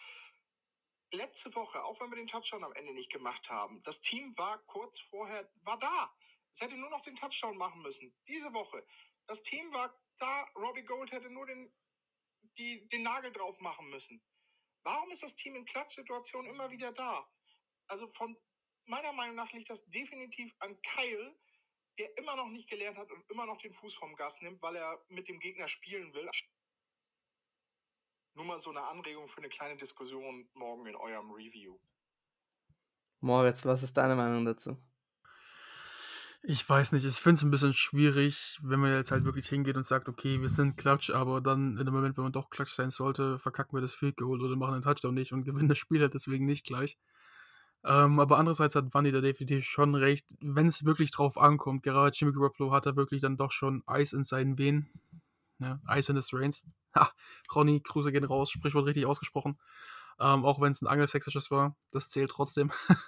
Letzte 1.12 1.54
Woche, 1.54 1.84
auch 1.84 2.00
wenn 2.00 2.12
wir 2.12 2.16
den 2.16 2.28
Touchdown 2.28 2.64
am 2.64 2.74
Ende 2.74 2.94
nicht 2.94 3.12
gemacht 3.12 3.50
haben, 3.50 3.84
das 3.84 4.00
Team 4.00 4.38
war 4.38 4.58
kurz 4.68 5.02
vorher, 5.02 5.52
war 5.64 5.78
da. 5.78 6.16
Es 6.56 6.62
hätte 6.62 6.78
nur 6.78 6.90
noch 6.90 7.02
den 7.02 7.18
Touchdown 7.18 7.58
machen 7.58 7.82
müssen. 7.82 8.16
Diese 8.28 8.54
Woche. 8.54 8.86
Das 9.28 9.42
Team 9.42 9.72
war 9.74 9.94
da. 10.20 10.44
Robbie 10.56 10.84
Gold 10.84 11.12
hätte 11.12 11.30
nur 11.30 11.46
den, 11.46 11.72
die, 12.58 12.88
den 12.90 13.04
Nagel 13.04 13.32
drauf 13.32 13.60
machen 13.60 13.90
müssen. 13.90 14.22
Warum 14.84 15.12
ist 15.12 15.24
das 15.24 15.36
Team 15.36 15.56
in 15.56 15.66
Klatschsituationen 15.66 16.52
immer 16.52 16.70
wieder 16.70 16.92
da? 16.94 17.28
Also 17.88 18.08
von 18.14 18.38
meiner 18.86 19.14
Meinung 19.14 19.36
nach 19.36 19.52
liegt 19.52 19.70
das 19.70 19.84
definitiv 19.90 20.54
an 20.60 20.80
Kyle, 20.82 21.36
der 21.98 22.16
immer 22.18 22.36
noch 22.36 22.48
nicht 22.50 22.70
gelernt 22.70 22.98
hat 22.98 23.12
und 23.12 23.30
immer 23.30 23.46
noch 23.46 23.58
den 23.58 23.74
Fuß 23.74 23.96
vom 23.96 24.16
Gas 24.16 24.42
nimmt, 24.42 24.62
weil 24.62 24.76
er 24.76 25.04
mit 25.10 25.28
dem 25.28 25.40
Gegner 25.40 25.68
spielen 25.68 26.14
will. 26.14 26.30
Nur 28.36 28.46
mal 28.46 28.60
so 28.60 28.70
eine 28.70 28.84
Anregung 28.84 29.30
für 29.30 29.38
eine 29.38 29.50
kleine 29.50 29.78
Diskussion 29.78 30.50
morgen 30.54 30.86
in 30.86 30.96
eurem 30.96 31.32
Review. 31.32 31.80
Moritz, 33.22 33.66
was 33.66 33.82
ist 33.82 33.96
deine 33.96 34.16
Meinung 34.16 34.46
dazu? 34.46 34.78
Ich 36.48 36.68
weiß 36.70 36.92
nicht, 36.92 37.06
ich 37.06 37.16
finde 37.16 37.38
es 37.40 37.44
ein 37.44 37.50
bisschen 37.50 37.74
schwierig, 37.74 38.60
wenn 38.62 38.80
man 38.80 38.92
jetzt 38.92 39.10
halt 39.12 39.26
wirklich 39.26 39.48
hingeht 39.50 39.78
und 39.78 39.86
sagt: 39.86 40.08
„Okay, 40.08 40.42
wir 40.42 40.50
sind 40.50 40.78
Klatsch“, 40.78 41.10
aber 41.10 41.42
dann 41.42 41.78
in 41.78 41.86
dem 41.86 41.94
Moment, 41.94 42.18
wenn 42.18 42.24
man 42.24 42.34
doch 42.34 42.50
Klatsch 42.52 42.72
sein 42.72 42.92
sollte, 42.92 43.40
verkacken 43.40 43.76
wir 43.76 43.82
das 43.82 43.96
Field 43.96 44.18
Goal 44.18 44.42
oder 44.44 44.56
machen 44.56 44.74
den 44.74 44.82
Touchdown 44.84 45.16
nicht 45.16 45.34
und 45.34 45.44
gewinnen 45.46 45.70
das 45.70 45.78
Spiel 45.80 46.02
halt 46.02 46.14
deswegen 46.14 46.46
nicht 46.46 46.66
gleich. 46.66 46.98
Ähm, 47.86 48.20
aber 48.20 48.38
andererseits 48.40 48.76
hat 48.76 48.94
Vanni 48.94 49.12
da 49.12 49.22
definitiv 49.22 49.66
schon 49.66 49.96
recht, 49.96 50.26
wenn 50.42 50.68
es 50.68 50.86
wirklich 50.86 51.12
drauf 51.12 51.38
ankommt, 51.38 51.84
gerade 51.84 52.16
Jimmy 52.18 52.34
Garoppolo 52.34 52.72
hat 52.74 52.86
da 52.88 52.96
wirklich 52.96 53.22
dann 53.22 53.38
doch 53.38 53.52
schon 53.52 53.84
Eis 53.88 54.14
in 54.14 54.24
seinen 54.24 54.58
Venen, 54.60 54.90
ne? 55.60 55.82
Ice 55.90 56.12
in 56.12 56.18
his 56.18 56.34
veins. 56.34 56.66
Ha, 56.96 57.12
Ronny, 57.56 57.82
Grüße 57.82 58.12
gehen 58.14 58.26
raus, 58.26 58.52
Sprichwort 58.52 58.86
richtig 58.88 59.06
ausgesprochen. 59.08 59.60
Ähm, 60.20 60.46
auch 60.46 60.62
wenn 60.62 60.72
es 60.74 60.82
ein 60.84 60.88
angelsächsisches 60.88 61.52
war, 61.52 61.76
das 61.92 62.10
zählt 62.10 62.32
trotzdem. 62.32 62.72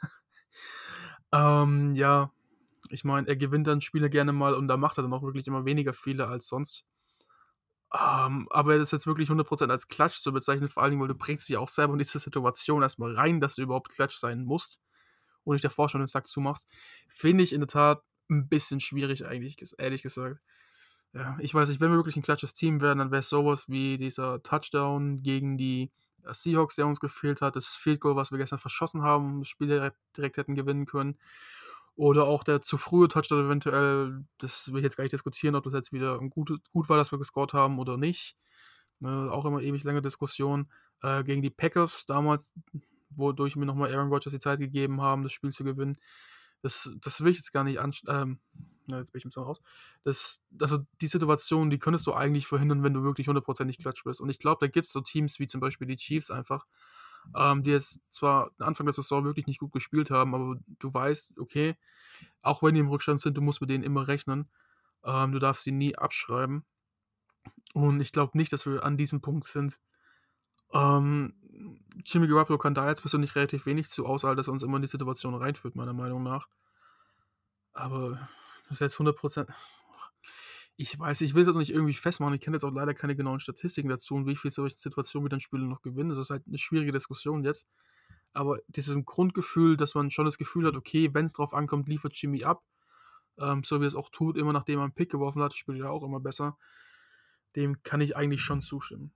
Ähm, 1.31 1.95
ja, 1.95 2.31
ich 2.89 3.03
meine, 3.03 3.27
er 3.27 3.35
gewinnt 3.35 3.67
dann 3.67 3.81
Spiele 3.81 4.09
gerne 4.09 4.33
mal 4.33 4.53
und 4.53 4.67
da 4.67 4.77
macht 4.77 4.97
er 4.97 5.03
dann 5.03 5.13
auch 5.13 5.23
wirklich 5.23 5.47
immer 5.47 5.65
weniger 5.65 5.93
viele 5.93 6.27
als 6.27 6.47
sonst. 6.47 6.85
Ähm, 7.93 8.47
aber 8.49 8.77
das 8.77 8.91
jetzt 8.91 9.07
wirklich 9.07 9.29
100% 9.29 9.69
als 9.69 9.87
Klatsch 9.87 10.19
zu 10.19 10.33
bezeichnen, 10.33 10.67
vor 10.67 10.83
allen 10.83 10.91
Dingen, 10.91 11.01
weil 11.01 11.07
du 11.07 11.15
bringst 11.15 11.47
dich 11.47 11.57
auch 11.57 11.69
selber 11.69 11.93
in 11.93 11.99
diese 11.99 12.19
Situation 12.19 12.81
erstmal 12.81 13.15
rein, 13.15 13.39
dass 13.39 13.55
du 13.55 13.61
überhaupt 13.61 13.89
Klatsch 13.89 14.17
sein 14.17 14.43
musst 14.43 14.81
und 15.43 15.53
dich 15.55 15.61
davor 15.61 15.87
schon 15.89 16.01
den 16.01 16.07
Sack 16.07 16.27
zumachst, 16.27 16.67
finde 17.07 17.43
ich 17.43 17.53
in 17.53 17.61
der 17.61 17.67
Tat 17.67 18.03
ein 18.29 18.49
bisschen 18.49 18.81
schwierig 18.81 19.25
eigentlich, 19.25 19.57
ehrlich 19.77 20.03
gesagt. 20.03 20.41
Ja, 21.13 21.37
ich 21.39 21.53
weiß 21.53 21.69
nicht, 21.69 21.79
wenn 21.79 21.89
wir 21.89 21.97
wirklich 21.97 22.17
ein 22.17 22.21
klatsches 22.21 22.53
Team 22.53 22.81
werden, 22.81 22.99
dann 22.99 23.11
wäre 23.11 23.21
es 23.21 23.29
sowas 23.29 23.69
wie 23.69 23.97
dieser 23.97 24.43
Touchdown 24.43 25.23
gegen 25.23 25.57
die 25.57 25.91
äh, 26.25 26.33
Seahawks, 26.33 26.75
der 26.75 26.87
uns 26.87 26.99
gefehlt 26.99 27.41
hat, 27.41 27.55
das 27.55 27.69
Field 27.69 28.01
Goal, 28.01 28.17
was 28.17 28.31
wir 28.31 28.37
gestern 28.37 28.59
verschossen 28.59 29.01
haben, 29.03 29.39
das 29.39 29.47
Spiel 29.47 29.67
direkt, 29.67 29.97
direkt 30.15 30.37
hätten 30.37 30.55
gewinnen 30.55 30.85
können. 30.85 31.17
Oder 31.97 32.25
auch 32.25 32.43
der 32.43 32.61
zu 32.61 32.77
frühe 32.77 33.07
Touchdown 33.07 33.47
eventuell, 33.47 34.23
das 34.37 34.71
will 34.71 34.79
ich 34.79 34.83
jetzt 34.83 34.97
gar 34.97 35.03
nicht 35.03 35.13
diskutieren, 35.13 35.55
ob 35.55 35.63
das 35.63 35.73
jetzt 35.73 35.91
wieder 35.91 36.19
gut, 36.19 36.51
gut 36.71 36.89
war, 36.89 36.97
dass 36.97 37.11
wir 37.11 37.17
gescored 37.17 37.53
haben 37.53 37.79
oder 37.79 37.97
nicht. 37.97 38.37
Ne, 38.99 39.29
auch 39.31 39.45
immer 39.45 39.61
ewig 39.61 39.83
lange 39.83 40.03
Diskussion. 40.03 40.71
Äh, 41.01 41.23
gegen 41.23 41.41
die 41.41 41.49
Packers 41.49 42.05
damals, 42.05 42.53
wodurch 43.09 43.55
mir 43.55 43.65
nochmal 43.65 43.93
Aaron 43.93 44.09
Rodgers 44.09 44.31
die 44.31 44.39
Zeit 44.39 44.59
gegeben 44.59 45.01
haben, 45.01 45.23
das 45.23 45.31
Spiel 45.31 45.51
zu 45.51 45.63
gewinnen. 45.63 45.97
Das, 46.61 46.91
das 47.01 47.21
will 47.21 47.31
ich 47.31 47.37
jetzt 47.37 47.51
gar 47.51 47.63
nicht 47.63 47.79
anschauen. 47.79 48.15
Ähm, 48.15 48.39
na, 48.85 48.99
jetzt 48.99 49.11
bin 49.11 49.19
ich 49.19 49.25
ein 49.25 49.29
bisschen 49.29 49.43
raus. 49.43 49.59
Das, 50.03 50.43
also 50.61 50.79
die 51.01 51.07
Situation, 51.07 51.71
die 51.71 51.79
könntest 51.79 52.05
du 52.05 52.13
eigentlich 52.13 52.45
verhindern, 52.45 52.83
wenn 52.83 52.93
du 52.93 53.03
wirklich 53.03 53.27
hundertprozentig 53.27 53.79
klatsch 53.79 54.03
bist. 54.03 54.21
Und 54.21 54.29
ich 54.29 54.39
glaube, 54.39 54.59
da 54.61 54.67
gibt 54.67 54.85
es 54.85 54.91
so 54.91 55.01
Teams 55.01 55.39
wie 55.39 55.47
zum 55.47 55.61
Beispiel 55.61 55.87
die 55.87 55.97
Chiefs 55.97 56.29
einfach, 56.29 56.67
ähm, 57.35 57.63
die 57.63 57.71
jetzt 57.71 58.13
zwar 58.13 58.51
Anfang 58.59 58.85
der 58.85 58.93
Saison 58.93 59.25
wirklich 59.25 59.47
nicht 59.47 59.59
gut 59.59 59.71
gespielt 59.71 60.11
haben, 60.11 60.35
aber 60.35 60.57
du 60.79 60.93
weißt, 60.93 61.37
okay, 61.39 61.75
auch 62.41 62.63
wenn 62.63 62.73
die 62.73 62.79
im 62.79 62.89
Rückstand 62.89 63.19
sind, 63.19 63.35
du 63.37 63.41
musst 63.41 63.61
mit 63.61 63.69
denen 63.69 63.83
immer 63.83 64.07
rechnen. 64.07 64.49
Ähm, 65.03 65.31
du 65.31 65.39
darfst 65.39 65.63
sie 65.63 65.71
nie 65.71 65.95
abschreiben. 65.95 66.65
Und 67.73 67.99
ich 68.01 68.11
glaube 68.11 68.37
nicht, 68.37 68.51
dass 68.53 68.65
wir 68.65 68.83
an 68.83 68.97
diesem 68.97 69.21
Punkt 69.21 69.45
sind. 69.45 69.79
Ähm, 70.73 71.33
Jimmy 72.05 72.27
Garoppolo 72.27 72.57
kann 72.57 72.73
da 72.73 72.87
jetzt 72.87 73.01
persönlich 73.01 73.35
relativ 73.35 73.65
wenig 73.65 73.87
zu, 73.87 74.05
außer 74.05 74.35
dass 74.35 74.47
er 74.47 74.53
uns 74.53 74.63
immer 74.63 74.77
in 74.77 74.81
die 74.81 74.87
Situation 74.87 75.35
reinführt, 75.35 75.75
meiner 75.75 75.93
Meinung 75.93 76.23
nach. 76.23 76.47
Aber 77.73 78.27
das 78.63 78.73
ist 78.73 78.79
jetzt 78.81 78.97
100%. 78.97 79.47
Ich 80.79 80.97
weiß, 80.97 81.21
ich 81.21 81.33
will 81.33 81.41
es 81.41 81.47
jetzt 81.47 81.57
nicht 81.57 81.71
irgendwie 81.71 81.93
festmachen. 81.93 82.35
Ich 82.35 82.41
kenne 82.41 82.55
jetzt 82.55 82.63
auch 82.63 82.71
leider 82.71 82.93
keine 82.93 83.15
genauen 83.15 83.39
Statistiken 83.39 83.89
dazu 83.89 84.13
und 84.13 84.27
wie 84.27 84.35
viele 84.35 84.51
solche 84.51 84.77
Situationen 84.77 85.25
wir 85.25 85.29
dann 85.29 85.39
Spiele 85.39 85.65
noch 85.65 85.81
gewinnen. 85.81 86.09
Das 86.09 86.19
ist 86.19 86.29
halt 86.29 86.43
eine 86.47 86.59
schwierige 86.59 86.91
Diskussion 86.91 87.43
jetzt. 87.43 87.67
Aber 88.33 88.59
dieses 88.67 88.95
Grundgefühl, 89.05 89.75
dass 89.75 89.95
man 89.95 90.11
schon 90.11 90.25
das 90.25 90.37
Gefühl 90.37 90.67
hat, 90.67 90.75
okay, 90.75 91.09
wenn 91.13 91.25
es 91.25 91.33
drauf 91.33 91.53
ankommt, 91.53 91.87
liefert 91.87 92.15
Jimmy 92.15 92.43
ab. 92.43 92.63
Ähm, 93.39 93.63
so 93.63 93.81
wie 93.81 93.85
es 93.85 93.95
auch 93.95 94.09
tut, 94.09 94.37
immer 94.37 94.53
nachdem 94.53 94.79
er 94.79 94.83
einen 94.83 94.93
Pick 94.93 95.11
geworfen 95.11 95.41
hat, 95.41 95.55
spielt 95.55 95.79
er 95.79 95.91
auch 95.91 96.03
immer 96.03 96.19
besser. 96.19 96.57
Dem 97.55 97.81
kann 97.81 98.01
ich 98.01 98.15
eigentlich 98.15 98.41
schon 98.41 98.61
zustimmen. 98.61 99.11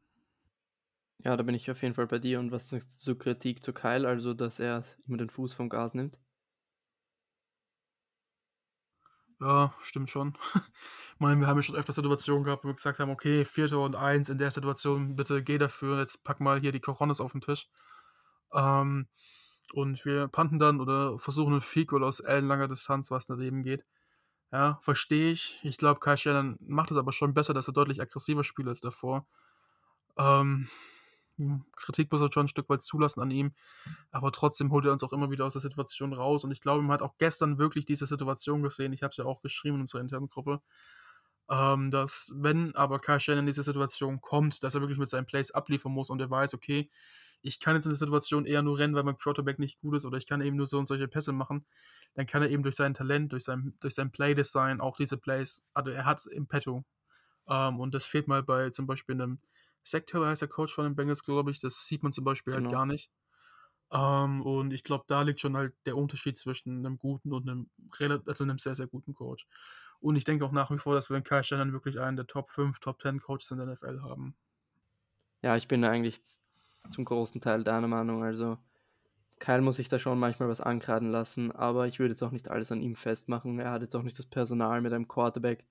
Ja, 1.24 1.38
da 1.38 1.44
bin 1.44 1.54
ich 1.54 1.70
auf 1.70 1.82
jeden 1.84 1.94
Fall 1.94 2.08
bei 2.08 2.18
dir. 2.18 2.40
Und 2.40 2.52
was 2.52 2.70
zur 2.70 3.20
Kritik 3.20 3.64
zu 3.64 3.74
Kyle, 3.74 4.08
also 4.08 4.34
dass 4.34 4.60
er 4.60 4.84
immer 5.06 5.18
den 5.18 5.30
Fuß 5.30 5.54
vom 5.54 5.70
Gas 5.70 5.94
nimmt? 5.94 6.20
Ja, 9.42 9.74
stimmt 9.82 10.10
schon. 10.12 10.38
Ich 10.54 10.62
meine, 11.20 11.40
wir 11.40 11.48
haben 11.48 11.58
ja 11.58 11.64
schon 11.64 11.76
öfter 11.76 11.94
Situationen 11.94 12.44
gehabt, 12.44 12.64
wo 12.64 12.70
wir 12.70 12.76
gesagt 12.76 13.00
haben, 13.00 13.10
okay, 13.10 13.44
Vierter 13.44 13.80
und 13.80 13.96
Eins 13.96 14.30
in 14.30 14.38
der 14.38 14.52
Situation, 14.52 15.16
bitte 15.16 15.44
geh 15.44 15.58
dafür, 15.58 16.00
jetzt 16.00 16.24
pack 16.24 16.40
mal 16.40 16.60
hier 16.60 16.72
die 16.72 16.80
Coronas 16.80 17.20
auf 17.20 17.32
den 17.32 17.42
Tisch. 17.42 17.68
Ähm, 18.54 19.08
und 19.74 20.06
wir 20.06 20.28
panten 20.28 20.60
dann 20.60 20.80
oder 20.82 21.18
versuchen 21.18 21.54
einen 21.54 21.62
Field 21.62 21.88
Goal 21.88 22.04
aus 22.04 22.20
ellenlanger 22.20 22.68
Distanz, 22.68 23.10
was 23.12 23.26
daneben 23.28 23.64
geht. 23.64 23.86
Ja, 24.52 24.80
verstehe 24.82 25.32
ich. 25.32 25.60
Ich 25.64 25.78
glaube, 25.78 26.00
Kai 26.02 26.18
Shannon 26.18 26.58
macht 26.62 26.92
es 26.92 26.98
aber 26.98 27.14
schon 27.14 27.34
besser, 27.34 27.54
dass 27.54 27.68
er 27.68 27.74
deutlich 27.74 28.02
aggressiver 28.02 28.44
spielt 28.44 28.68
als 28.68 28.82
davor. 28.82 29.26
Ähm, 30.18 30.70
Kritik 31.76 32.12
muss 32.12 32.22
er 32.22 32.32
schon 32.32 32.46
ein 32.46 32.50
Stück 32.50 32.70
weit 32.70 32.84
zulassen 32.84 33.22
an 33.22 33.32
ihm, 33.32 33.54
aber 34.12 34.32
trotzdem 34.32 34.72
holt 34.72 34.86
er 34.86 34.92
uns 34.92 35.04
auch 35.04 35.14
immer 35.14 35.32
wieder 35.32 35.46
aus 35.46 35.54
der 35.54 35.62
Situation 35.62 36.14
raus. 36.14 36.44
Und 36.44 36.52
ich 36.52 36.62
glaube, 36.62 36.82
man 36.82 36.92
hat 36.92 37.02
auch 37.02 37.18
gestern 37.18 37.58
wirklich 37.58 37.86
diese 37.86 38.06
Situation 38.06 38.62
gesehen. 38.64 38.94
Ich 38.94 39.04
habe 39.04 39.12
es 39.12 39.18
ja 39.18 39.26
auch 39.26 39.42
geschrieben 39.42 39.76
in 39.76 39.82
unserer 39.82 40.02
internen 40.02 40.30
Gruppe, 40.30 40.62
ähm, 41.50 41.92
dass 41.92 42.32
wenn 42.36 42.76
aber 42.76 43.00
Kai 43.00 43.20
Shannon 43.20 43.42
in 43.42 43.46
diese 43.48 43.64
Situation 43.64 44.22
kommt, 44.22 44.64
dass 44.64 44.76
er 44.76 44.82
wirklich 44.82 45.00
mit 45.00 45.10
seinen 45.10 45.26
Plays 45.26 45.52
abliefern 45.52 45.92
muss 45.92 46.10
und 46.10 46.22
er 46.22 46.30
weiß, 46.30 46.54
okay, 46.54 46.90
ich 47.42 47.60
kann 47.60 47.76
jetzt 47.76 47.86
in 47.86 47.92
der 47.92 47.98
Situation 47.98 48.46
eher 48.46 48.62
nur 48.62 48.78
rennen, 48.78 48.96
weil 48.96 49.04
mein 49.04 49.18
Quarterback 49.18 49.60
nicht 49.60 49.80
gut 49.80 49.96
ist 49.96 50.06
oder 50.06 50.18
ich 50.18 50.28
kann 50.28 50.42
eben 50.42 50.58
nur 50.58 50.68
so 50.68 50.78
und 50.78 50.86
solche 50.86 51.08
Pässe 51.08 51.34
machen, 51.34 51.66
dann 52.14 52.28
kann 52.28 52.44
er 52.44 52.50
eben 52.50 52.64
durch 52.64 52.76
sein 52.76 52.94
Talent, 52.94 53.32
durch 53.32 53.44
sein, 53.46 53.74
durch 53.80 53.96
sein 53.96 54.12
Playdesign 54.12 54.80
auch 54.80 54.98
diese 54.98 55.18
Plays, 55.18 55.64
also 55.74 55.90
er 55.90 56.06
hat 56.06 56.26
im 56.28 56.48
Petto. 56.48 56.86
Ähm, 57.48 57.80
und 57.80 57.94
das 57.94 58.06
fehlt 58.06 58.28
mal 58.28 58.44
bei 58.44 58.70
zum 58.70 58.86
Beispiel 58.86 59.16
einem 59.16 59.40
Zach 59.84 60.02
Taylor 60.06 60.28
heißt 60.28 60.42
der 60.42 60.50
Coach 60.50 60.74
von 60.74 60.86
den 60.86 60.96
Bengals, 60.96 61.24
glaube 61.24 61.52
ich. 61.52 61.60
Das 61.60 61.86
sieht 61.88 62.04
man 62.04 62.14
zum 62.14 62.24
Beispiel 62.24 62.54
halt 62.54 62.68
Genau. 62.68 62.70
gar 62.70 62.86
nicht. 62.86 63.12
Ähm, 63.92 64.42
und 64.44 64.74
ich 64.74 64.84
glaube, 64.84 65.06
da 65.08 65.22
liegt 65.22 65.40
schon 65.42 65.58
halt 65.58 65.74
der 65.86 65.98
Unterschied 65.98 66.38
zwischen 66.38 66.78
einem 66.86 66.98
guten 66.98 67.34
und 67.34 67.50
einem, 67.50 67.70
also 68.28 68.44
einem 68.44 68.60
sehr, 68.60 68.76
sehr 68.76 68.88
guten 68.88 69.14
Coach. 69.14 69.48
Und 70.00 70.16
ich 70.16 70.24
denke 70.24 70.46
auch 70.46 70.52
nach 70.52 70.72
wie 70.72 70.78
vor, 70.80 70.96
dass 70.96 71.10
wir 71.10 71.18
in 71.18 71.24
Kai 71.24 71.44
Shannon 71.44 71.74
wirklich 71.74 72.00
einen 72.00 72.18
der 72.18 72.28
Top 72.28 72.50
5, 72.52 72.80
Top 72.80 73.02
10 73.02 73.20
Coaches 73.20 73.52
in 73.52 73.58
der 73.58 73.68
NFL 73.68 74.02
haben. 74.02 74.36
Ja, 75.44 75.56
ich 75.56 75.68
bin 75.68 75.84
eigentlich 75.86 76.22
zum 76.90 77.06
großen 77.06 77.42
Teil 77.42 77.64
deiner 77.64 77.88
Meinung. 77.88 78.24
Also, 78.24 78.58
Kyle 79.40 79.62
muss 79.62 79.78
sich 79.78 79.90
da 79.90 80.00
schon 80.00 80.20
manchmal 80.20 80.50
was 80.50 80.62
ankreiden 80.62 81.12
lassen, 81.12 81.52
aber 81.52 81.88
ich 81.88 82.00
würde 82.00 82.12
jetzt 82.14 82.24
auch 82.24 82.32
nicht 82.32 82.50
alles 82.50 82.72
an 82.72 82.82
ihm 82.82 82.96
festmachen. 82.96 83.60
Er 83.60 83.72
hat 83.72 83.82
jetzt 83.84 83.96
auch 83.96 84.04
nicht 84.04 84.20
das 84.20 84.28
Personal 84.28 84.82
mit 84.82 84.94
einem 84.94 85.08
Quarterback, 85.08 85.66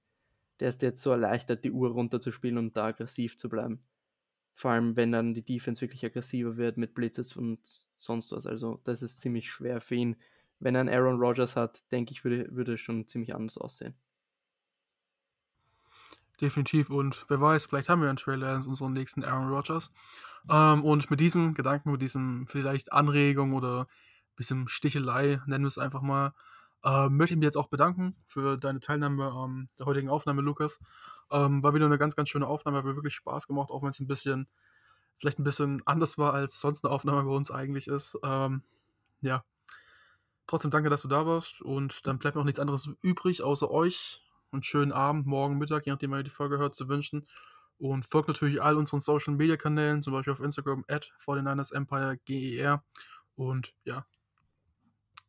der 0.61 0.71
es 0.71 0.79
dir 0.79 0.89
jetzt 0.89 1.03
so 1.03 1.13
erleichtert, 1.13 1.65
die 1.65 1.73
Uhr 1.73 1.91
runterzuspielen 1.93 2.59
und 2.59 2.77
da 2.77 2.87
aggressiv 2.89 3.39
zu 3.39 3.49
bleiben. 3.51 3.85
Vor 4.61 4.73
allem, 4.73 4.95
wenn 4.95 5.11
dann 5.11 5.33
die 5.33 5.43
Defense 5.43 5.81
wirklich 5.81 6.05
aggressiver 6.05 6.59
wird 6.59 6.77
mit 6.77 6.93
Blitzes 6.93 7.35
und 7.35 7.61
sonst 7.97 8.31
was. 8.31 8.45
Also, 8.45 8.79
das 8.85 9.01
ist 9.01 9.19
ziemlich 9.19 9.51
schwer 9.51 9.81
für 9.81 9.95
ihn. 9.95 10.17
Wenn 10.59 10.75
er 10.75 10.83
einen 10.83 10.91
Aaron 10.91 11.19
Rodgers 11.19 11.57
hat, 11.57 11.83
denke 11.93 12.13
ich, 12.13 12.25
würde, 12.25 12.47
würde 12.55 12.75
es 12.75 12.81
schon 12.83 13.07
ziemlich 13.07 13.35
anders 13.35 13.57
aussehen. 13.57 13.95
Definitiv. 16.43 16.91
Und 16.91 17.25
wer 17.29 17.41
weiß, 17.41 17.65
vielleicht 17.65 17.89
haben 17.89 18.03
wir 18.03 18.11
einen 18.11 18.19
Trailer 18.19 18.55
in 18.57 18.67
unseren 18.67 18.93
nächsten 18.93 19.25
Aaron 19.25 19.49
Rodgers. 19.49 19.95
Ähm, 20.51 20.85
und 20.85 21.11
mit 21.11 21.21
diesem 21.21 21.55
Gedanken, 21.55 21.93
mit 21.93 22.03
diesem 22.03 22.47
vielleicht 22.47 22.93
Anregung 22.93 23.55
oder 23.55 23.87
bisschen 24.37 24.69
Stichelei, 24.69 25.41
nennen 25.47 25.65
wir 25.65 25.69
es 25.69 25.79
einfach 25.79 26.03
mal, 26.03 26.35
äh, 26.85 27.09
möchte 27.09 27.33
ich 27.33 27.39
mich 27.39 27.47
jetzt 27.47 27.57
auch 27.57 27.69
bedanken 27.69 28.15
für 28.27 28.59
deine 28.59 28.81
Teilnahme 28.81 29.33
an 29.33 29.71
der 29.79 29.87
heutigen 29.87 30.11
Aufnahme, 30.11 30.43
Lukas. 30.43 30.81
Ähm, 31.31 31.63
war 31.63 31.75
wieder 31.75 31.87
eine 31.87 31.99
ganz, 31.99 32.17
ganz 32.17 32.29
schöne 32.29 32.47
Aufnahme, 32.47 32.79
hat 32.79 32.85
mir 32.85 32.97
wirklich 32.97 33.15
Spaß 33.15 33.47
gemacht, 33.47 33.71
auch 33.71 33.83
wenn 33.83 33.91
es 33.91 34.01
ein 34.01 34.07
bisschen, 34.07 34.49
vielleicht 35.19 35.39
ein 35.39 35.45
bisschen 35.45 35.83
anders 35.87 36.19
war, 36.19 36.35
als 36.35 36.61
sonst 36.61 36.85
eine 36.85 36.93
Aufnahme 36.93 37.25
bei 37.25 37.35
uns 37.35 37.51
eigentlich 37.51 37.87
ist. 37.87 38.19
Ähm, 38.23 38.63
ja. 39.21 39.45
Trotzdem 40.47 40.71
danke, 40.73 40.91
dass 40.91 41.03
du 41.03 41.09
da 41.09 41.27
warst 41.27 41.63
und 41.63 42.07
dann 42.07 42.19
bleibt 42.19 42.35
mir 42.35 42.43
auch 42.43 42.47
nichts 42.47 42.59
anderes 42.59 42.91
übrig, 43.03 43.43
außer 43.43 43.71
euch 43.71 44.25
einen 44.53 44.63
schönen 44.63 44.93
Abend, 44.93 45.27
morgen, 45.27 45.59
Mittag, 45.59 45.87
je 45.87 45.93
nachdem, 45.93 46.11
wann 46.11 46.21
ihr 46.21 46.25
die 46.25 46.31
Folge 46.31 46.59
hört, 46.59 46.75
zu 46.75 46.89
wünschen. 46.89 47.25
Und 47.79 48.05
folgt 48.05 48.29
natürlich 48.29 48.61
all 48.61 48.77
unseren 48.77 49.01
Social 49.01 49.35
Media 49.35 49.57
Kanälen, 49.57 50.03
zum 50.03 50.13
Beispiel 50.13 50.33
auf 50.33 50.41
Instagram 50.41 50.85
at 50.89 51.13
49ers 51.25 51.73
Empire 51.73 52.19
GER. 52.27 52.85
Und 53.37 53.75
ja. 53.85 54.05